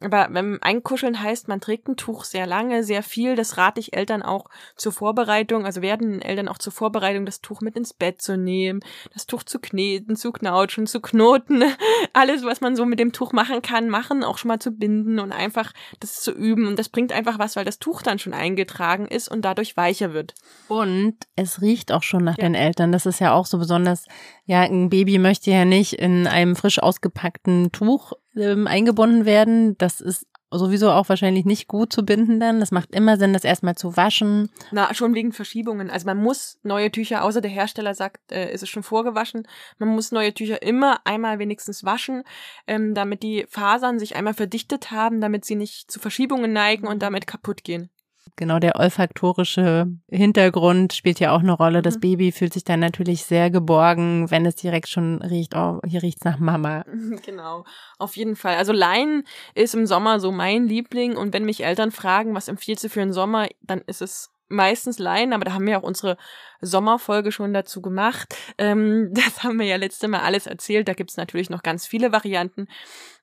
Aber 0.00 0.28
wenn 0.30 0.62
einkuscheln 0.62 1.20
heißt, 1.20 1.48
man 1.48 1.60
trägt 1.60 1.88
ein 1.88 1.96
Tuch 1.96 2.22
sehr 2.22 2.46
lange, 2.46 2.84
sehr 2.84 3.02
viel, 3.02 3.34
das 3.34 3.56
rate 3.56 3.80
ich 3.80 3.96
Eltern 3.96 4.22
auch 4.22 4.44
zur 4.76 4.92
Vorbereitung, 4.92 5.66
also 5.66 5.82
werden 5.82 6.22
Eltern 6.22 6.46
auch 6.46 6.58
zur 6.58 6.72
Vorbereitung, 6.72 7.26
das 7.26 7.40
Tuch 7.40 7.60
mit 7.62 7.76
ins 7.76 7.94
Bett 7.94 8.22
zu 8.22 8.36
nehmen, 8.36 8.80
das 9.12 9.26
Tuch 9.26 9.42
zu 9.42 9.58
kneten, 9.58 10.14
zu 10.14 10.30
knautschen, 10.30 10.86
zu 10.86 11.00
knoten, 11.00 11.64
alles, 12.12 12.44
was 12.44 12.60
man 12.60 12.76
so 12.76 12.86
mit 12.86 13.00
dem 13.00 13.12
Tuch 13.12 13.32
machen 13.32 13.60
kann, 13.60 13.88
machen, 13.88 14.22
auch 14.22 14.38
schon 14.38 14.48
mal 14.48 14.60
zu 14.60 14.70
binden 14.70 15.18
und 15.18 15.32
einfach 15.32 15.72
das 15.98 16.20
zu 16.20 16.30
üben. 16.30 16.68
Und 16.68 16.78
das 16.78 16.90
bringt 16.90 17.12
einfach 17.12 17.40
was, 17.40 17.56
weil 17.56 17.64
das 17.64 17.80
Tuch 17.80 18.02
dann 18.02 18.20
schon 18.20 18.34
eingetragen 18.34 19.08
ist 19.08 19.28
und 19.28 19.42
dadurch 19.42 19.76
weicher 19.76 20.12
wird. 20.12 20.34
Und 20.68 21.16
es 21.34 21.60
riecht 21.60 21.90
auch 21.90 22.04
schon 22.04 22.22
nach 22.22 22.38
ja. 22.38 22.44
den 22.44 22.54
Eltern. 22.54 22.92
Das 22.92 23.04
ist 23.04 23.18
ja 23.18 23.32
auch 23.32 23.46
so 23.46 23.58
besonders, 23.58 24.06
ja, 24.44 24.60
ein 24.60 24.90
Baby 24.90 25.18
möchte 25.18 25.50
ja 25.50 25.64
nicht 25.64 25.94
in 25.94 26.28
einem 26.28 26.54
frisch 26.54 26.80
ausgepackten 26.80 27.72
Tuch 27.72 28.12
ähm, 28.38 28.66
eingebunden 28.66 29.24
werden. 29.24 29.76
Das 29.78 30.00
ist 30.00 30.26
sowieso 30.50 30.90
auch 30.90 31.08
wahrscheinlich 31.08 31.44
nicht 31.44 31.68
gut 31.68 31.92
zu 31.92 32.04
binden 32.04 32.40
dann. 32.40 32.60
Das 32.60 32.70
macht 32.70 32.94
immer 32.94 33.16
Sinn, 33.16 33.32
das 33.32 33.44
erstmal 33.44 33.74
zu 33.74 33.96
waschen. 33.96 34.50
Na, 34.70 34.92
schon 34.94 35.14
wegen 35.14 35.32
Verschiebungen. 35.32 35.90
Also 35.90 36.06
man 36.06 36.18
muss 36.18 36.58
neue 36.62 36.90
Tücher, 36.90 37.24
außer 37.24 37.40
der 37.40 37.50
Hersteller 37.50 37.94
sagt, 37.94 38.32
äh, 38.32 38.52
ist 38.52 38.62
es 38.62 38.68
schon 38.68 38.82
vorgewaschen, 38.82 39.46
man 39.78 39.90
muss 39.90 40.12
neue 40.12 40.32
Tücher 40.32 40.62
immer 40.62 41.00
einmal 41.04 41.38
wenigstens 41.38 41.84
waschen, 41.84 42.22
ähm, 42.66 42.94
damit 42.94 43.22
die 43.22 43.46
Fasern 43.48 43.98
sich 43.98 44.16
einmal 44.16 44.34
verdichtet 44.34 44.90
haben, 44.90 45.20
damit 45.20 45.44
sie 45.44 45.56
nicht 45.56 45.90
zu 45.90 46.00
Verschiebungen 46.00 46.52
neigen 46.52 46.86
und 46.86 47.02
damit 47.02 47.26
kaputt 47.26 47.64
gehen. 47.64 47.90
Genau, 48.36 48.58
der 48.58 48.76
olfaktorische 48.76 49.86
Hintergrund 50.10 50.92
spielt 50.92 51.20
ja 51.20 51.34
auch 51.34 51.40
eine 51.40 51.52
Rolle. 51.52 51.82
Das 51.82 51.96
mhm. 51.96 52.00
Baby 52.00 52.32
fühlt 52.32 52.52
sich 52.52 52.64
dann 52.64 52.80
natürlich 52.80 53.24
sehr 53.24 53.50
geborgen, 53.50 54.30
wenn 54.30 54.46
es 54.46 54.56
direkt 54.56 54.88
schon 54.88 55.22
riecht, 55.22 55.54
oh, 55.54 55.80
hier 55.86 56.02
riecht's 56.02 56.24
nach 56.24 56.38
Mama. 56.38 56.84
Genau, 57.24 57.64
auf 57.98 58.16
jeden 58.16 58.36
Fall. 58.36 58.56
Also 58.56 58.72
Leinen 58.72 59.24
ist 59.54 59.74
im 59.74 59.86
Sommer 59.86 60.20
so 60.20 60.32
mein 60.32 60.66
Liebling 60.66 61.16
und 61.16 61.32
wenn 61.32 61.44
mich 61.44 61.64
Eltern 61.64 61.90
fragen, 61.90 62.34
was 62.34 62.48
empfiehlst 62.48 62.84
du 62.84 62.88
für 62.88 63.02
einen 63.02 63.12
Sommer, 63.12 63.48
dann 63.62 63.80
ist 63.82 64.00
es 64.00 64.30
meistens 64.48 64.98
Leinen, 64.98 65.32
aber 65.32 65.44
da 65.44 65.52
haben 65.52 65.66
wir 65.66 65.78
auch 65.78 65.82
unsere 65.82 66.16
Sommerfolge 66.60 67.32
schon 67.32 67.52
dazu 67.52 67.82
gemacht. 67.82 68.34
Ähm, 68.56 69.10
das 69.12 69.42
haben 69.42 69.58
wir 69.58 69.66
ja 69.66 69.76
letzte 69.76 70.08
Mal 70.08 70.20
alles 70.20 70.46
erzählt. 70.46 70.88
Da 70.88 70.94
gibt's 70.94 71.16
natürlich 71.16 71.50
noch 71.50 71.62
ganz 71.62 71.86
viele 71.86 72.12
Varianten. 72.12 72.68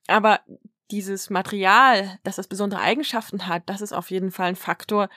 Aber 0.07 0.39
dieses 0.91 1.30
Material, 1.30 2.19
dass 2.24 2.36
das 2.36 2.48
besondere 2.48 2.82
Eigenschaften 2.82 3.48
hat, 3.48 3.63
das 3.65 3.82
ist 3.82 3.93
auf 3.93 4.12
jeden 4.12 4.32
Fall 4.32 4.50
ein 4.50 4.56
Faktor, 4.56 5.10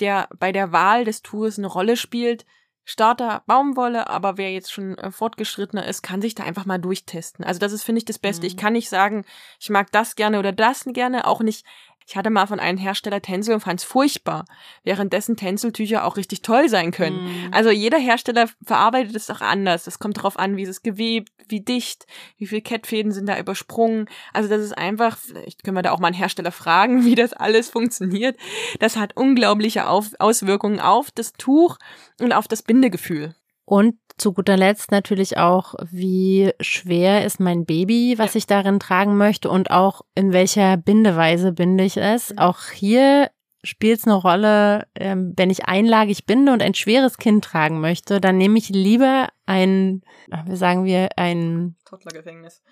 der 0.00 0.28
bei 0.38 0.52
der 0.52 0.72
Wahl 0.72 1.04
des 1.04 1.22
Tours 1.22 1.58
eine 1.58 1.66
Rolle 1.66 1.96
spielt. 1.96 2.44
Starter 2.84 3.42
Baumwolle, 3.46 4.08
aber 4.08 4.38
wer 4.38 4.50
jetzt 4.50 4.72
schon 4.72 4.96
äh, 4.96 5.10
fortgeschrittener 5.10 5.86
ist, 5.86 6.00
kann 6.00 6.22
sich 6.22 6.34
da 6.34 6.44
einfach 6.44 6.64
mal 6.64 6.78
durchtesten. 6.78 7.44
Also 7.44 7.60
das 7.60 7.72
ist, 7.72 7.82
finde 7.82 7.98
ich, 7.98 8.06
das 8.06 8.18
Beste. 8.18 8.44
Mhm. 8.44 8.46
Ich 8.46 8.56
kann 8.56 8.72
nicht 8.72 8.88
sagen, 8.88 9.26
ich 9.60 9.68
mag 9.68 9.92
das 9.92 10.16
gerne 10.16 10.38
oder 10.38 10.52
das 10.52 10.84
gerne, 10.86 11.26
auch 11.26 11.40
nicht, 11.40 11.66
ich 12.08 12.16
hatte 12.16 12.30
mal 12.30 12.46
von 12.46 12.58
einem 12.58 12.78
Hersteller 12.78 13.20
Tencel 13.20 13.52
und 13.52 13.60
fand 13.60 13.80
es 13.80 13.84
furchtbar, 13.84 14.46
währenddessen 14.82 15.36
Tenseltücher 15.36 16.06
auch 16.06 16.16
richtig 16.16 16.40
toll 16.40 16.70
sein 16.70 16.90
können. 16.90 17.24
Mhm. 17.24 17.48
Also 17.52 17.68
jeder 17.68 17.98
Hersteller 17.98 18.48
verarbeitet 18.64 19.14
es 19.14 19.28
auch 19.28 19.42
anders. 19.42 19.86
Es 19.86 19.98
kommt 19.98 20.16
darauf 20.16 20.38
an, 20.38 20.56
wie 20.56 20.62
es 20.62 20.70
ist 20.70 20.82
gewebt, 20.82 21.30
wie 21.48 21.60
dicht, 21.60 22.06
wie 22.38 22.46
viele 22.46 22.62
Kettfäden 22.62 23.12
sind 23.12 23.26
da 23.26 23.38
übersprungen. 23.38 24.08
Also 24.32 24.48
das 24.48 24.62
ist 24.62 24.72
einfach, 24.76 25.18
vielleicht 25.18 25.64
können 25.64 25.76
wir 25.76 25.82
da 25.82 25.92
auch 25.92 25.98
mal 25.98 26.06
einen 26.06 26.16
Hersteller 26.16 26.50
fragen, 26.50 27.04
wie 27.04 27.14
das 27.14 27.34
alles 27.34 27.68
funktioniert. 27.68 28.38
Das 28.80 28.96
hat 28.96 29.14
unglaubliche 29.14 29.86
auf 29.86 30.12
Auswirkungen 30.18 30.80
auf 30.80 31.10
das 31.10 31.34
Tuch 31.34 31.76
und 32.20 32.32
auf 32.32 32.48
das 32.48 32.62
Bindegefühl. 32.62 33.34
Und 33.66 33.98
zu 34.18 34.32
guter 34.32 34.56
Letzt 34.56 34.90
natürlich 34.90 35.38
auch, 35.38 35.74
wie 35.90 36.52
schwer 36.60 37.24
ist 37.24 37.40
mein 37.40 37.64
Baby, 37.64 38.14
was 38.18 38.34
ich 38.34 38.46
darin 38.46 38.80
tragen 38.80 39.16
möchte 39.16 39.50
und 39.50 39.70
auch 39.70 40.02
in 40.14 40.32
welcher 40.32 40.76
Bindeweise 40.76 41.52
binde 41.52 41.84
ich 41.84 41.96
es. 41.96 42.36
Auch 42.36 42.60
hier 42.72 43.30
spielt 43.64 44.00
es 44.00 44.06
eine 44.06 44.14
Rolle, 44.14 44.86
ähm, 44.94 45.34
wenn 45.36 45.50
ich 45.50 45.64
einlagig 45.66 46.26
binde 46.26 46.52
und 46.52 46.62
ein 46.62 46.74
schweres 46.74 47.18
Kind 47.18 47.44
tragen 47.44 47.80
möchte, 47.80 48.20
dann 48.20 48.38
nehme 48.38 48.58
ich 48.58 48.68
lieber 48.68 49.28
ein, 49.46 50.02
wie 50.46 50.56
sagen 50.56 50.84
wir, 50.84 51.08
ein 51.16 51.76
Toddlergefängnis. 51.84 52.62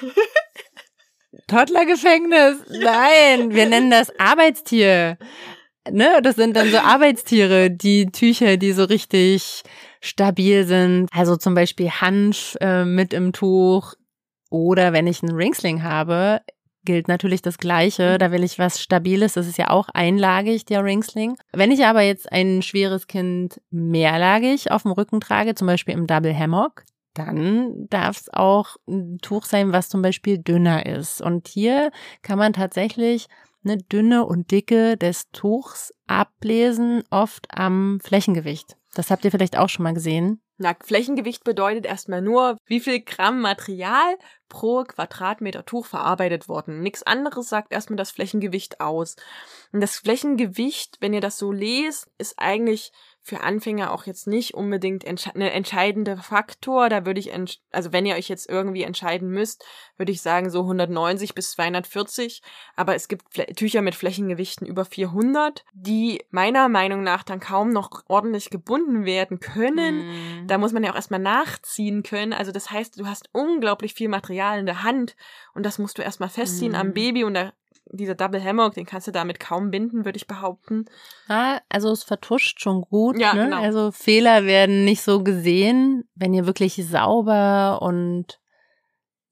Toddlergefängnis? 1.46 2.64
Nein, 2.68 3.54
wir 3.54 3.68
nennen 3.68 3.90
das 3.90 4.12
Arbeitstier. 4.18 5.18
Ne, 5.90 6.20
das 6.22 6.36
sind 6.36 6.56
dann 6.56 6.70
so 6.70 6.78
Arbeitstiere, 6.78 7.70
die 7.70 8.06
Tücher, 8.06 8.56
die 8.56 8.72
so 8.72 8.84
richtig 8.84 9.62
stabil 10.00 10.64
sind. 10.64 11.08
Also 11.12 11.36
zum 11.36 11.54
Beispiel 11.54 11.90
Hanf 11.90 12.56
äh, 12.60 12.84
mit 12.84 13.12
im 13.12 13.32
Tuch. 13.32 13.94
Oder 14.50 14.92
wenn 14.92 15.06
ich 15.06 15.22
einen 15.22 15.36
Ringsling 15.36 15.82
habe, 15.82 16.40
gilt 16.84 17.08
natürlich 17.08 17.42
das 17.42 17.58
Gleiche. 17.58 18.18
Da 18.18 18.32
will 18.32 18.42
ich 18.42 18.58
was 18.58 18.80
Stabiles. 18.80 19.34
Das 19.34 19.46
ist 19.46 19.58
ja 19.58 19.70
auch 19.70 19.88
einlagig, 19.90 20.64
der 20.64 20.84
Ringsling. 20.84 21.36
Wenn 21.52 21.70
ich 21.70 21.84
aber 21.84 22.02
jetzt 22.02 22.30
ein 22.32 22.62
schweres 22.62 23.06
Kind 23.06 23.60
mehrlagig 23.70 24.72
auf 24.72 24.82
dem 24.82 24.92
Rücken 24.92 25.20
trage, 25.20 25.54
zum 25.54 25.66
Beispiel 25.66 25.94
im 25.94 26.06
Double 26.06 26.36
Hammock, 26.36 26.84
dann 27.14 27.86
darf 27.90 28.20
es 28.20 28.32
auch 28.32 28.76
ein 28.88 29.18
Tuch 29.18 29.44
sein, 29.44 29.72
was 29.72 29.88
zum 29.88 30.02
Beispiel 30.02 30.38
dünner 30.38 30.86
ist. 30.86 31.20
Und 31.20 31.48
hier 31.48 31.90
kann 32.22 32.38
man 32.38 32.52
tatsächlich 32.52 33.26
eine 33.64 33.76
Dünne 33.76 34.24
und 34.24 34.50
Dicke 34.50 34.96
des 34.96 35.30
Tuchs 35.32 35.92
ablesen, 36.06 37.02
oft 37.10 37.46
am 37.50 37.98
Flächengewicht. 38.02 38.76
Das 38.94 39.10
habt 39.10 39.24
ihr 39.24 39.30
vielleicht 39.30 39.56
auch 39.56 39.68
schon 39.68 39.84
mal 39.84 39.94
gesehen. 39.94 40.42
Na, 40.58 40.74
Flächengewicht 40.78 41.44
bedeutet 41.44 41.86
erstmal 41.86 42.20
nur, 42.20 42.58
wie 42.66 42.80
viel 42.80 43.00
Gramm 43.00 43.40
Material 43.40 44.18
pro 44.48 44.84
Quadratmeter 44.84 45.64
Tuch 45.64 45.86
verarbeitet 45.86 46.48
worden. 46.48 46.82
Nichts 46.82 47.02
anderes 47.02 47.48
sagt 47.48 47.72
erstmal 47.72 47.96
das 47.96 48.10
Flächengewicht 48.10 48.80
aus. 48.80 49.16
Und 49.72 49.80
das 49.80 49.96
Flächengewicht, 49.96 50.98
wenn 51.00 51.14
ihr 51.14 51.20
das 51.20 51.38
so 51.38 51.52
lest, 51.52 52.10
ist 52.18 52.34
eigentlich 52.36 52.92
für 53.22 53.42
Anfänger 53.42 53.92
auch 53.92 54.06
jetzt 54.06 54.26
nicht 54.26 54.54
unbedingt 54.54 55.04
entsche 55.04 55.34
ein 55.34 55.42
entscheidender 55.42 56.16
Faktor. 56.16 56.88
Da 56.88 57.04
würde 57.04 57.20
ich, 57.20 57.30
also 57.70 57.92
wenn 57.92 58.06
ihr 58.06 58.14
euch 58.14 58.28
jetzt 58.28 58.48
irgendwie 58.48 58.82
entscheiden 58.82 59.30
müsst, 59.30 59.64
würde 59.96 60.10
ich 60.10 60.22
sagen 60.22 60.50
so 60.50 60.62
190 60.62 61.34
bis 61.34 61.52
240. 61.52 62.42
Aber 62.76 62.94
es 62.94 63.08
gibt 63.08 63.32
Flä 63.32 63.44
Tücher 63.46 63.82
mit 63.82 63.94
Flächengewichten 63.94 64.66
über 64.66 64.84
400, 64.84 65.64
die 65.74 66.24
meiner 66.30 66.68
Meinung 66.68 67.02
nach 67.02 67.22
dann 67.22 67.40
kaum 67.40 67.70
noch 67.70 68.02
ordentlich 68.08 68.50
gebunden 68.50 69.04
werden 69.04 69.38
können. 69.38 70.44
Mm. 70.44 70.46
Da 70.46 70.58
muss 70.58 70.72
man 70.72 70.82
ja 70.82 70.90
auch 70.90 70.96
erstmal 70.96 71.20
nachziehen 71.20 72.02
können. 72.02 72.32
Also 72.32 72.52
das 72.52 72.70
heißt, 72.70 72.98
du 72.98 73.06
hast 73.06 73.28
unglaublich 73.32 73.94
viel 73.94 74.08
Material 74.08 74.58
in 74.58 74.66
der 74.66 74.82
Hand 74.82 75.14
und 75.54 75.66
das 75.66 75.78
musst 75.78 75.98
du 75.98 76.02
erstmal 76.02 76.30
festziehen 76.30 76.72
mm. 76.72 76.76
am 76.76 76.94
Baby 76.94 77.24
und 77.24 77.34
da 77.34 77.52
dieser 77.92 78.14
Double 78.14 78.42
Hammock, 78.42 78.74
den 78.74 78.86
kannst 78.86 79.06
du 79.06 79.12
damit 79.12 79.40
kaum 79.40 79.70
binden, 79.70 80.04
würde 80.04 80.16
ich 80.16 80.26
behaupten. 80.26 80.86
Ja, 81.28 81.60
also 81.68 81.90
es 81.90 82.02
vertuscht 82.02 82.60
schon 82.60 82.82
gut. 82.82 83.18
Ja, 83.18 83.34
ne? 83.34 83.44
genau. 83.44 83.60
Also 83.60 83.90
Fehler 83.90 84.44
werden 84.44 84.84
nicht 84.84 85.02
so 85.02 85.22
gesehen, 85.22 86.04
wenn 86.14 86.34
ihr 86.34 86.46
wirklich 86.46 86.74
sauber 86.86 87.82
und 87.82 88.40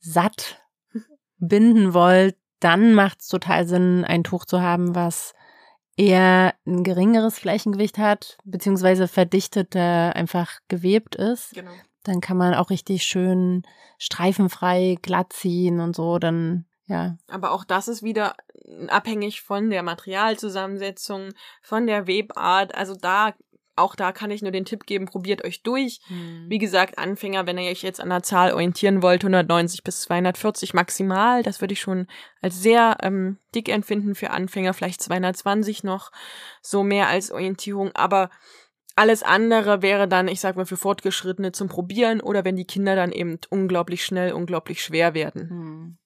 satt 0.01 0.61
binden 1.39 1.95
wollt, 1.95 2.37
dann 2.61 2.95
macht 2.95 3.21
es 3.21 3.29
total 3.29 3.67
Sinn, 3.67 4.05
ein 4.05 4.25
Tuch 4.25 4.45
zu 4.45 4.61
haben, 4.61 4.95
was 4.95 5.35
eher 5.97 6.55
ein 6.67 6.85
geringeres 6.85 7.39
Flächengewicht 7.39 7.99
hat, 7.99 8.39
beziehungsweise 8.45 9.09
verdichteter 9.09 10.15
einfach 10.15 10.61
gewebt 10.69 11.17
ist. 11.17 11.55
Genau. 11.55 11.71
Dann 12.05 12.21
kann 12.21 12.37
man 12.37 12.55
auch 12.55 12.71
richtig 12.71 13.03
schön 13.03 13.63
streifenfrei 13.99 14.97
glatt 15.03 15.33
ziehen 15.33 15.81
und 15.81 15.95
so. 15.95 16.19
Dann 16.19 16.68
ja. 16.89 17.17
Aber 17.29 17.53
auch 17.53 17.65
das 17.65 17.87
ist 17.87 18.03
wieder 18.03 18.35
abhängig 18.89 19.43
von 19.43 19.71
der 19.71 19.83
Materialzusammensetzung, 19.83 21.31
von 21.63 21.87
der 21.87 22.07
Webart. 22.07 22.75
Also 22.75 22.95
da, 22.95 23.35
auch 23.77 23.95
da 23.95 24.13
kann 24.13 24.31
ich 24.31 24.43
nur 24.43 24.51
den 24.51 24.65
Tipp 24.65 24.87
geben, 24.87 25.07
probiert 25.07 25.45
euch 25.45 25.63
durch. 25.63 26.01
Hm. 26.09 26.47
Wie 26.49 26.59
gesagt, 26.59 26.99
Anfänger, 26.99 27.47
wenn 27.47 27.59
ihr 27.59 27.71
euch 27.71 27.83
jetzt 27.83 28.01
an 28.01 28.09
der 28.09 28.23
Zahl 28.23 28.53
orientieren 28.53 29.03
wollt, 29.03 29.23
190 29.23 29.85
bis 29.85 30.01
240 30.03 30.75
maximal, 30.75 31.43
das 31.43 31.61
würde 31.61 31.75
ich 31.75 31.81
schon 31.81 32.07
als 32.41 32.61
sehr 32.61 32.97
ähm, 33.03 33.39
dick 33.55 33.69
empfinden 33.69 34.15
für 34.15 34.31
Anfänger, 34.31 34.73
vielleicht 34.73 35.03
220 35.03 35.85
noch, 35.85 36.11
so 36.63 36.83
mehr 36.83 37.09
als 37.09 37.31
Orientierung, 37.31 37.93
aber 37.95 38.31
alles 38.97 39.23
andere 39.23 39.81
wäre 39.81 40.09
dann, 40.09 40.27
ich 40.27 40.41
sag 40.41 40.57
mal, 40.57 40.67
für 40.67 40.77
Fortgeschrittene 40.77 41.53
zum 41.53 41.69
Probieren 41.69 42.21
oder 42.21 42.45
wenn 42.45 42.57
die 42.57 42.65
Kinder 42.65 42.97
dann 42.97 43.13
eben 43.13 43.39
unglaublich 43.49 44.05
schnell, 44.05 44.33
unglaublich 44.33 44.83
schwer 44.83 45.15
werden. 45.15 45.51
Hm. 45.51 45.99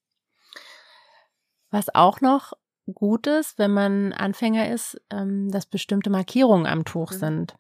Was 1.73 1.93
auch 1.93 2.21
noch 2.21 2.53
gut 2.93 3.27
ist, 3.27 3.59
wenn 3.59 3.73
man 3.73 4.13
Anfänger 4.13 4.69
ist, 4.71 5.01
ähm, 5.11 5.51
dass 5.51 5.67
bestimmte 5.67 6.11
Markierungen 6.11 6.67
am 6.67 6.85
Tuch 6.85 7.13
mhm. 7.13 7.17
sind. 7.17 7.55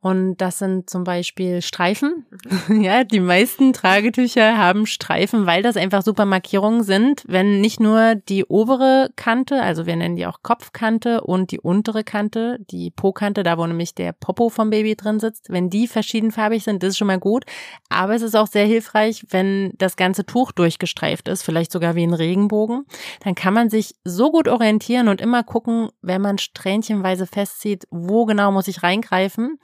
Und 0.00 0.36
das 0.36 0.58
sind 0.58 0.88
zum 0.88 1.02
Beispiel 1.02 1.60
Streifen. 1.60 2.24
Mhm. 2.68 2.80
ja, 2.82 3.02
die 3.02 3.18
meisten 3.18 3.72
Tragetücher 3.72 4.56
haben 4.56 4.86
Streifen, 4.86 5.44
weil 5.44 5.62
das 5.62 5.76
einfach 5.76 6.02
super 6.02 6.24
Markierungen 6.24 6.84
sind. 6.84 7.24
Wenn 7.26 7.60
nicht 7.60 7.80
nur 7.80 8.14
die 8.14 8.44
obere 8.44 9.10
Kante, 9.16 9.60
also 9.60 9.86
wir 9.86 9.96
nennen 9.96 10.14
die 10.14 10.26
auch 10.26 10.42
Kopfkante 10.44 11.22
und 11.22 11.50
die 11.50 11.58
untere 11.58 12.04
Kante, 12.04 12.58
die 12.70 12.92
Po-Kante, 12.92 13.42
da 13.42 13.58
wo 13.58 13.66
nämlich 13.66 13.92
der 13.92 14.12
Popo 14.12 14.50
vom 14.50 14.70
Baby 14.70 14.94
drin 14.94 15.18
sitzt, 15.18 15.50
wenn 15.50 15.68
die 15.68 15.88
verschiedenfarbig 15.88 16.62
sind, 16.62 16.84
das 16.84 16.90
ist 16.90 16.98
schon 16.98 17.08
mal 17.08 17.18
gut. 17.18 17.44
Aber 17.88 18.14
es 18.14 18.22
ist 18.22 18.36
auch 18.36 18.46
sehr 18.46 18.66
hilfreich, 18.66 19.26
wenn 19.30 19.72
das 19.78 19.96
ganze 19.96 20.24
Tuch 20.24 20.52
durchgestreift 20.52 21.26
ist, 21.26 21.42
vielleicht 21.42 21.72
sogar 21.72 21.96
wie 21.96 22.04
ein 22.04 22.14
Regenbogen. 22.14 22.84
Dann 23.24 23.34
kann 23.34 23.52
man 23.54 23.68
sich 23.68 23.96
so 24.04 24.30
gut 24.30 24.46
orientieren 24.46 25.08
und 25.08 25.20
immer 25.20 25.42
gucken, 25.42 25.88
wenn 26.02 26.22
man 26.22 26.38
strähnchenweise 26.38 27.26
festzieht, 27.26 27.84
wo 27.90 28.26
genau 28.26 28.52
muss 28.52 28.68
ich 28.68 28.84
reingreifen 28.84 29.58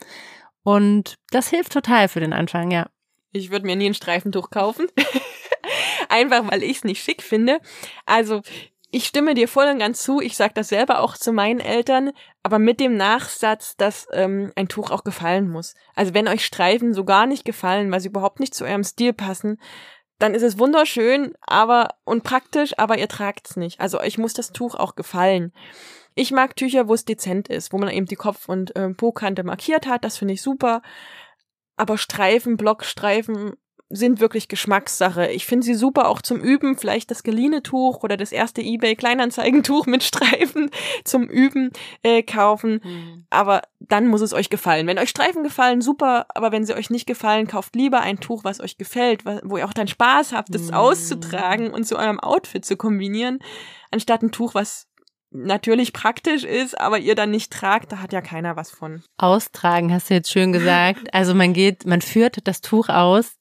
und 0.65 1.17
das 1.31 1.49
hilft 1.49 1.73
total 1.73 2.09
für 2.09 2.21
den 2.21 2.33
Anfang, 2.33 2.71
ja. 2.73 2.89
Ich 3.31 3.51
würde 3.51 3.67
mir 3.67 3.77
nie 3.77 3.87
ein 3.87 3.95
Streifentuch 3.95 4.51
kaufen. 4.51 4.89
Einfach 6.09 6.51
weil 6.51 6.62
ich 6.62 6.79
es 6.79 6.85
nicht 6.85 7.03
schick 7.03 7.23
finde. 7.23 7.59
Also, 8.07 8.43
ich 8.91 9.07
stimme 9.07 9.35
dir 9.35 9.49
voll 9.49 9.67
und 9.67 9.81
ganz 9.81 10.03
zu. 10.03 10.21
Ich 10.21 10.37
sage 10.37 10.55
das 10.55 10.69
selber 10.69 11.01
auch 11.01 11.17
zu 11.17 11.33
meinen 11.33 11.59
Eltern, 11.59 12.12
aber 12.45 12.61
mit 12.61 12.79
dem 12.79 12.97
Nachsatz, 12.97 13.77
dass 13.77 14.07
ähm, 14.12 14.53
ein 14.55 14.69
Tuch 14.69 14.91
auch 14.93 15.03
gefallen 15.03 15.51
muss. 15.51 15.75
Also 15.97 16.15
wenn 16.15 16.29
euch 16.29 16.47
Streifen 16.47 16.95
so 16.95 17.05
gar 17.05 17.27
nicht 17.27 17.45
gefallen, 17.45 17.91
weil 17.91 17.99
sie 17.99 18.09
überhaupt 18.09 18.39
nicht 18.39 18.55
zu 18.55 18.65
eurem 18.65 18.85
Stil 18.85 19.12
passen, 19.12 19.59
dann 20.21 20.33
ist 20.33 20.43
es 20.43 20.61
wunderschön, 20.61 21.35
aber 21.41 21.97
und 22.05 22.23
praktisch, 22.23 22.79
aber 22.79 22.97
ihr 22.97 23.09
tragt's 23.09 23.57
nicht. 23.57 23.81
Also 23.81 23.99
euch 23.99 24.17
muss 24.17 24.33
das 24.33 24.53
Tuch 24.53 24.77
auch 24.77 24.95
gefallen. 24.95 25.53
Ich 26.15 26.31
mag 26.31 26.55
Tücher, 26.57 26.89
wo 26.89 26.95
es 26.95 27.05
dezent 27.05 27.49
ist, 27.49 27.73
wo 27.73 27.79
man 27.79 27.89
eben 27.89 28.07
die 28.07 28.17
Kopf- 28.17 28.49
und 28.49 28.75
äh, 28.77 28.91
Po-Kante 28.91 29.43
markiert 29.43 29.87
hat. 29.87 30.05
Das 30.05 30.17
finde 30.17 30.35
ich 30.35 30.43
super. 30.43 30.83
Aber 31.77 31.99
Streifen, 31.99 32.57
Blockstreifen 32.57 33.55
sind 33.91 34.21
wirklich 34.21 34.49
Geschmackssache. 34.49 35.29
Ich 35.29 35.47
finde 35.47 35.65
sie 35.65 35.75
super 35.75 36.09
auch 36.09 36.23
zum 36.23 36.41
Üben. 36.41 36.77
Vielleicht 36.77 37.11
das 37.11 37.23
geliehene 37.23 37.62
Tuch 37.62 38.03
oder 38.03 38.17
das 38.17 38.33
erste 38.33 38.61
eBay 38.61 38.97
Kleinanzeigentuch 38.97 39.87
mit 39.87 40.03
Streifen 40.03 40.71
zum 41.05 41.29
Üben 41.29 41.71
äh, 42.03 42.23
kaufen. 42.23 42.81
Mhm. 42.83 43.27
Aber 43.31 43.62
dann 43.81 44.07
muss 44.07 44.21
es 44.21 44.33
euch 44.33 44.51
gefallen. 44.51 44.87
Wenn 44.87 44.99
euch 44.99 45.11
Streifen 45.11 45.43
gefallen, 45.43 45.81
super. 45.81 46.27
Aber 46.35 46.53
wenn 46.53 46.65
sie 46.65 46.75
euch 46.75 46.91
nicht 46.91 47.07
gefallen, 47.07 47.47
kauft 47.47 47.77
lieber 47.77 48.01
ein 48.01 48.21
Tuch, 48.21 48.45
was 48.45 48.61
euch 48.61 48.79
gefällt, 48.79 49.25
wo 49.25 49.59
ihr 49.59 49.67
auch 49.67 49.75
dann 49.75 49.89
Spaß 49.89 50.33
habt, 50.33 50.55
es 50.55 50.69
mhm. 50.69 50.75
auszutragen 50.75 51.71
und 51.71 51.85
zu 51.85 51.97
eurem 51.97 52.21
Outfit 52.21 52.65
zu 52.65 52.77
kombinieren, 52.77 53.39
anstatt 53.91 54.23
ein 54.23 54.33
Tuch, 54.33 54.55
was 54.55 54.89
natürlich 55.35 55.93
praktisch 55.93 56.45
ist, 56.45 56.80
aber 56.80 56.99
ihr 56.99 57.14
dann 57.14 57.30
nicht 57.30 57.53
tragt, 57.53 57.93
da 57.93 57.99
hat 57.99 58.12
ja 58.12 58.20
keiner 58.20 58.57
was 58.57 58.70
von. 58.70 59.03
Austragen 59.18 59.93
hast 59.93 60.09
du 60.09 60.14
jetzt 60.14 60.30
schön 60.30 60.53
gesagt. 60.53 61.01
Also 61.12 61.35
man 61.35 61.53
geht, 61.53 61.87
man 61.87 62.01
führt 62.01 62.47
das 62.47 62.61
Tuch 62.61 62.89
aus, 62.89 63.37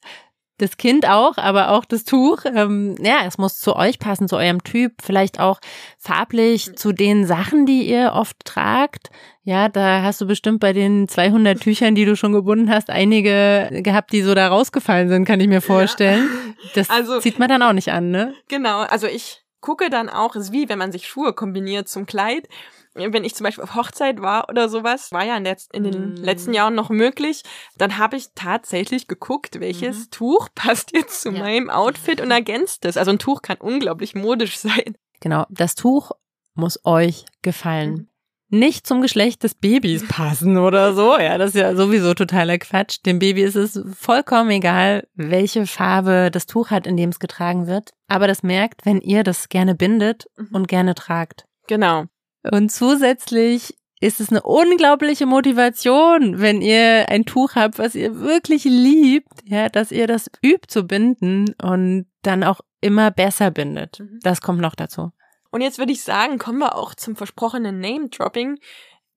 das 0.58 0.78
Kind 0.78 1.08
auch, 1.08 1.38
aber 1.38 1.72
auch 1.72 1.86
das 1.86 2.04
Tuch. 2.04 2.46
Ähm, 2.46 2.96
ja, 3.00 3.22
es 3.26 3.38
muss 3.38 3.60
zu 3.60 3.76
euch 3.76 4.00
passen, 4.00 4.28
zu 4.28 4.38
eurem 4.38 4.64
Typ, 4.64 4.94
vielleicht 5.02 5.39
auch 5.39 5.60
farblich 5.98 6.76
zu 6.76 6.91
den 6.91 7.26
Sachen, 7.26 7.66
die 7.66 7.89
ihr 7.89 8.14
oft 8.14 8.38
tragt. 8.46 9.10
Ja, 9.44 9.70
da 9.70 10.04
hast 10.04 10.22
du 10.22 10.28
bestimmt 10.28 10.60
bei 10.60 10.72
den 10.72 11.08
200 11.08 11.60
Tüchern, 11.60 11.96
die 11.96 12.06
du 12.06 12.16
schon 12.16 12.32
gebunden 12.32 12.70
hast, 12.70 12.89
einige 12.89 13.70
gehabt, 13.84 14.14
die 14.14 14.22
so 14.22 14.36
da 14.36 14.48
rausgefallen 14.48 15.10
sind, 15.10 15.26
kann 15.26 15.39
ich 15.39 15.48
mir 15.48 15.62
vorstellen. 15.62 16.30
Ja. 16.32 16.39
Das 16.76 16.89
also, 16.89 17.20
zieht 17.20 17.39
man 17.39 17.50
dann 17.50 17.62
auch 17.62 17.74
nicht 17.74 17.91
an, 17.91 18.10
ne? 18.10 18.34
Genau, 18.48 18.80
also 18.84 19.06
ich 19.06 19.43
gucke 19.64 19.89
dann 19.89 20.09
auch, 20.09 20.36
ist 20.36 20.51
wie 20.51 20.70
wenn 20.70 20.78
man 20.78 20.91
sich 20.91 21.07
Schuhe 21.07 21.34
kombiniert 21.34 21.88
zum 21.88 22.05
Kleid. 22.05 22.47
Wenn 22.93 23.24
ich 23.24 23.34
zum 23.34 23.45
Beispiel 23.45 23.64
auf 23.64 23.74
Hochzeit 23.74 24.22
war 24.22 24.49
oder 24.49 24.70
sowas, 24.70 25.11
war 25.11 25.26
ja 25.26 25.36
in, 25.36 25.47
in 25.72 25.84
den 25.84 26.14
mm. 26.14 26.18
letzten 26.18 26.53
Jahren 26.53 26.76
noch 26.76 26.89
möglich, 26.89 27.41
dann 27.78 27.97
habe 27.97 28.18
ich 28.18 28.28
tatsächlich 28.36 29.07
geguckt, 29.07 29.59
welches 29.59 29.97
mhm. 29.97 30.11
Tuch 30.11 30.49
passt 30.55 30.93
jetzt 30.93 31.22
zu 31.22 31.32
ja. 31.32 31.39
meinem 31.39 31.72
Outfit 31.72 32.22
und 32.22 32.30
ergänzt 32.30 32.86
es. 32.86 32.97
Also 32.97 33.09
ein 33.09 33.18
Tuch 33.18 33.41
kann 33.41 33.57
unglaublich 33.57 34.14
modisch 34.14 34.57
sein. 34.59 34.95
Genau, 35.22 35.45
das 35.49 35.74
Tuch 35.74 36.11
muss 36.53 36.80
euch 36.86 37.26
gefallen. 37.41 38.09
Nicht 38.54 38.86
zum 38.86 39.01
Geschlecht 39.01 39.41
des 39.41 39.56
Babys 39.56 40.08
passen 40.08 40.60
oder 40.60 40.93
so. 40.93 41.18
Ja, 41.18 41.39
das 41.39 41.56
ist 41.56 41.62
ja 41.62 41.76
sowieso 41.76 42.14
totaler 42.14 42.60
Quatsch. 42.60 42.99
Dem 43.04 43.18
Baby 43.18 43.41
ist 43.41 43.56
es 43.56 43.82
vollkommen 43.97 44.51
egal, 44.51 45.08
welche 45.16 45.66
Farbe 45.66 46.30
das 46.32 46.45
Tuch 46.45 46.70
hat, 46.70 46.86
in 46.86 46.95
dem 46.95 47.10
es 47.10 47.18
getragen 47.18 47.66
wird. 47.66 47.95
Aber 48.08 48.28
das 48.28 48.43
merkt, 48.43 48.86
wenn 48.86 49.01
ihr 49.01 49.24
das 49.24 49.49
gerne 49.49 49.74
bindet 49.74 50.28
mhm. 50.38 50.49
und 50.51 50.68
gerne 50.68 50.93
tragt. 50.93 51.45
Genau. 51.66 52.04
Und 52.43 52.72
zusätzlich 52.72 53.76
ist 53.99 54.20
es 54.20 54.30
eine 54.30 54.43
unglaubliche 54.43 55.26
Motivation, 55.26 56.39
wenn 56.39 56.62
ihr 56.62 57.10
ein 57.10 57.26
Tuch 57.26 57.56
habt, 57.56 57.80
was 57.80 57.95
ihr 57.95 58.20
wirklich 58.20 58.66
liebt, 58.66 59.34
ja, 59.45 59.68
dass 59.68 59.91
ihr 59.91 60.06
das 60.06 60.30
übt 60.45 60.68
zu 60.68 60.84
binden 60.84 61.56
und 61.60 62.06
dann 62.22 62.43
auch 62.43 62.62
immer 62.82 63.10
besser 63.10 63.49
bindet. 63.49 63.99
Mhm. 63.99 64.20
Das 64.22 64.41
kommt 64.41 64.62
noch 64.62 64.76
dazu. 64.76 65.12
Und 65.54 65.62
jetzt 65.62 65.78
würde 65.78 65.91
ich 65.91 66.01
sagen, 66.01 66.39
kommen 66.39 66.58
wir 66.58 66.76
auch 66.76 66.95
zum 66.95 67.16
versprochenen 67.16 67.80
Name-Dropping. 67.80 68.60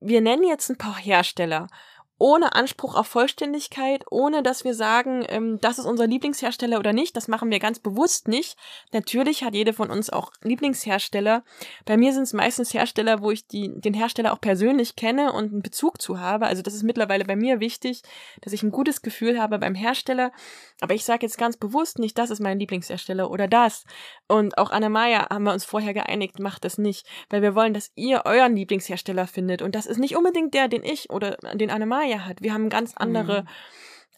Wir 0.00 0.20
nennen 0.20 0.44
jetzt 0.44 0.68
ein 0.68 0.76
paar 0.76 0.98
Hersteller 0.98 1.66
ohne 2.18 2.54
Anspruch 2.54 2.94
auf 2.94 3.06
Vollständigkeit, 3.06 4.04
ohne 4.10 4.42
dass 4.42 4.64
wir 4.64 4.74
sagen, 4.74 5.24
ähm, 5.28 5.58
das 5.60 5.78
ist 5.78 5.84
unser 5.84 6.06
Lieblingshersteller 6.06 6.78
oder 6.78 6.92
nicht. 6.92 7.16
Das 7.16 7.28
machen 7.28 7.50
wir 7.50 7.58
ganz 7.58 7.78
bewusst 7.78 8.26
nicht. 8.26 8.56
Natürlich 8.92 9.44
hat 9.44 9.54
jede 9.54 9.74
von 9.74 9.90
uns 9.90 10.08
auch 10.08 10.32
Lieblingshersteller. 10.42 11.44
Bei 11.84 11.96
mir 11.96 12.14
sind 12.14 12.22
es 12.22 12.32
meistens 12.32 12.72
Hersteller, 12.72 13.20
wo 13.20 13.30
ich 13.30 13.46
die, 13.46 13.70
den 13.80 13.92
Hersteller 13.92 14.32
auch 14.32 14.40
persönlich 14.40 14.96
kenne 14.96 15.32
und 15.32 15.52
einen 15.52 15.62
Bezug 15.62 16.00
zu 16.00 16.18
habe. 16.18 16.46
Also 16.46 16.62
das 16.62 16.74
ist 16.74 16.84
mittlerweile 16.84 17.26
bei 17.26 17.36
mir 17.36 17.60
wichtig, 17.60 18.02
dass 18.40 18.54
ich 18.54 18.62
ein 18.62 18.70
gutes 18.70 19.02
Gefühl 19.02 19.38
habe 19.38 19.58
beim 19.58 19.74
Hersteller. 19.74 20.32
Aber 20.80 20.94
ich 20.94 21.04
sage 21.04 21.26
jetzt 21.26 21.36
ganz 21.36 21.58
bewusst 21.58 21.98
nicht, 21.98 22.16
das 22.16 22.30
ist 22.30 22.40
mein 22.40 22.58
Lieblingshersteller 22.58 23.30
oder 23.30 23.46
das. 23.46 23.84
Und 24.26 24.56
auch 24.56 24.70
Anne 24.70 24.88
Meyer 24.88 25.26
haben 25.28 25.44
wir 25.44 25.52
uns 25.52 25.66
vorher 25.66 25.92
geeinigt, 25.92 26.38
macht 26.38 26.64
das 26.64 26.78
nicht, 26.78 27.06
weil 27.28 27.42
wir 27.42 27.54
wollen, 27.54 27.74
dass 27.74 27.92
ihr 27.94 28.22
euren 28.24 28.56
Lieblingshersteller 28.56 29.26
findet. 29.26 29.60
Und 29.60 29.74
das 29.74 29.84
ist 29.84 29.98
nicht 29.98 30.16
unbedingt 30.16 30.54
der, 30.54 30.68
den 30.68 30.82
ich 30.82 31.10
oder 31.10 31.36
den 31.54 31.70
Anne 31.70 31.84
Meyer 31.84 32.05
Maya 32.06 32.24
hat. 32.24 32.42
Wir 32.42 32.52
haben 32.52 32.68
ganz 32.68 32.94
andere 32.96 33.42
mhm. 33.42 33.48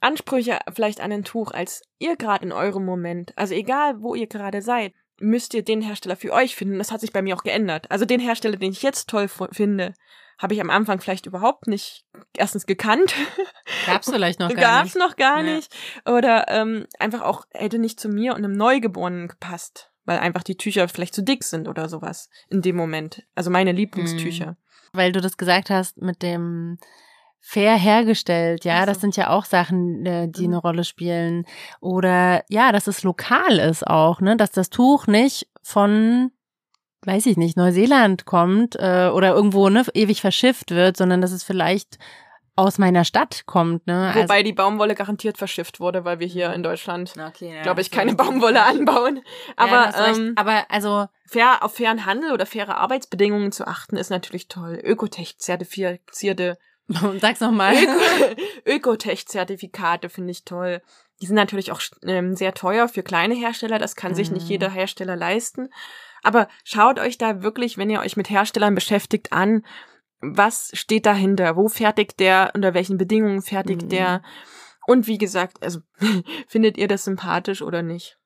Ansprüche 0.01 0.59
vielleicht 0.73 1.01
an 1.01 1.13
ein 1.13 1.25
Tuch 1.25 1.51
als 1.51 1.83
ihr 1.99 2.17
gerade 2.17 2.45
in 2.45 2.53
eurem 2.53 2.85
Moment. 2.85 3.33
Also 3.37 3.55
egal, 3.55 4.01
wo 4.01 4.15
ihr 4.15 4.27
gerade 4.27 4.63
seid, 4.63 4.93
müsst 5.21 5.55
ihr 5.55 5.65
den 5.65 5.81
Hersteller 5.81 6.17
für 6.17 6.33
euch 6.33 6.55
finden. 6.55 6.79
Das 6.79 6.93
hat 6.93 7.01
sich 7.01 7.13
bei 7.13 7.23
mir 7.23 7.37
auch 7.37 7.43
geändert. 7.43 7.91
Also 7.91 8.05
den 8.05 8.21
Hersteller, 8.21 8.57
den 8.57 8.71
ich 8.71 8.83
jetzt 8.83 9.09
toll 9.09 9.29
finde, 9.51 9.95
habe 10.39 10.55
ich 10.55 10.61
am 10.61 10.71
Anfang 10.71 11.01
vielleicht 11.01 11.27
überhaupt 11.27 11.67
nicht 11.67 12.05
erstens 12.37 12.67
gekannt. 12.67 13.13
Gab's 13.87 14.09
vielleicht 14.13 14.39
noch 14.39 14.55
gar 14.55 14.83
Gab's 14.83 14.95
nicht. 14.95 15.05
noch 15.05 15.17
gar 15.17 15.45
ja. 15.45 15.55
nicht. 15.57 15.75
Oder 16.07 16.47
ähm, 16.49 16.87
einfach 17.01 17.23
auch 17.23 17.45
hätte 17.53 17.81
nicht 17.81 17.99
zu 17.99 18.09
mir 18.09 18.35
und 18.35 18.45
einem 18.45 18.53
Neugeborenen 18.53 19.27
gepasst, 19.27 19.91
weil 20.05 20.21
einfach 20.21 20.45
die 20.45 20.57
Tücher 20.57 20.87
vielleicht 20.89 21.15
zu 21.15 21.25
dick 21.25 21.43
sind 21.43 21.67
oder 21.67 21.89
sowas 21.89 22.31
in 22.49 22.63
dem 22.63 22.77
Moment. 22.77 23.25
Also 23.35 23.51
meine 23.51 23.73
Lieblingstücher. 23.73 24.53
Mhm. 24.53 24.57
Weil 24.93 25.11
du 25.11 25.21
das 25.21 25.37
gesagt 25.37 25.71
hast 25.71 26.01
mit 26.01 26.23
dem 26.23 26.79
fair 27.41 27.77
hergestellt, 27.77 28.65
ja, 28.65 28.81
so. 28.81 28.87
das 28.87 29.01
sind 29.01 29.17
ja 29.17 29.31
auch 29.31 29.45
Sachen, 29.45 30.05
äh, 30.05 30.29
die 30.29 30.47
mhm. 30.47 30.55
eine 30.55 30.59
Rolle 30.59 30.85
spielen. 30.85 31.47
Oder 31.81 32.45
ja, 32.49 32.73
dass 32.73 32.87
es 32.87 33.03
lokal 33.03 33.59
ist 33.59 33.87
auch, 33.87 34.21
ne, 34.21 34.37
dass 34.37 34.51
das 34.51 34.71
Tuch 34.71 35.07
nicht 35.07 35.49
von 35.63 36.31
weiß 37.03 37.27
ich 37.27 37.37
nicht, 37.37 37.57
Neuseeland 37.57 38.25
kommt 38.25 38.75
äh, 38.77 39.09
oder 39.13 39.35
irgendwo 39.35 39.69
ne, 39.69 39.85
ewig 39.95 40.21
verschifft 40.21 40.73
wird, 40.73 40.97
sondern 40.97 41.21
dass 41.21 41.33
es 41.33 41.45
vielleicht 41.45 41.97
aus 42.59 42.79
meiner 42.79 43.05
Stadt 43.05 43.47
kommt. 43.47 43.87
Ne? 43.87 44.11
Wobei 44.15 44.35
also, 44.35 44.45
die 44.45 44.53
Baumwolle 44.53 44.97
garantiert 44.97 45.39
verschifft 45.39 45.79
wurde, 45.79 46.05
weil 46.05 46.19
wir 46.19 46.27
hier 46.27 46.53
in 46.53 46.65
Deutschland, 46.65 47.15
okay, 47.17 47.55
ja, 47.55 47.63
glaube 47.63 47.81
ich, 47.81 47.93
keine 47.93 48.15
Baumwolle 48.15 48.65
anbauen. 48.65 49.23
Aber, 49.55 49.93
ja, 49.93 50.07
ähm, 50.09 50.33
aber 50.35 50.67
also 50.69 51.07
fair, 51.25 51.63
auf 51.63 51.77
fairen 51.77 52.05
Handel 52.05 52.33
oder 52.33 52.47
faire 52.47 52.79
Arbeitsbedingungen 52.79 53.53
zu 53.53 53.65
achten, 53.67 53.97
ist 53.97 54.11
natürlich 54.11 54.49
toll. 54.49 54.81
Ökotech-zertifizierte 54.83 56.59
Sag's 57.21 57.41
nochmal. 57.41 57.75
Ökotech-Zertifikate 58.67 60.09
finde 60.09 60.31
ich 60.31 60.45
toll. 60.45 60.81
Die 61.21 61.27
sind 61.27 61.37
natürlich 61.37 61.73
auch 61.73 61.81
ähm, 62.03 62.35
sehr 62.35 62.55
teuer 62.55 62.89
für 62.89 63.03
kleine 63.03 63.35
Hersteller. 63.35 63.79
Das 63.79 63.97
kann 63.97 64.15
sich 64.15 64.31
nicht 64.31 64.45
mhm. 64.45 64.51
jeder 64.51 64.71
Hersteller 64.71 65.17
leisten. 65.17 65.69
Aber 66.23 66.49
schaut 66.65 66.99
euch 66.99 67.19
da 67.19 67.43
wirklich, 67.43 67.77
wenn 67.77 67.91
ihr 67.91 68.01
euch 68.01 68.17
mit 68.17 68.31
Herstellern 68.31 68.75
beschäftigt, 68.75 69.33
an, 69.33 69.65
was 70.21 70.71
steht 70.75 71.07
dahinter? 71.07 71.57
Wo 71.57 71.69
fertigt 71.69 72.19
der? 72.21 72.53
Unter 72.55 72.75
welchen 72.75 72.99
Bedingungen 72.99 73.43
fertigt 73.43 73.83
mhm. 73.83 73.89
der? 73.89 74.23
Und 74.87 75.07
wie 75.07 75.19
gesagt, 75.19 75.63
also 75.63 75.81
findet 76.49 76.79
ihr 76.79 76.89
das 76.89 77.05
sympathisch 77.05 77.63
oder 77.63 77.83
nicht? 77.83 78.19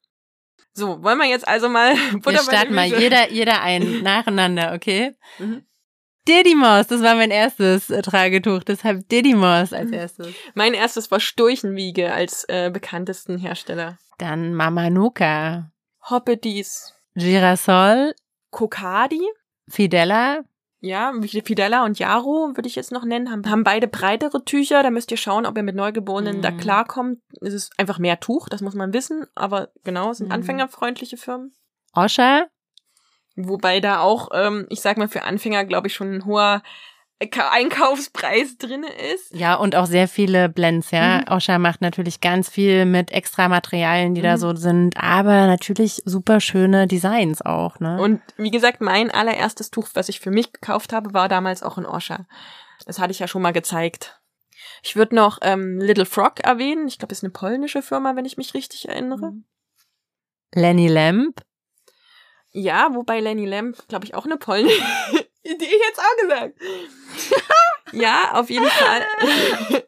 So, 0.75 1.03
wollen 1.03 1.19
wir 1.19 1.29
jetzt 1.29 1.47
also 1.47 1.69
mal 1.69 1.95
Wir 1.97 2.39
starten 2.39 2.75
mal 2.75 2.87
jeder, 2.87 3.31
jeder 3.31 3.61
ein, 3.61 4.03
nacheinander, 4.03 4.73
okay? 4.73 5.15
Mhm. 5.39 5.67
Didymos, 6.29 6.87
das 6.87 7.03
war 7.03 7.17
mein 7.17 7.31
erstes 7.31 7.91
äh, 7.91 8.01
Tragetuch, 8.01 8.63
deshalb 8.63 9.09
Didymos 9.09 9.73
als 9.73 9.91
erstes. 9.91 10.29
Mein 10.55 10.73
erstes 10.73 11.11
war 11.11 11.19
Sturchenwiege 11.19 12.13
als 12.13 12.45
äh, 12.49 12.71
bekanntesten 12.73 13.39
Hersteller. 13.39 13.99
Dann 14.19 14.55
Mamanuka. 14.55 15.73
Hoppedis. 16.09 16.95
Girasol. 17.15 18.15
Kokadi. 18.51 19.23
Fidella. 19.69 20.45
Ja, 20.81 21.13
Fidella 21.45 21.85
und 21.85 21.99
Jaro 22.01 22.51
würde 22.55 22.69
ich 22.69 22.75
jetzt 22.75 22.91
noch 22.91 23.05
nennen, 23.05 23.31
haben, 23.31 23.49
haben 23.49 23.63
beide 23.63 23.87
breitere 23.87 24.45
Tücher. 24.45 24.83
Da 24.83 24.91
müsst 24.91 25.13
ihr 25.13 25.17
schauen, 25.17 25.47
ob 25.47 25.57
ihr 25.57 25.63
mit 25.63 25.77
Neugeborenen 25.77 26.39
mm. 26.39 26.43
da 26.43 26.51
klarkommt. 26.51 27.21
Es 27.41 27.55
ist 27.55 27.73
einfach 27.79 28.01
mehr 28.01 28.19
Tuch, 28.19 28.49
das 28.49 28.63
muss 28.63 28.75
man 28.75 28.93
wissen. 28.93 29.27
Aber 29.37 29.71
genau, 29.85 30.11
es 30.11 30.19
sind 30.19 30.31
mm. 30.31 30.33
anfängerfreundliche 30.33 31.17
Firmen. 31.17 31.53
Osha. 31.95 32.47
Wobei 33.37 33.81
da 33.81 34.01
auch, 34.01 34.29
ähm, 34.33 34.67
ich 34.69 34.81
sag 34.81 34.97
mal, 34.97 35.09
für 35.09 35.23
Anfänger, 35.23 35.65
glaube 35.65 35.89
ich, 35.89 35.95
schon 35.95 36.13
ein 36.13 36.25
hoher 36.25 36.63
Einkaufspreis 37.21 38.57
drinne 38.59 38.89
ist. 39.15 39.33
Ja, 39.35 39.55
und 39.55 39.77
auch 39.77 39.87
sehr 39.87 40.09
viele 40.09 40.49
Blends, 40.49 40.91
ja. 40.91 41.19
Mhm. 41.19 41.33
Osha 41.33 41.59
macht 41.59 41.81
natürlich 41.81 42.21
ganz 42.21 42.49
viel 42.49 42.85
mit 42.85 43.13
extra 43.13 43.49
Materialien, 43.49 44.15
die 44.15 44.21
mhm. 44.21 44.27
da 44.27 44.39
so 44.39 44.55
sind, 44.55 44.97
aber 44.97 45.47
natürlich 45.47 46.03
super 46.05 46.41
schöne 46.41 46.87
Designs 46.87 47.41
auch, 47.43 47.79
ne? 47.81 48.01
Und 48.01 48.21
wie 48.37 48.51
gesagt, 48.51 48.81
mein 48.81 49.11
allererstes 49.11 49.71
Tuch, 49.71 49.89
was 49.95 50.09
ich 50.09 50.21
für 50.21 50.31
mich 50.31 50.53
gekauft 50.53 50.93
habe, 50.93 51.15
war 51.15 51.29
damals 51.29 51.63
auch 51.63 51.79
in 51.79 51.87
Osha. 51.87 52.27
Das 52.87 52.99
hatte 52.99 53.13
ich 53.13 53.21
ja 53.21 53.29
schon 53.29 53.43
mal 53.43 53.53
gezeigt. 53.53 54.21
Ich 54.83 54.97
würde 54.97 55.15
noch 55.15 55.39
ähm, 55.43 55.79
Little 55.79 56.07
Frog 56.07 56.41
erwähnen. 56.41 56.89
Ich 56.89 56.99
glaube, 56.99 57.13
ist 57.13 57.23
eine 57.23 57.31
polnische 57.31 57.83
Firma, 57.83 58.17
wenn 58.17 58.25
ich 58.25 58.37
mich 58.37 58.55
richtig 58.55 58.89
erinnere. 58.89 59.31
Mhm. 59.31 59.45
Lenny 60.55 60.89
Lamp 60.89 61.41
ja, 62.53 62.95
wobei 62.95 63.21
Lenny 63.21 63.47
Lamb, 63.47 63.77
glaube 63.89 64.05
ich, 64.05 64.15
auch 64.15 64.27
eine 64.27 64.37
polnische 64.37 64.83
Idee 65.43 65.79
jetzt 65.89 65.99
auch 65.99 66.23
gesagt. 66.23 66.61
ja, 67.93 68.33
auf 68.35 68.51
jeden 68.51 68.69
Fall. 68.69 69.03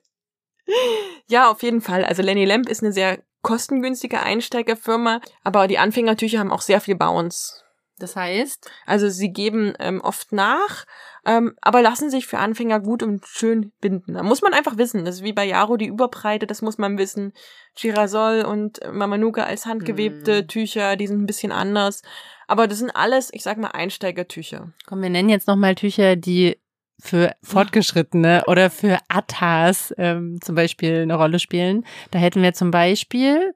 ja, 1.29 1.51
auf 1.51 1.63
jeden 1.63 1.81
Fall. 1.81 2.05
Also 2.05 2.23
Lenny 2.23 2.45
Lamb 2.45 2.69
ist 2.69 2.83
eine 2.83 2.93
sehr 2.93 3.23
kostengünstige 3.43 4.21
Einsteigerfirma, 4.21 5.21
aber 5.43 5.69
die 5.69 5.79
Anfängertücher 5.79 6.39
haben 6.39 6.51
auch 6.51 6.63
sehr 6.63 6.81
viel 6.81 6.97
Bounce. 6.97 7.63
Das 7.99 8.17
heißt? 8.17 8.71
Also 8.87 9.09
sie 9.09 9.33
geben 9.33 9.75
ähm, 9.79 10.01
oft 10.01 10.33
nach, 10.33 10.85
ähm, 11.27 11.55
aber 11.63 11.83
lassen 11.83 12.11
sich 12.11 12.27
für 12.27 12.39
Anfänger 12.39 12.81
gut 12.81 13.03
und 13.03 13.27
schön 13.27 13.73
binden. 13.81 14.15
Da 14.15 14.23
muss 14.23 14.43
man 14.43 14.53
einfach 14.53 14.77
wissen. 14.77 15.05
Das 15.05 15.17
ist 15.17 15.25
wie 15.25 15.33
bei 15.33 15.47
Yaro 15.47 15.77
die 15.77 15.87
Überbreite, 15.87 16.47
das 16.47 16.63
muss 16.63 16.79
man 16.79 16.99
wissen. 16.99 17.33
Girasol 17.77 18.43
und 18.43 18.81
Mamanuka 18.93 19.45
als 19.45 19.67
handgewebte 19.67 20.39
hm. 20.39 20.49
Tücher, 20.49 20.97
die 20.97 21.07
sind 21.07 21.23
ein 21.23 21.27
bisschen 21.27 21.53
anders. 21.53 22.03
Aber 22.47 22.67
das 22.67 22.79
sind 22.79 22.91
alles, 22.91 23.31
ich 23.33 23.43
sag 23.43 23.59
mal, 23.59 23.69
Einsteigertücher. 23.69 24.73
Komm, 24.87 25.03
wir 25.03 25.11
nennen 25.11 25.31
jetzt 25.31 25.49
nochmal 25.49 25.75
Tücher, 25.75 26.17
die 26.17 26.59
für 27.01 27.33
Fortgeschrittene 27.43 28.45
oder 28.47 28.71
für 28.71 28.99
Attas 29.09 29.93
ähm, 29.99 30.39
zum 30.41 30.55
Beispiel 30.55 31.03
eine 31.03 31.17
Rolle 31.17 31.39
spielen. 31.39 31.85
Da 32.11 32.19
hätten 32.19 32.43
wir 32.43 32.53
zum 32.53 32.71
Beispiel 32.71 33.55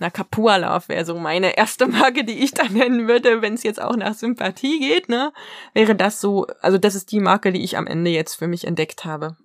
na, 0.00 0.08
Kapua 0.08 0.56
Love 0.56 0.88
wäre 0.88 1.04
so 1.04 1.18
meine 1.18 1.56
erste 1.56 1.86
Marke, 1.86 2.24
die 2.24 2.42
ich 2.42 2.52
da 2.52 2.64
nennen 2.64 3.06
würde, 3.06 3.42
wenn 3.42 3.54
es 3.54 3.62
jetzt 3.62 3.80
auch 3.80 3.94
nach 3.94 4.14
Sympathie 4.14 4.78
geht, 4.78 5.08
ne? 5.08 5.32
Wäre 5.74 5.94
das 5.94 6.20
so, 6.20 6.46
also 6.62 6.78
das 6.78 6.94
ist 6.94 7.12
die 7.12 7.20
Marke, 7.20 7.52
die 7.52 7.62
ich 7.62 7.76
am 7.76 7.86
Ende 7.86 8.10
jetzt 8.10 8.34
für 8.34 8.48
mich 8.48 8.66
entdeckt 8.66 9.04
habe. 9.04 9.36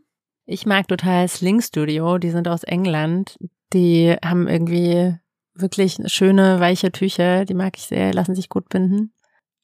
Ich 0.45 0.65
mag 0.65 0.87
total 0.87 1.27
Sling 1.27 1.61
Studio, 1.61 2.17
die 2.17 2.29
sind 2.29 2.47
aus 2.47 2.63
England. 2.63 3.37
Die 3.73 4.15
haben 4.23 4.47
irgendwie 4.47 5.17
wirklich 5.53 5.97
schöne, 6.05 6.59
weiche 6.59 6.91
Tücher, 6.91 7.45
die 7.45 7.53
mag 7.53 7.77
ich 7.77 7.87
sehr, 7.87 8.13
lassen 8.13 8.35
sich 8.35 8.47
gut 8.47 8.69
binden. 8.69 9.13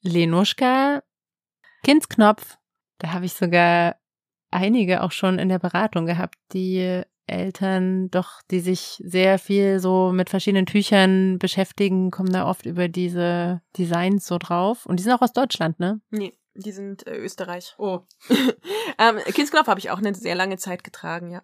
Lenuschka, 0.02 1.02
Kindsknopf, 1.84 2.58
da 2.98 3.12
habe 3.12 3.24
ich 3.24 3.32
sogar 3.32 3.96
einige 4.50 5.02
auch 5.02 5.12
schon 5.12 5.38
in 5.38 5.48
der 5.48 5.58
Beratung 5.58 6.04
gehabt, 6.04 6.36
die 6.52 7.02
Eltern 7.26 8.10
doch, 8.10 8.42
die 8.50 8.60
sich 8.60 9.00
sehr 9.04 9.38
viel 9.38 9.78
so 9.80 10.12
mit 10.12 10.30
verschiedenen 10.30 10.66
Tüchern 10.66 11.38
beschäftigen, 11.38 12.10
kommen 12.10 12.32
da 12.32 12.48
oft 12.48 12.66
über 12.66 12.88
diese 12.88 13.62
Designs 13.76 14.26
so 14.26 14.38
drauf. 14.38 14.86
Und 14.86 14.98
die 14.98 15.02
sind 15.02 15.12
auch 15.12 15.22
aus 15.22 15.32
Deutschland, 15.32 15.78
ne? 15.80 16.00
Nee, 16.10 16.34
die 16.54 16.72
sind 16.72 17.06
äh, 17.06 17.16
Österreich. 17.16 17.74
Oh. 17.78 18.00
ähm, 18.98 19.18
Kindsknopf 19.26 19.68
habe 19.68 19.80
ich 19.80 19.90
auch 19.90 19.98
eine 19.98 20.14
sehr 20.14 20.34
lange 20.34 20.56
Zeit 20.56 20.84
getragen, 20.84 21.30
ja. 21.30 21.42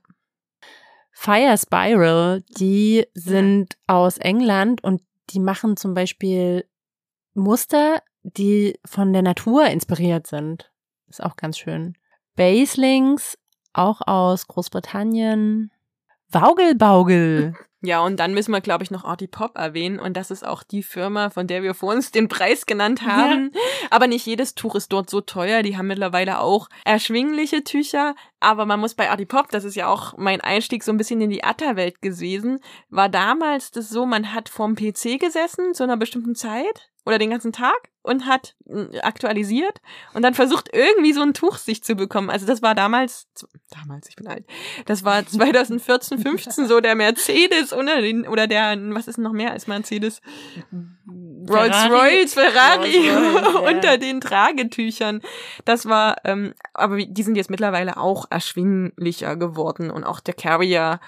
Fire 1.12 1.56
Spiral, 1.58 2.42
die 2.58 3.06
sind 3.14 3.74
ja. 3.88 3.96
aus 3.96 4.18
England 4.18 4.84
und 4.84 5.02
die 5.30 5.40
machen 5.40 5.76
zum 5.76 5.94
Beispiel 5.94 6.64
Muster, 7.34 8.02
die 8.22 8.78
von 8.84 9.12
der 9.12 9.22
Natur 9.22 9.66
inspiriert 9.66 10.26
sind. 10.26 10.70
Ist 11.08 11.22
auch 11.22 11.36
ganz 11.36 11.58
schön. 11.58 11.96
Baselings, 12.36 13.36
auch 13.72 14.00
aus 14.06 14.46
Großbritannien. 14.46 15.70
Waugelbaugel. 16.30 17.54
Ja, 17.80 18.00
und 18.00 18.18
dann 18.18 18.34
müssen 18.34 18.50
wir, 18.50 18.60
glaube 18.60 18.82
ich, 18.82 18.90
noch 18.90 19.04
Artie 19.04 19.28
Pop 19.28 19.56
erwähnen. 19.56 20.00
Und 20.00 20.16
das 20.16 20.32
ist 20.32 20.44
auch 20.44 20.64
die 20.64 20.82
Firma, 20.82 21.30
von 21.30 21.46
der 21.46 21.62
wir 21.62 21.74
vor 21.74 21.94
uns 21.94 22.10
den 22.10 22.26
Preis 22.26 22.66
genannt 22.66 23.02
haben. 23.02 23.52
Ja. 23.54 23.60
Aber 23.90 24.08
nicht 24.08 24.26
jedes 24.26 24.56
Tuch 24.56 24.74
ist 24.74 24.92
dort 24.92 25.08
so 25.08 25.20
teuer. 25.20 25.62
Die 25.62 25.76
haben 25.76 25.86
mittlerweile 25.86 26.40
auch 26.40 26.68
erschwingliche 26.84 27.62
Tücher. 27.62 28.16
Aber 28.40 28.66
man 28.66 28.80
muss 28.80 28.94
bei 28.94 29.10
Artie 29.10 29.26
Pop, 29.26 29.50
das 29.50 29.62
ist 29.62 29.76
ja 29.76 29.86
auch 29.86 30.16
mein 30.16 30.40
Einstieg 30.40 30.82
so 30.82 30.90
ein 30.90 30.96
bisschen 30.96 31.20
in 31.20 31.30
die 31.30 31.44
Atta-Welt 31.44 32.02
gewesen, 32.02 32.58
war 32.88 33.08
damals 33.08 33.70
das 33.70 33.90
so, 33.90 34.06
man 34.06 34.34
hat 34.34 34.48
vorm 34.48 34.74
PC 34.74 35.20
gesessen 35.20 35.72
zu 35.72 35.84
einer 35.84 35.96
bestimmten 35.96 36.34
Zeit 36.34 36.90
oder 37.08 37.18
den 37.18 37.30
ganzen 37.30 37.52
Tag 37.52 37.88
und 38.02 38.26
hat 38.26 38.54
äh, 38.68 39.00
aktualisiert 39.00 39.80
und 40.12 40.20
dann 40.20 40.34
versucht 40.34 40.68
irgendwie 40.74 41.14
so 41.14 41.22
ein 41.22 41.32
Tuch 41.32 41.56
sich 41.56 41.82
zu 41.82 41.94
bekommen. 41.94 42.28
Also 42.28 42.46
das 42.46 42.60
war 42.60 42.74
damals, 42.74 43.28
damals, 43.70 44.10
ich 44.10 44.16
bin 44.16 44.26
alt, 44.26 44.44
das 44.84 45.04
war 45.04 45.26
2014, 45.26 46.18
15 46.18 46.68
so 46.68 46.80
der 46.80 46.94
Mercedes 46.94 47.72
oder, 47.72 48.02
den, 48.02 48.28
oder 48.28 48.46
der, 48.46 48.76
was 48.94 49.08
ist 49.08 49.16
noch 49.16 49.32
mehr 49.32 49.52
als 49.52 49.66
Mercedes? 49.66 50.20
Rolls-Royce, 51.48 52.34
Ferrari, 52.34 53.08
Rolls 53.08 53.54
unter 53.74 53.96
den 53.96 54.20
Tragetüchern. 54.20 55.22
Das 55.64 55.86
war, 55.86 56.16
ähm, 56.24 56.52
aber 56.74 56.98
die 56.98 57.22
sind 57.22 57.36
jetzt 57.36 57.48
mittlerweile 57.48 57.96
auch 57.96 58.26
erschwinglicher 58.28 59.36
geworden 59.36 59.90
und 59.90 60.04
auch 60.04 60.20
der 60.20 60.34
Carrier 60.34 61.00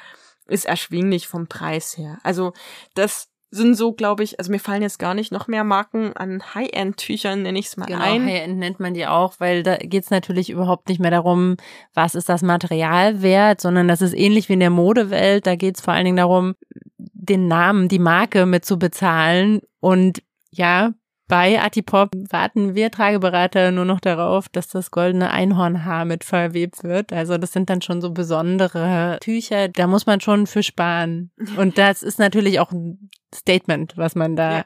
ist 0.47 0.65
erschwinglich 0.65 1.29
vom 1.29 1.47
Preis 1.47 1.99
her. 1.99 2.19
Also 2.23 2.55
das 2.95 3.29
sind 3.51 3.75
so, 3.75 3.93
glaube 3.93 4.23
ich, 4.23 4.39
also 4.39 4.53
mir 4.53 4.61
fallen 4.61 4.83
jetzt 4.83 4.99
gar 4.99 5.15
nicht 5.15 5.33
noch 5.33 5.49
mehr 5.49 5.65
Marken 5.65 6.13
an 6.17 6.43
High-End-Tüchern, 6.55 7.43
nenne 7.43 7.59
ich 7.59 7.67
es 7.67 7.77
mal 7.77 7.87
genau, 7.87 8.01
ein. 8.01 8.25
High-End 8.25 8.59
nennt 8.59 8.79
man 8.79 8.95
die 8.95 9.07
auch, 9.07 9.35
weil 9.39 9.63
da 9.63 9.77
geht 9.77 10.05
es 10.05 10.11
natürlich 10.11 10.51
überhaupt 10.51 10.89
nicht 10.89 11.01
mehr 11.01 11.11
darum, 11.11 11.57
was 11.93 12.15
ist 12.15 12.29
das 12.29 12.43
Material 12.43 13.23
wert, 13.23 13.61
sondern 13.61 13.89
das 13.89 14.03
ist 14.03 14.15
ähnlich 14.15 14.49
wie 14.49 14.55
in 14.55 14.61
der 14.61 14.71
Modewelt. 14.71 15.47
Da 15.47 15.57
geht 15.57 15.77
es 15.77 15.83
vor 15.83 15.95
allen 15.95 16.05
Dingen 16.05 16.17
darum, 16.17 16.55
den 16.97 17.49
Namen, 17.49 17.89
die 17.89 17.99
Marke 17.99 18.47
mit 18.47 18.65
zu 18.65 18.79
bezahlen. 18.79 19.61
Und 19.81 20.23
ja, 20.51 20.93
bei 21.31 21.63
Atipop 21.63 22.11
warten 22.29 22.75
wir 22.75 22.91
Trageberater 22.91 23.71
nur 23.71 23.85
noch 23.85 24.01
darauf, 24.01 24.49
dass 24.49 24.67
das 24.67 24.91
goldene 24.91 25.31
Einhornhaar 25.31 26.05
mit 26.05 26.25
verwebt 26.25 26.83
wird. 26.83 27.13
Also 27.13 27.39
das 27.39 27.53
sind 27.53 27.71
dann 27.71 27.83
schon 27.83 28.03
so 28.03 28.11
besondere 28.11 29.19
Tücher. 29.21 29.69
Da 29.69 29.87
muss 29.87 30.07
man 30.07 30.21
schon 30.21 30.49
für 30.49 30.65
sparen. 30.65 31.31
Und 31.57 31.79
das 31.79 32.03
ist 32.03 32.19
natürlich 32.19 32.59
auch 32.59 32.73
ein 32.73 33.11
Statement, 33.33 33.97
was 33.97 34.17
man 34.17 34.35
da 34.35 34.59
ja. 34.59 34.65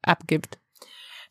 abgibt. 0.00 0.58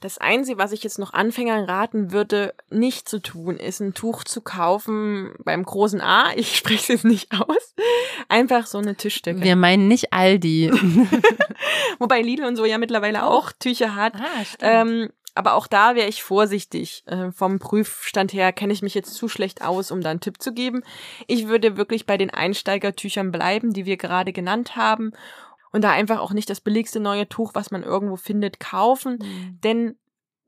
Das 0.02 0.18
Einzige, 0.18 0.58
was 0.58 0.72
ich 0.72 0.84
jetzt 0.84 0.98
noch 0.98 1.14
Anfängern 1.14 1.64
raten 1.64 2.12
würde, 2.12 2.56
nicht 2.72 3.08
zu 3.08 3.22
tun, 3.22 3.58
ist 3.58 3.80
ein 3.82 3.94
Tuch 3.94 4.24
zu 4.24 4.42
kaufen 4.42 5.34
beim 5.46 5.64
großen 5.64 6.02
A. 6.02 6.32
Ich 6.42 6.58
spreche 6.58 6.82
es 6.82 6.88
jetzt 6.88 7.06
nicht 7.06 7.32
aus. 7.32 7.76
Einfach 8.28 8.66
so 8.66 8.80
eine 8.80 8.96
Tischdecke. 8.96 9.44
Wir 9.44 9.56
meinen 9.56 9.88
nicht 9.88 10.12
Aldi. 10.12 10.72
Wobei 12.00 12.22
Lidl 12.22 12.46
und 12.46 12.56
so 12.56 12.66
ja 12.66 12.80
mittlerweile 12.80 13.26
auch 13.28 13.52
Tücher 13.52 13.96
hat. 13.96 14.16
Ah, 14.16 14.44
ähm, 14.62 15.10
aber 15.36 15.54
auch 15.54 15.68
da 15.68 15.94
wäre 15.94 16.10
ich 16.10 16.24
vorsichtig. 16.24 17.04
Äh, 17.06 17.32
vom 17.32 17.60
Prüfstand 17.60 18.34
her 18.34 18.52
kenne 18.54 18.74
ich 18.74 18.82
mich 18.82 18.96
jetzt 18.96 19.14
zu 19.14 19.28
schlecht 19.28 19.62
aus, 19.62 19.92
um 19.92 20.02
da 20.02 20.10
einen 20.10 20.20
Tipp 20.20 20.42
zu 20.42 20.52
geben. 20.52 20.84
Ich 21.28 21.48
würde 21.48 21.78
wirklich 21.78 22.08
bei 22.08 22.18
den 22.18 22.32
Einsteigertüchern 22.32 23.32
bleiben, 23.32 23.72
die 23.72 23.86
wir 23.86 23.98
gerade 23.98 24.34
genannt 24.34 24.76
haben 24.76 25.14
und 25.72 25.84
da 25.84 25.92
einfach 25.92 26.20
auch 26.20 26.32
nicht 26.32 26.50
das 26.50 26.62
billigste 26.62 27.00
neue 27.00 27.28
Tuch, 27.28 27.52
was 27.54 27.72
man 27.72 27.84
irgendwo 27.84 28.16
findet, 28.16 28.60
kaufen. 28.60 29.20
Mhm. 29.22 29.60
Denn 29.64 29.96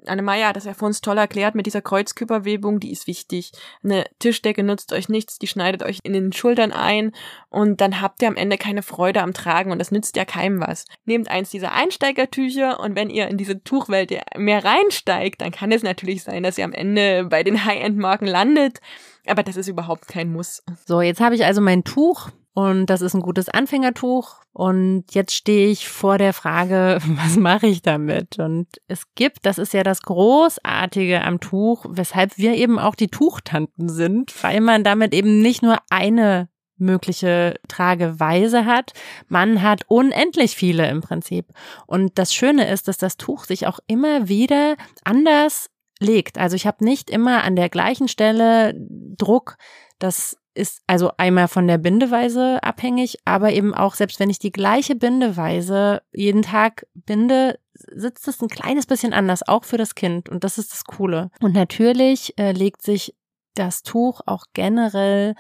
Anne-Maja 0.08 0.50
hat 0.50 0.56
das 0.56 0.66
ja 0.66 0.74
vor 0.74 0.88
uns 0.88 1.02
toll 1.02 1.18
erklärt 1.18 1.56
mit 1.56 1.66
dieser 1.66 1.82
Kreuzkörperwebung, 1.82 2.80
die 2.80 2.92
ist 2.92 3.08
wichtig. 3.08 3.52
Eine 3.84 4.06
Tischdecke 4.20 4.64
nutzt 4.64 4.94
euch 4.94 5.10
nichts, 5.10 5.40
die 5.40 5.48
schneidet 5.48 5.84
euch 5.84 6.00
in 6.04 6.14
den 6.14 6.34
Schultern 6.34 6.72
ein 6.72 7.12
und 7.50 7.82
dann 7.82 8.02
habt 8.02 8.22
ihr 8.22 8.28
am 8.28 8.36
Ende 8.36 8.58
keine 8.58 8.84
Freude 8.84 9.22
am 9.22 9.34
Tragen 9.34 9.72
und 9.72 9.80
das 9.80 9.92
nützt 9.92 10.16
ja 10.16 10.26
keinem 10.26 10.60
was. 10.60 10.86
Nehmt 11.06 11.30
eins 11.30 11.50
dieser 11.50 11.74
Einsteigertücher 11.74 12.80
und 12.80 12.96
wenn 12.96 13.10
ihr 13.10 13.28
in 13.28 13.38
diese 13.38 13.64
Tuchwelt 13.64 14.12
mehr 14.38 14.64
reinsteigt, 14.64 15.42
dann 15.42 15.52
kann 15.52 15.72
es 15.72 15.84
natürlich 15.84 16.24
sein, 16.24 16.44
dass 16.44 16.58
ihr 16.58 16.66
am 16.66 16.74
Ende 16.74 17.26
bei 17.26 17.44
den 17.44 17.66
High-End-Marken 17.66 18.28
landet, 18.28 18.80
aber 19.26 19.44
das 19.44 19.56
ist 19.56 19.68
überhaupt 19.68 20.08
kein 20.08 20.32
Muss. 20.32 20.64
So, 20.86 21.02
jetzt 21.02 21.22
habe 21.22 21.36
ich 21.36 21.46
also 21.46 21.62
mein 21.62 21.84
Tuch 21.84 22.30
und 22.54 22.86
das 22.86 23.01
ist 23.01 23.16
ein 23.16 23.22
gutes 23.22 23.49
Anfängertuch. 23.49 24.36
Und 24.54 25.06
jetzt 25.12 25.34
stehe 25.34 25.70
ich 25.70 25.89
vor 25.89 26.20
der 26.20 26.34
Frage, 26.34 26.99
was 27.08 27.36
mache 27.36 27.68
ich 27.68 27.82
damit? 27.82 28.38
Und 28.39 28.68
es 28.88 29.04
gibt, 29.16 29.45
das 29.45 29.58
ist 29.58 29.74
ja 29.74 29.84
das 29.84 30.04
Großartige 30.04 31.24
am 31.24 31.39
Tuch, 31.39 31.86
weshalb 31.89 32.38
wir 32.38 32.54
eben 32.56 32.78
auch 32.78 32.95
die 32.95 33.08
Tuchtanten 33.08 33.89
sind, 33.89 34.32
weil 34.43 34.62
man 34.62 34.84
damit 34.84 35.14
eben 35.14 35.41
nicht 35.41 35.64
nur 35.64 35.78
eine 35.89 36.49
mögliche 36.78 37.56
Trageweise 37.68 38.66
hat. 38.66 38.93
Man 39.28 39.62
hat 39.62 39.84
unendlich 39.88 40.56
viele 40.56 40.88
im 40.89 41.01
Prinzip. 41.01 41.47
Und 41.88 42.20
das 42.20 42.34
Schöne 42.34 42.70
ist, 42.70 42.88
dass 42.88 42.97
das 42.97 43.18
Tuch 43.18 43.45
sich 43.45 43.66
auch 43.68 43.80
immer 43.88 44.28
wieder 44.28 44.76
anders 45.04 45.70
legt. 45.99 46.38
Also 46.38 46.56
ich 46.56 46.68
habe 46.68 46.84
nicht 46.84 47.10
immer 47.10 47.43
an 47.43 47.56
der 47.56 47.70
gleichen 47.70 48.08
Stelle 48.08 48.76
Druck. 48.78 49.56
Das 49.97 50.38
ist 50.56 50.82
also 50.88 51.12
einmal 51.18 51.47
von 51.47 51.68
der 51.68 51.78
Bindeweise 51.78 52.62
abhängig, 52.64 53.18
aber 53.26 53.51
eben 53.51 53.74
auch, 53.74 53.95
selbst 53.95 54.20
wenn 54.20 54.30
ich 54.30 54.39
die 54.39 54.51
gleiche 54.51 54.95
Bindeweise 54.95 56.01
jeden 56.12 56.43
Tag 56.43 56.86
binde, 56.93 57.60
sitzt 57.74 58.28
es 58.28 58.41
ein 58.41 58.49
kleines 58.49 58.86
bisschen 58.86 59.14
anders, 59.14 59.47
auch 59.47 59.64
für 59.64 59.78
das 59.78 59.95
Kind. 59.95 60.30
Und 60.30 60.43
das 60.43 60.58
ist 60.58 60.72
das 60.72 60.86
Coole. 60.86 61.32
Und 61.41 61.54
natürlich 61.54 62.38
äh, 62.38 62.51
legt 62.51 62.82
sich 62.82 63.16
das 63.56 63.84
Tuch 63.84 64.22
auch 64.26 64.45
generell 64.54 65.36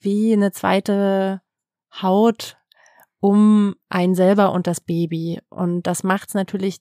wie 0.00 0.32
eine 0.32 0.52
zweite 0.52 1.42
Haut 2.02 2.56
um 3.20 3.74
einen 3.88 4.14
selber 4.14 4.52
und 4.52 4.66
das 4.66 4.80
Baby. 4.80 5.40
Und 5.48 5.82
das 5.82 6.02
macht 6.02 6.28
es 6.28 6.34
natürlich 6.34 6.80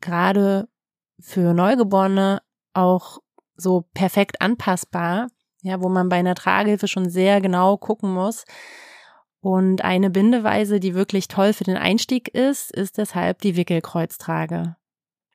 gerade 0.00 0.68
für 1.20 1.52
Neugeborene 1.52 2.42
auch 2.72 3.18
so 3.56 3.86
perfekt 3.94 4.40
anpassbar, 4.40 5.28
ja, 5.64 5.80
wo 5.80 5.88
man 5.88 6.10
bei 6.10 6.16
einer 6.16 6.34
Tragehilfe 6.34 6.88
schon 6.88 7.08
sehr 7.08 7.40
genau 7.40 7.78
gucken 7.78 8.12
muss. 8.12 8.44
Und 9.40 9.82
eine 9.82 10.10
Bindeweise, 10.10 10.78
die 10.78 10.94
wirklich 10.94 11.26
toll 11.26 11.52
für 11.54 11.64
den 11.64 11.76
Einstieg 11.76 12.28
ist, 12.28 12.70
ist 12.70 12.98
deshalb 12.98 13.40
die 13.40 13.56
Wickelkreuztrage. 13.56 14.76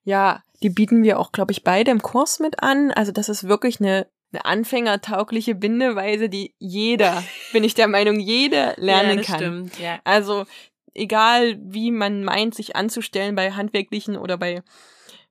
Ja, 0.04 0.44
die 0.62 0.70
bieten 0.70 1.04
wir 1.04 1.20
auch, 1.20 1.32
glaube 1.32 1.52
ich, 1.52 1.64
beide 1.64 1.92
im 1.92 2.02
Kurs 2.02 2.40
mit 2.40 2.62
an. 2.62 2.92
Also 2.92 3.12
das 3.12 3.28
ist 3.28 3.48
wirklich 3.48 3.80
eine, 3.80 4.08
eine 4.32 4.46
anfängertaugliche 4.46 5.56
Bindeweise, 5.56 6.30
die 6.30 6.54
jeder, 6.60 7.24
bin 7.52 7.64
ich 7.64 7.74
der 7.74 7.88
Meinung, 7.88 8.20
jeder 8.20 8.76
lernen 8.78 9.10
ja, 9.10 9.16
das 9.18 9.26
kann. 9.26 9.38
Stimmt, 9.40 9.80
ja. 9.80 10.00
Also 10.04 10.46
egal, 10.94 11.58
wie 11.60 11.90
man 11.90 12.24
meint, 12.24 12.54
sich 12.54 12.76
anzustellen 12.76 13.36
bei 13.36 13.52
handwerklichen 13.52 14.16
oder 14.16 14.38
bei 14.38 14.62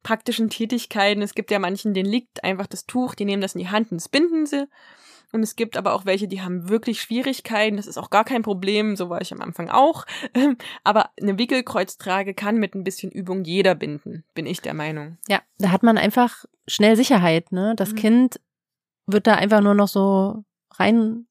praktischen 0.02 0.50
Tätigkeiten. 0.50 1.22
Es 1.22 1.34
gibt 1.34 1.50
ja 1.50 1.58
manchen, 1.58 1.94
denen 1.94 2.10
liegt 2.10 2.44
einfach 2.44 2.66
das 2.66 2.86
Tuch, 2.86 3.14
die 3.14 3.24
nehmen 3.24 3.42
das 3.42 3.54
in 3.54 3.60
die 3.60 3.68
Hand 3.68 3.90
und 3.90 4.00
das 4.00 4.08
binden 4.08 4.46
sie. 4.46 4.68
Und 5.30 5.42
es 5.42 5.56
gibt 5.56 5.76
aber 5.76 5.92
auch 5.92 6.06
welche, 6.06 6.26
die 6.26 6.40
haben 6.40 6.70
wirklich 6.70 7.02
Schwierigkeiten. 7.02 7.76
Das 7.76 7.86
ist 7.86 7.98
auch 7.98 8.08
gar 8.08 8.24
kein 8.24 8.42
Problem. 8.42 8.96
So 8.96 9.10
war 9.10 9.20
ich 9.20 9.32
am 9.32 9.42
Anfang 9.42 9.68
auch. 9.68 10.06
Aber 10.84 11.10
eine 11.20 11.38
Wickelkreuztrage 11.38 12.32
kann 12.32 12.56
mit 12.56 12.74
ein 12.74 12.84
bisschen 12.84 13.12
Übung 13.12 13.44
jeder 13.44 13.74
binden, 13.74 14.24
bin 14.32 14.46
ich 14.46 14.62
der 14.62 14.72
Meinung. 14.72 15.18
Ja, 15.28 15.42
da 15.58 15.70
hat 15.70 15.82
man 15.82 15.98
einfach 15.98 16.46
schnell 16.66 16.96
Sicherheit. 16.96 17.52
Ne? 17.52 17.74
Das 17.76 17.92
mhm. 17.92 17.96
Kind 17.96 18.40
wird 19.06 19.26
da 19.26 19.34
einfach 19.34 19.60
nur 19.60 19.74
noch 19.74 19.88
so 19.88 20.44
rein 20.76 21.26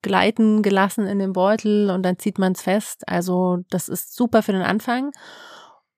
gleiten 0.00 0.62
gelassen 0.62 1.06
in 1.06 1.18
den 1.18 1.32
Beutel 1.32 1.90
und 1.90 2.02
dann 2.02 2.18
zieht 2.18 2.38
man 2.38 2.52
es 2.52 2.62
fest. 2.62 3.06
Also 3.06 3.58
das 3.70 3.88
ist 3.88 4.16
super 4.16 4.42
für 4.42 4.52
den 4.52 4.62
Anfang. 4.62 5.12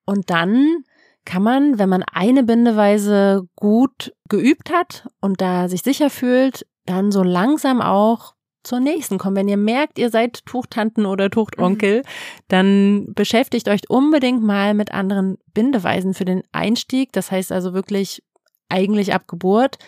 Und 0.04 0.28
dann 0.28 0.84
kann 1.24 1.42
man, 1.42 1.78
wenn 1.78 1.88
man 1.88 2.02
eine 2.02 2.44
Bindeweise 2.44 3.48
gut 3.56 4.14
geübt 4.28 4.70
hat 4.70 5.08
und 5.20 5.40
da 5.40 5.68
sich 5.68 5.82
sicher 5.82 6.10
fühlt, 6.10 6.66
dann 6.86 7.12
so 7.12 7.22
langsam 7.22 7.80
auch 7.80 8.34
zur 8.62 8.80
nächsten 8.80 9.18
kommen. 9.18 9.36
Wenn 9.36 9.48
ihr 9.48 9.56
merkt, 9.56 9.98
ihr 9.98 10.10
seid 10.10 10.44
Tuchtanten 10.46 11.06
oder 11.06 11.30
Tuchtonkel, 11.30 11.98
mhm. 11.98 12.02
dann 12.48 13.06
beschäftigt 13.14 13.68
euch 13.68 13.88
unbedingt 13.88 14.42
mal 14.42 14.74
mit 14.74 14.92
anderen 14.92 15.38
Bindeweisen 15.52 16.14
für 16.14 16.24
den 16.24 16.42
Einstieg. 16.52 17.12
Das 17.12 17.30
heißt 17.30 17.52
also 17.52 17.74
wirklich 17.74 18.22
eigentlich 18.68 19.14
ab 19.14 19.28
Geburt 19.28 19.78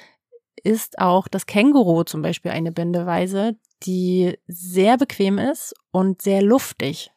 ist 0.63 0.99
auch 0.99 1.29
das 1.29 1.47
Känguru 1.47 2.03
zum 2.05 2.23
Beispiel 2.23 2.51
eine 2.51 2.73
Bindeweise, 2.73 3.57
die 3.85 4.37
sehr 4.49 4.97
bequem 4.97 5.39
ist 5.39 5.75
und 5.93 6.23
sehr 6.23 6.43
luftig. 6.43 7.13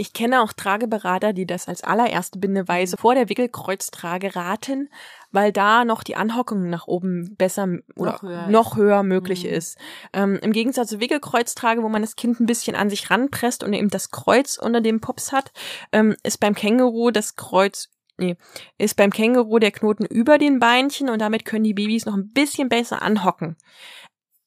Ich 0.00 0.14
kenne 0.14 0.40
auch 0.40 0.54
Trageberater, 0.54 1.34
die 1.34 1.44
das 1.44 1.68
als 1.68 1.84
allererste 1.84 2.38
Bindeweise 2.38 2.96
vor 2.96 3.14
der 3.14 3.28
Wickelkreuztrage 3.28 4.34
raten, 4.34 4.88
weil 5.30 5.52
da 5.52 5.84
noch 5.84 6.02
die 6.02 6.16
Anhockung 6.16 6.70
nach 6.70 6.86
oben 6.86 7.36
besser 7.36 7.68
oder 7.96 8.12
noch 8.12 8.22
höher, 8.22 8.46
noch 8.46 8.76
höher 8.78 9.02
möglich 9.02 9.44
mhm. 9.44 9.50
ist. 9.50 9.76
Ähm, 10.14 10.38
Im 10.40 10.52
Gegensatz 10.52 10.88
zur 10.88 11.00
Wickelkreuztrage, 11.00 11.82
wo 11.82 11.90
man 11.90 12.00
das 12.00 12.16
Kind 12.16 12.40
ein 12.40 12.46
bisschen 12.46 12.76
an 12.76 12.88
sich 12.88 13.10
ranpresst 13.10 13.62
und 13.62 13.74
eben 13.74 13.90
das 13.90 14.10
Kreuz 14.10 14.56
unter 14.56 14.80
dem 14.80 15.02
Pops 15.02 15.32
hat, 15.32 15.52
ähm, 15.92 16.16
ist 16.22 16.40
beim 16.40 16.54
Känguru 16.54 17.10
das 17.10 17.36
Kreuz 17.36 17.90
nee, 18.16 18.38
ist 18.78 18.96
beim 18.96 19.10
Känguru 19.10 19.58
der 19.58 19.70
Knoten 19.70 20.06
über 20.06 20.38
den 20.38 20.60
Beinchen 20.60 21.10
und 21.10 21.20
damit 21.20 21.44
können 21.44 21.64
die 21.64 21.74
Babys 21.74 22.06
noch 22.06 22.14
ein 22.14 22.30
bisschen 22.32 22.70
besser 22.70 23.02
anhocken. 23.02 23.56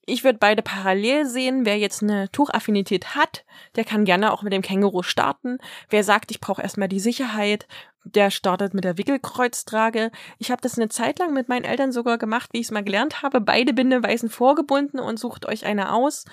Ich 0.06 0.24
würde 0.26 0.38
beide 0.38 0.62
parallel 0.62 1.26
sehen. 1.26 1.66
Wer 1.66 1.78
jetzt 1.78 2.04
eine 2.04 2.30
Tuchaffinität 2.30 3.16
hat, 3.16 3.46
der 3.76 3.86
kann 3.86 4.04
gerne 4.04 4.34
auch 4.34 4.42
mit 4.42 4.52
dem 4.52 4.62
Känguru 4.62 5.02
starten. 5.02 5.60
Wer 5.90 6.04
sagt, 6.04 6.32
ich 6.32 6.42
brauche 6.42 6.62
erstmal 6.62 6.90
die 6.90 7.00
Sicherheit, 7.00 7.68
der 8.04 8.30
startet 8.30 8.74
mit 8.74 8.84
der 8.84 8.98
Wickelkreuztrage. 8.98 10.12
Ich 10.40 10.52
habe 10.52 10.62
das 10.62 10.78
eine 10.78 10.90
Zeit 10.90 11.20
lang 11.20 11.34
mit 11.34 11.48
meinen 11.48 11.64
Eltern 11.64 11.94
sogar 11.94 12.18
gemacht, 12.18 12.50
wie 12.52 12.60
ich 12.60 12.68
es 12.68 12.72
mal 12.72 12.84
gelernt 12.84 13.22
habe. 13.22 13.40
Beide 13.40 13.74
Bindeweisen 13.74 14.30
vorgebunden 14.30 15.00
und 15.00 15.20
sucht 15.20 15.46
euch 15.46 15.66
eine 15.66 15.94
aus. 15.94 16.26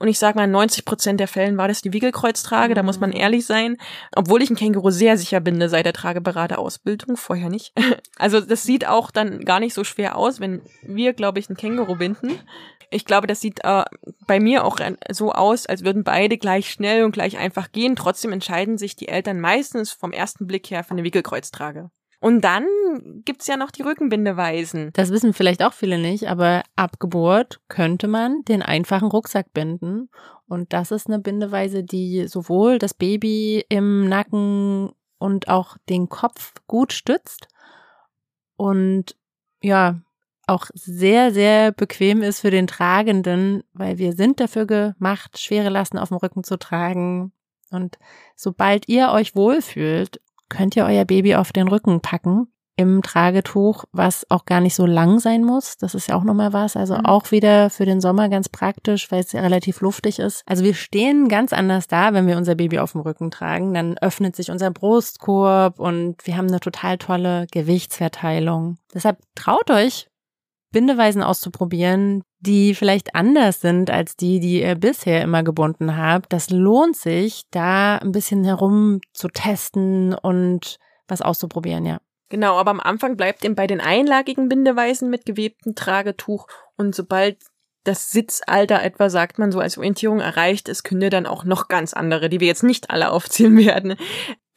Und 0.00 0.08
ich 0.08 0.18
sage 0.18 0.38
mal, 0.38 0.44
in 0.44 0.50
90 0.50 0.86
Prozent 0.86 1.20
der 1.20 1.28
Fällen 1.28 1.58
war 1.58 1.68
das 1.68 1.82
die 1.82 1.92
Wiegelkreuztrage, 1.92 2.72
da 2.72 2.82
muss 2.82 3.00
man 3.00 3.10
mhm. 3.10 3.16
ehrlich 3.16 3.44
sein. 3.44 3.76
Obwohl 4.16 4.42
ich 4.42 4.48
ein 4.48 4.56
Känguru 4.56 4.90
sehr 4.90 5.18
sicher 5.18 5.40
binde 5.40 5.68
seit 5.68 5.84
der 5.84 5.92
Trageberater-Ausbildung, 5.92 7.16
vorher 7.16 7.50
nicht. 7.50 7.72
Also 8.18 8.40
das 8.40 8.64
sieht 8.64 8.86
auch 8.86 9.10
dann 9.10 9.46
gar 9.46 9.60
nicht 9.60 9.72
so 9.72 9.82
schwer 9.82 10.16
aus, 10.16 10.40
wenn 10.40 10.62
wir, 10.82 11.14
glaube 11.14 11.38
ich, 11.38 11.48
ein 11.48 11.56
Känguru 11.56 11.96
binden. 11.96 12.38
Ich 12.90 13.04
glaube, 13.04 13.26
das 13.26 13.40
sieht 13.40 13.60
äh, 13.64 13.84
bei 14.26 14.40
mir 14.40 14.64
auch 14.64 14.78
so 15.10 15.32
aus, 15.32 15.66
als 15.66 15.84
würden 15.84 16.04
beide 16.04 16.36
gleich 16.36 16.70
schnell 16.70 17.04
und 17.04 17.12
gleich 17.12 17.38
einfach 17.38 17.72
gehen. 17.72 17.96
Trotzdem 17.96 18.32
entscheiden 18.32 18.78
sich 18.78 18.96
die 18.96 19.08
Eltern 19.08 19.40
meistens 19.40 19.92
vom 19.92 20.12
ersten 20.12 20.46
Blick 20.46 20.70
her 20.70 20.84
für 20.84 20.92
eine 20.92 21.04
Wickelkreuztrage. 21.04 21.90
Und 22.20 22.42
dann 22.42 22.66
gibt's 23.24 23.46
ja 23.46 23.56
noch 23.56 23.70
die 23.70 23.82
Rückenbindeweisen. 23.82 24.90
Das 24.92 25.10
wissen 25.10 25.32
vielleicht 25.32 25.62
auch 25.62 25.72
viele 25.72 25.98
nicht, 25.98 26.28
aber 26.28 26.62
ab 26.76 27.00
Geburt 27.00 27.60
könnte 27.68 28.08
man 28.08 28.44
den 28.44 28.62
einfachen 28.62 29.08
Rucksack 29.08 29.52
binden. 29.54 30.10
Und 30.46 30.72
das 30.74 30.90
ist 30.90 31.06
eine 31.06 31.18
Bindeweise, 31.18 31.82
die 31.82 32.28
sowohl 32.28 32.78
das 32.78 32.92
Baby 32.92 33.64
im 33.70 34.08
Nacken 34.08 34.90
und 35.18 35.48
auch 35.48 35.78
den 35.88 36.08
Kopf 36.08 36.54
gut 36.66 36.92
stützt 36.92 37.48
und 38.56 39.16
ja, 39.62 40.02
auch 40.46 40.66
sehr, 40.74 41.32
sehr 41.32 41.72
bequem 41.72 42.22
ist 42.22 42.40
für 42.40 42.50
den 42.50 42.66
Tragenden, 42.66 43.62
weil 43.72 43.96
wir 43.96 44.12
sind 44.12 44.40
dafür 44.40 44.66
gemacht, 44.66 45.38
schwere 45.38 45.70
Lasten 45.70 45.96
auf 45.96 46.08
dem 46.08 46.18
Rücken 46.18 46.44
zu 46.44 46.58
tragen. 46.58 47.32
Und 47.70 47.98
sobald 48.36 48.88
ihr 48.88 49.10
euch 49.12 49.34
wohlfühlt 49.34 50.20
könnt 50.50 50.76
ihr 50.76 50.84
euer 50.84 51.06
Baby 51.06 51.36
auf 51.36 51.52
den 51.52 51.68
Rücken 51.68 52.00
packen 52.00 52.48
im 52.80 53.02
Tragetuch, 53.02 53.84
was 53.92 54.24
auch 54.30 54.46
gar 54.46 54.60
nicht 54.60 54.74
so 54.74 54.86
lang 54.86 55.18
sein 55.18 55.44
muss. 55.44 55.76
Das 55.76 55.94
ist 55.94 56.08
ja 56.08 56.14
auch 56.14 56.24
nochmal 56.24 56.54
was. 56.54 56.76
Also 56.76 56.94
mhm. 56.94 57.04
auch 57.04 57.30
wieder 57.30 57.68
für 57.68 57.84
den 57.84 58.00
Sommer 58.00 58.30
ganz 58.30 58.48
praktisch, 58.48 59.12
weil 59.12 59.20
es 59.20 59.32
ja 59.32 59.42
relativ 59.42 59.82
luftig 59.82 60.18
ist. 60.18 60.42
Also 60.46 60.64
wir 60.64 60.72
stehen 60.72 61.28
ganz 61.28 61.52
anders 61.52 61.88
da, 61.88 62.14
wenn 62.14 62.26
wir 62.26 62.38
unser 62.38 62.54
Baby 62.54 62.78
auf 62.78 62.92
dem 62.92 63.02
Rücken 63.02 63.30
tragen. 63.30 63.74
Dann 63.74 63.98
öffnet 63.98 64.34
sich 64.34 64.50
unser 64.50 64.70
Brustkorb 64.70 65.78
und 65.78 66.26
wir 66.26 66.38
haben 66.38 66.48
eine 66.48 66.60
total 66.60 66.96
tolle 66.96 67.46
Gewichtsverteilung. 67.52 68.78
Deshalb 68.94 69.18
traut 69.34 69.70
euch, 69.70 70.09
Bindeweisen 70.72 71.22
auszuprobieren, 71.22 72.22
die 72.38 72.74
vielleicht 72.74 73.14
anders 73.14 73.60
sind 73.60 73.90
als 73.90 74.16
die, 74.16 74.40
die 74.40 74.62
ihr 74.62 74.74
bisher 74.76 75.22
immer 75.22 75.42
gebunden 75.42 75.96
habt. 75.96 76.32
Das 76.32 76.50
lohnt 76.50 76.96
sich, 76.96 77.42
da 77.50 77.96
ein 77.96 78.12
bisschen 78.12 78.44
herum 78.44 79.00
zu 79.12 79.28
testen 79.28 80.14
und 80.14 80.76
was 81.08 81.22
auszuprobieren, 81.22 81.84
ja. 81.84 81.98
Genau, 82.30 82.56
aber 82.56 82.70
am 82.70 82.80
Anfang 82.80 83.16
bleibt 83.16 83.44
eben 83.44 83.56
bei 83.56 83.66
den 83.66 83.80
einlagigen 83.80 84.48
Bindeweisen 84.48 85.10
mit 85.10 85.26
gewebtem 85.26 85.74
Tragetuch 85.74 86.46
und 86.76 86.94
sobald 86.94 87.38
das 87.84 88.10
Sitzalter 88.10 88.82
etwa, 88.82 89.08
sagt 89.08 89.38
man 89.38 89.52
so 89.52 89.60
als 89.60 89.78
Orientierung 89.78 90.20
erreicht 90.20 90.68
ist, 90.68 90.82
können 90.82 91.10
dann 91.10 91.26
auch 91.26 91.44
noch 91.44 91.68
ganz 91.68 91.94
andere, 91.94 92.28
die 92.28 92.40
wir 92.40 92.46
jetzt 92.46 92.62
nicht 92.62 92.90
alle 92.90 93.10
aufzählen 93.10 93.56
werden. 93.66 93.94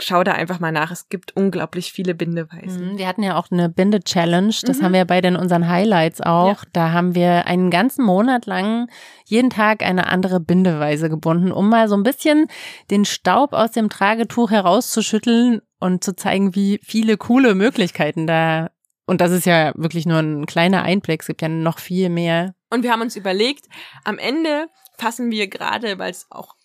Schau 0.02 0.24
da 0.24 0.34
einfach 0.34 0.60
mal 0.60 0.72
nach. 0.72 0.92
Es 0.92 1.08
gibt 1.08 1.36
unglaublich 1.36 1.94
viele 1.94 2.16
Bindeweisen. 2.16 2.94
Mhm, 2.94 2.98
wir 2.98 3.08
hatten 3.08 3.24
ja 3.24 3.38
auch 3.38 3.50
eine 3.52 3.70
Binde-Challenge. 3.70 4.54
Das 4.64 4.80
mhm. 4.80 4.84
haben 4.84 4.94
wir 4.94 5.06
beide 5.06 5.30
in 5.30 5.36
unseren 5.38 5.70
Highlights 5.70 6.20
auch. 6.20 6.64
Ja. 6.64 6.70
Da 6.74 6.92
haben 6.92 7.16
wir 7.16 7.46
einen 7.48 7.70
ganzen 7.70 8.04
Monat 8.04 8.46
lang 8.46 8.90
jeden 9.26 9.50
Tag 9.50 9.84
eine 9.84 10.08
andere 10.08 10.40
Bindeweise 10.40 11.10
gebunden, 11.10 11.52
um 11.52 11.70
mal 11.70 11.88
so 11.88 11.96
ein 11.96 12.04
bisschen 12.04 12.48
den 12.92 13.06
Staub 13.06 13.54
aus 13.54 13.72
dem 13.72 13.90
Tragetuch 13.90 14.52
herauszuschütteln 14.52 15.62
und 15.80 16.04
zu 16.04 16.16
zeigen, 16.16 16.56
wie 16.56 16.80
viele 16.84 17.16
coole 17.16 17.56
Möglichkeiten 17.56 18.28
da 18.28 18.72
und 19.06 19.22
das 19.22 19.32
ist 19.32 19.46
ja 19.46 19.74
wirklich 19.76 20.06
nur 20.06 20.20
ein 20.20 20.46
kleiner 20.46 20.84
Einblick. 20.84 21.22
Es 21.22 21.28
gibt 21.28 21.42
ja 21.42 21.50
noch 21.50 21.80
viel 21.80 22.10
mehr. 22.10 22.56
Und 22.70 22.84
wir 22.84 22.92
haben 22.92 23.02
uns 23.02 23.16
überlegt, 23.16 23.68
am 24.04 24.18
Ende 24.18 24.68
fassen 24.98 25.32
wir 25.32 25.48
gerade, 25.48 26.00
weil 26.00 26.12
es 26.12 26.28
auch 26.30 26.56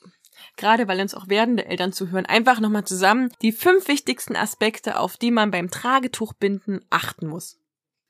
gerade 0.56 0.88
weil 0.88 1.00
uns 1.00 1.14
auch 1.14 1.28
werdende 1.28 1.66
Eltern 1.66 1.92
zuhören, 1.92 2.26
einfach 2.26 2.60
nochmal 2.60 2.84
zusammen 2.84 3.32
die 3.42 3.52
fünf 3.52 3.88
wichtigsten 3.88 4.36
Aspekte, 4.36 4.98
auf 4.98 5.16
die 5.16 5.30
man 5.30 5.50
beim 5.50 5.70
Tragetuchbinden 5.70 6.84
achten 6.90 7.28
muss. 7.28 7.58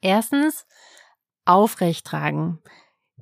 Erstens, 0.00 0.66
aufrecht 1.44 2.06
tragen. 2.06 2.60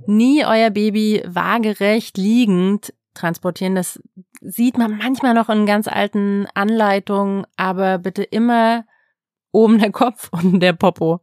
Nie 0.07 0.45
euer 0.45 0.71
Baby 0.71 1.23
waagerecht 1.27 2.19
liegend 2.19 2.93
transportieren. 3.15 3.75
Das 3.75 4.01
sieht 4.41 4.77
man 4.77 4.99
manchmal 4.99 5.35
noch 5.35 5.49
in 5.49 5.67
ganz 5.67 5.89
alten 5.89 6.47
Anleitungen, 6.55 7.47
aber 7.57 7.99
bitte 7.99 8.23
immer 8.23 8.85
oben 9.57 9.79
der 9.79 9.91
Kopf 9.91 10.29
und 10.33 10.61
der 10.61 10.75
Popo. 10.75 11.21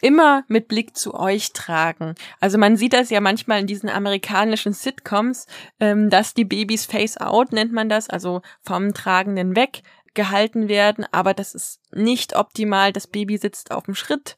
Immer 0.00 0.44
mit 0.48 0.66
Blick 0.66 0.96
zu 0.96 1.14
euch 1.14 1.52
tragen. 1.52 2.14
Also 2.40 2.56
man 2.56 2.76
sieht 2.76 2.94
das 2.94 3.10
ja 3.10 3.20
manchmal 3.20 3.60
in 3.60 3.66
diesen 3.66 3.90
amerikanischen 3.90 4.72
Sitcoms, 4.72 5.46
ähm, 5.78 6.08
dass 6.08 6.32
die 6.32 6.46
Babys 6.46 6.86
face 6.86 7.18
out 7.18 7.52
nennt 7.52 7.72
man 7.72 7.90
das, 7.90 8.08
also 8.08 8.40
vom 8.62 8.94
Tragenden 8.94 9.56
weg 9.56 9.82
gehalten 10.14 10.68
werden, 10.68 11.04
aber 11.12 11.34
das 11.34 11.54
ist 11.54 11.80
nicht 11.92 12.36
optimal. 12.36 12.92
Das 12.92 13.06
Baby 13.06 13.36
sitzt 13.36 13.70
auf 13.70 13.84
dem 13.84 13.94
Schritt, 13.94 14.36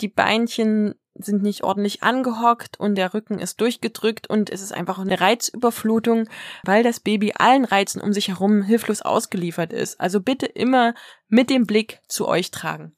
die 0.00 0.08
Beinchen 0.08 0.94
sind 1.20 1.42
nicht 1.42 1.64
ordentlich 1.64 2.02
angehockt 2.02 2.78
und 2.78 2.94
der 2.94 3.12
Rücken 3.12 3.38
ist 3.38 3.60
durchgedrückt 3.60 4.30
und 4.30 4.50
es 4.50 4.62
ist 4.62 4.72
einfach 4.72 4.98
eine 4.98 5.20
Reizüberflutung, 5.20 6.28
weil 6.64 6.82
das 6.82 7.00
Baby 7.00 7.32
allen 7.36 7.64
Reizen 7.64 8.00
um 8.00 8.12
sich 8.12 8.28
herum 8.28 8.62
hilflos 8.62 9.02
ausgeliefert 9.02 9.72
ist. 9.72 10.00
Also 10.00 10.20
bitte 10.20 10.46
immer 10.46 10.94
mit 11.28 11.50
dem 11.50 11.66
Blick 11.66 12.00
zu 12.06 12.28
euch 12.28 12.50
tragen. 12.50 12.94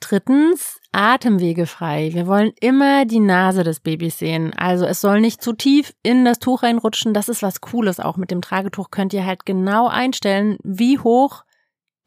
Drittens, 0.00 0.78
Atemwege 0.92 1.66
frei. 1.66 2.10
Wir 2.12 2.26
wollen 2.26 2.52
immer 2.60 3.06
die 3.06 3.18
Nase 3.18 3.64
des 3.64 3.80
Babys 3.80 4.18
sehen. 4.18 4.52
Also 4.54 4.84
es 4.84 5.00
soll 5.00 5.20
nicht 5.20 5.42
zu 5.42 5.54
tief 5.54 5.94
in 6.02 6.24
das 6.24 6.38
Tuch 6.38 6.62
reinrutschen. 6.62 7.14
Das 7.14 7.30
ist 7.30 7.42
was 7.42 7.62
Cooles. 7.62 7.98
Auch 7.98 8.18
mit 8.18 8.30
dem 8.30 8.42
Tragetuch 8.42 8.90
könnt 8.90 9.14
ihr 9.14 9.24
halt 9.24 9.46
genau 9.46 9.88
einstellen, 9.88 10.58
wie 10.62 10.98
hoch 10.98 11.44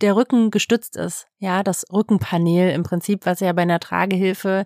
der 0.02 0.16
Rücken 0.16 0.52
gestützt 0.52 0.96
ist. 0.96 1.28
Ja, 1.38 1.64
das 1.64 1.86
Rückenpanel 1.92 2.72
im 2.72 2.84
Prinzip, 2.84 3.26
was 3.26 3.40
ja 3.40 3.52
bei 3.54 3.64
einer 3.64 3.80
Tragehilfe 3.80 4.66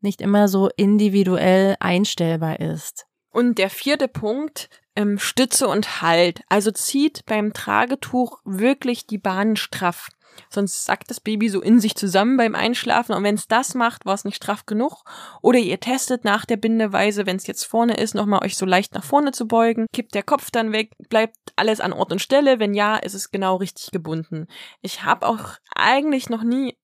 nicht 0.00 0.20
immer 0.20 0.48
so 0.48 0.68
individuell 0.76 1.76
einstellbar 1.80 2.60
ist. 2.60 3.06
Und 3.30 3.58
der 3.58 3.70
vierte 3.70 4.08
Punkt, 4.08 4.68
ähm, 4.94 5.18
Stütze 5.18 5.68
und 5.68 6.02
Halt. 6.02 6.42
Also 6.48 6.70
zieht 6.70 7.24
beim 7.26 7.52
Tragetuch 7.52 8.40
wirklich 8.44 9.06
die 9.06 9.18
Bahnen 9.18 9.56
straff. 9.56 10.08
Sonst 10.50 10.84
sackt 10.84 11.10
das 11.10 11.20
Baby 11.20 11.48
so 11.48 11.60
in 11.60 11.80
sich 11.80 11.94
zusammen 11.94 12.36
beim 12.36 12.54
Einschlafen 12.54 13.14
und 13.14 13.24
wenn 13.24 13.34
es 13.34 13.48
das 13.48 13.74
macht, 13.74 14.06
war 14.06 14.14
es 14.14 14.24
nicht 14.24 14.36
straff 14.36 14.66
genug. 14.66 15.04
Oder 15.40 15.58
ihr 15.58 15.80
testet 15.80 16.24
nach 16.24 16.44
der 16.44 16.56
Bindeweise, 16.56 17.26
wenn 17.26 17.36
es 17.36 17.46
jetzt 17.46 17.64
vorne 17.64 17.94
ist, 17.94 18.14
nochmal 18.14 18.44
euch 18.44 18.56
so 18.56 18.66
leicht 18.66 18.94
nach 18.94 19.04
vorne 19.04 19.32
zu 19.32 19.46
beugen. 19.46 19.86
Kippt 19.92 20.14
der 20.14 20.22
Kopf 20.22 20.50
dann 20.50 20.72
weg, 20.72 20.92
bleibt 21.08 21.36
alles 21.56 21.80
an 21.80 21.92
Ort 21.92 22.12
und 22.12 22.20
Stelle. 22.20 22.58
Wenn 22.58 22.74
ja, 22.74 22.96
ist 22.96 23.14
es 23.14 23.30
genau 23.30 23.56
richtig 23.56 23.90
gebunden. 23.90 24.46
Ich 24.80 25.04
habe 25.04 25.26
auch 25.26 25.56
eigentlich 25.74 26.28
noch 26.28 26.42
nie 26.42 26.76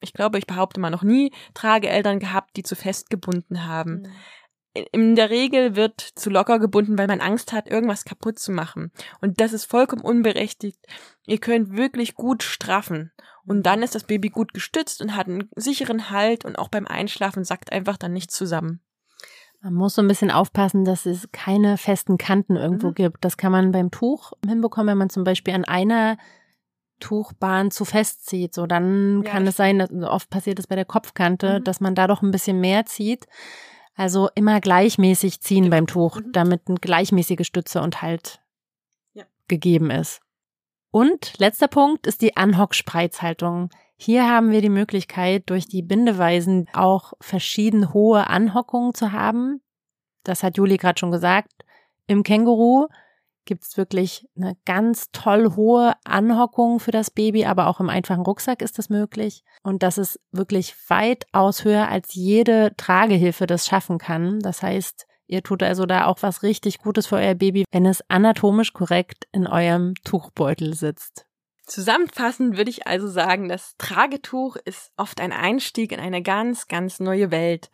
ich 0.00 0.12
glaube, 0.12 0.38
ich 0.38 0.46
behaupte 0.46 0.78
mal 0.78 0.90
noch 0.90 1.02
nie 1.02 1.32
Trageeltern 1.54 2.18
gehabt, 2.18 2.56
die 2.56 2.62
zu 2.62 2.76
fest 2.76 3.10
gebunden 3.10 3.66
haben. 3.66 4.02
Mhm. 4.02 4.12
In 4.92 5.16
der 5.16 5.30
Regel 5.30 5.76
wird 5.76 6.00
zu 6.00 6.30
locker 6.30 6.58
gebunden, 6.58 6.98
weil 6.98 7.06
man 7.06 7.20
Angst 7.20 7.52
hat, 7.52 7.68
irgendwas 7.68 8.04
kaputt 8.04 8.38
zu 8.38 8.52
machen. 8.52 8.92
Und 9.20 9.40
das 9.40 9.52
ist 9.52 9.64
vollkommen 9.64 10.02
unberechtigt. 10.02 10.78
Ihr 11.26 11.38
könnt 11.38 11.76
wirklich 11.76 12.14
gut 12.14 12.42
straffen. 12.42 13.12
Und 13.46 13.64
dann 13.64 13.82
ist 13.82 13.94
das 13.94 14.04
Baby 14.04 14.28
gut 14.28 14.52
gestützt 14.54 15.00
und 15.00 15.14
hat 15.14 15.28
einen 15.28 15.48
sicheren 15.54 16.10
Halt 16.10 16.44
und 16.44 16.58
auch 16.58 16.68
beim 16.68 16.86
Einschlafen 16.86 17.44
sackt 17.44 17.72
einfach 17.72 17.96
dann 17.96 18.12
nicht 18.12 18.30
zusammen. 18.30 18.80
Man 19.60 19.74
muss 19.74 19.94
so 19.94 20.02
ein 20.02 20.08
bisschen 20.08 20.30
aufpassen, 20.30 20.84
dass 20.84 21.06
es 21.06 21.28
keine 21.32 21.76
festen 21.76 22.18
Kanten 22.18 22.56
irgendwo 22.56 22.88
mhm. 22.88 22.94
gibt. 22.94 23.24
Das 23.24 23.36
kann 23.36 23.52
man 23.52 23.72
beim 23.72 23.90
Tuch 23.90 24.32
hinbekommen, 24.46 24.88
wenn 24.92 24.98
man 24.98 25.10
zum 25.10 25.24
Beispiel 25.24 25.54
an 25.54 25.64
einer 25.64 26.18
Tuchbahn 27.00 27.70
zu 27.70 27.84
festzieht. 27.84 28.54
So, 28.54 28.66
dann 28.66 29.22
ja, 29.22 29.30
kann 29.30 29.46
es 29.46 29.56
sein, 29.56 29.78
dass 29.78 29.90
oft 29.90 30.30
passiert 30.30 30.58
es 30.58 30.66
bei 30.66 30.76
der 30.76 30.84
Kopfkante, 30.84 31.60
mhm. 31.60 31.64
dass 31.64 31.80
man 31.80 31.94
da 31.94 32.06
doch 32.06 32.22
ein 32.22 32.30
bisschen 32.30 32.60
mehr 32.60 32.86
zieht. 32.86 33.26
Also 33.96 34.28
immer 34.34 34.60
gleichmäßig 34.60 35.40
ziehen 35.40 35.64
ja. 35.64 35.70
beim 35.70 35.86
Tuch, 35.86 36.20
mhm. 36.20 36.32
damit 36.32 36.68
eine 36.68 36.78
gleichmäßige 36.78 37.46
Stütze 37.46 37.80
und 37.80 38.02
Halt 38.02 38.40
ja. 39.14 39.24
gegeben 39.48 39.90
ist. 39.90 40.20
Und 40.90 41.38
letzter 41.38 41.68
Punkt 41.68 42.06
ist 42.06 42.22
die 42.22 42.36
Anhock-Spreizhaltung. 42.36 43.70
Hier 43.96 44.28
haben 44.28 44.50
wir 44.50 44.60
die 44.60 44.68
Möglichkeit, 44.68 45.48
durch 45.50 45.66
die 45.66 45.82
Bindeweisen 45.82 46.68
auch 46.74 47.14
verschieden 47.20 47.92
hohe 47.94 48.28
Anhockungen 48.28 48.94
zu 48.94 49.12
haben. 49.12 49.62
Das 50.22 50.42
hat 50.42 50.58
Juli 50.58 50.76
gerade 50.76 50.98
schon 50.98 51.10
gesagt. 51.10 51.52
Im 52.06 52.22
Känguru 52.22 52.88
gibt 53.46 53.64
es 53.64 53.76
wirklich 53.76 54.28
eine 54.36 54.56
ganz 54.66 55.10
toll 55.12 55.54
hohe 55.56 55.94
Anhockung 56.04 56.80
für 56.80 56.90
das 56.90 57.10
Baby, 57.10 57.46
aber 57.46 57.68
auch 57.68 57.80
im 57.80 57.88
einfachen 57.88 58.22
Rucksack 58.22 58.60
ist 58.60 58.78
das 58.78 58.90
möglich. 58.90 59.42
Und 59.62 59.82
das 59.82 59.96
ist 59.96 60.20
wirklich 60.32 60.74
weitaus 60.88 61.64
höher, 61.64 61.88
als 61.88 62.14
jede 62.14 62.74
Tragehilfe 62.76 63.46
das 63.46 63.66
schaffen 63.66 63.98
kann. 63.98 64.40
Das 64.40 64.62
heißt, 64.62 65.06
Ihr 65.28 65.42
tut 65.42 65.62
also 65.62 65.86
da 65.86 66.06
auch 66.06 66.18
was 66.22 66.42
richtig 66.42 66.78
Gutes 66.78 67.08
für 67.08 67.16
euer 67.16 67.34
Baby, 67.34 67.64
wenn 67.72 67.84
es 67.84 68.00
anatomisch 68.08 68.72
korrekt 68.72 69.26
in 69.32 69.46
eurem 69.46 69.94
Tuchbeutel 70.04 70.74
sitzt. 70.74 71.26
Zusammenfassend 71.66 72.56
würde 72.56 72.70
ich 72.70 72.86
also 72.86 73.08
sagen, 73.08 73.48
das 73.48 73.74
Tragetuch 73.76 74.54
ist 74.64 74.92
oft 74.96 75.20
ein 75.20 75.32
Einstieg 75.32 75.90
in 75.90 75.98
eine 75.98 76.22
ganz, 76.22 76.68
ganz 76.68 77.00
neue 77.00 77.32
Welt. 77.32 77.70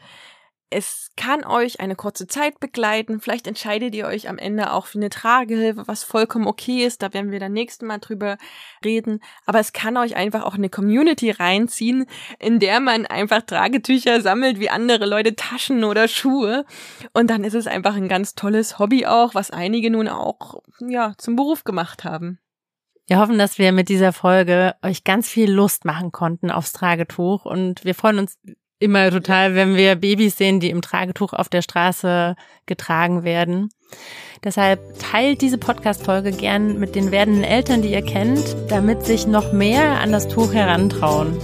Es 0.72 1.10
kann 1.16 1.44
euch 1.44 1.80
eine 1.80 1.94
kurze 1.94 2.26
Zeit 2.26 2.58
begleiten. 2.58 3.20
Vielleicht 3.20 3.46
entscheidet 3.46 3.94
ihr 3.94 4.06
euch 4.06 4.28
am 4.28 4.38
Ende 4.38 4.72
auch 4.72 4.86
für 4.86 4.98
eine 4.98 5.10
Tragehilfe, 5.10 5.86
was 5.86 6.02
vollkommen 6.02 6.46
okay 6.46 6.84
ist. 6.84 7.02
Da 7.02 7.12
werden 7.12 7.30
wir 7.30 7.40
dann 7.40 7.52
nächsten 7.52 7.86
Mal 7.86 7.98
drüber 7.98 8.38
reden. 8.84 9.20
Aber 9.44 9.60
es 9.60 9.72
kann 9.72 9.96
euch 9.96 10.16
einfach 10.16 10.42
auch 10.44 10.54
eine 10.54 10.70
Community 10.70 11.30
reinziehen, 11.30 12.06
in 12.38 12.58
der 12.58 12.80
man 12.80 13.06
einfach 13.06 13.42
Tragetücher 13.42 14.20
sammelt, 14.20 14.58
wie 14.58 14.70
andere 14.70 15.06
Leute 15.06 15.36
Taschen 15.36 15.84
oder 15.84 16.08
Schuhe. 16.08 16.64
Und 17.12 17.28
dann 17.28 17.44
ist 17.44 17.54
es 17.54 17.66
einfach 17.66 17.94
ein 17.94 18.08
ganz 18.08 18.34
tolles 18.34 18.78
Hobby 18.78 19.04
auch, 19.06 19.34
was 19.34 19.50
einige 19.50 19.90
nun 19.90 20.08
auch, 20.08 20.62
ja, 20.80 21.12
zum 21.18 21.36
Beruf 21.36 21.64
gemacht 21.64 22.04
haben. 22.04 22.38
Wir 23.06 23.18
hoffen, 23.18 23.36
dass 23.36 23.58
wir 23.58 23.72
mit 23.72 23.88
dieser 23.88 24.12
Folge 24.12 24.74
euch 24.80 25.04
ganz 25.04 25.28
viel 25.28 25.50
Lust 25.50 25.84
machen 25.84 26.12
konnten 26.12 26.50
aufs 26.50 26.72
Tragetuch 26.72 27.44
und 27.44 27.84
wir 27.84 27.94
freuen 27.94 28.20
uns 28.20 28.38
immer 28.82 29.10
total, 29.10 29.54
wenn 29.54 29.76
wir 29.76 29.94
Babys 29.96 30.36
sehen, 30.36 30.60
die 30.60 30.70
im 30.70 30.82
Tragetuch 30.82 31.32
auf 31.32 31.48
der 31.48 31.62
Straße 31.62 32.36
getragen 32.66 33.24
werden. 33.24 33.70
Deshalb 34.44 34.80
teilt 34.98 35.40
diese 35.40 35.58
Podcast-Folge 35.58 36.32
gern 36.32 36.78
mit 36.78 36.96
den 36.96 37.12
werdenden 37.12 37.44
Eltern, 37.44 37.82
die 37.82 37.92
ihr 37.92 38.02
kennt, 38.02 38.56
damit 38.68 39.06
sich 39.06 39.26
noch 39.26 39.52
mehr 39.52 40.00
an 40.00 40.10
das 40.10 40.26
Tuch 40.26 40.52
herantrauen. 40.52 41.38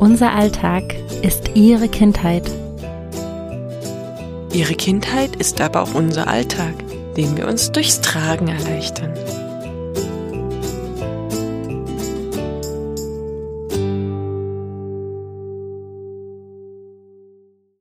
Unser 0.00 0.32
Alltag 0.34 0.94
ist 1.22 1.52
ihre 1.54 1.88
Kindheit. 1.88 2.50
Ihre 4.52 4.74
Kindheit 4.74 5.36
ist 5.36 5.60
aber 5.60 5.82
auch 5.82 5.94
unser 5.94 6.26
Alltag, 6.26 6.74
den 7.16 7.36
wir 7.36 7.46
uns 7.46 7.70
durchs 7.70 8.00
Tragen 8.00 8.48
erleichtern. 8.48 9.12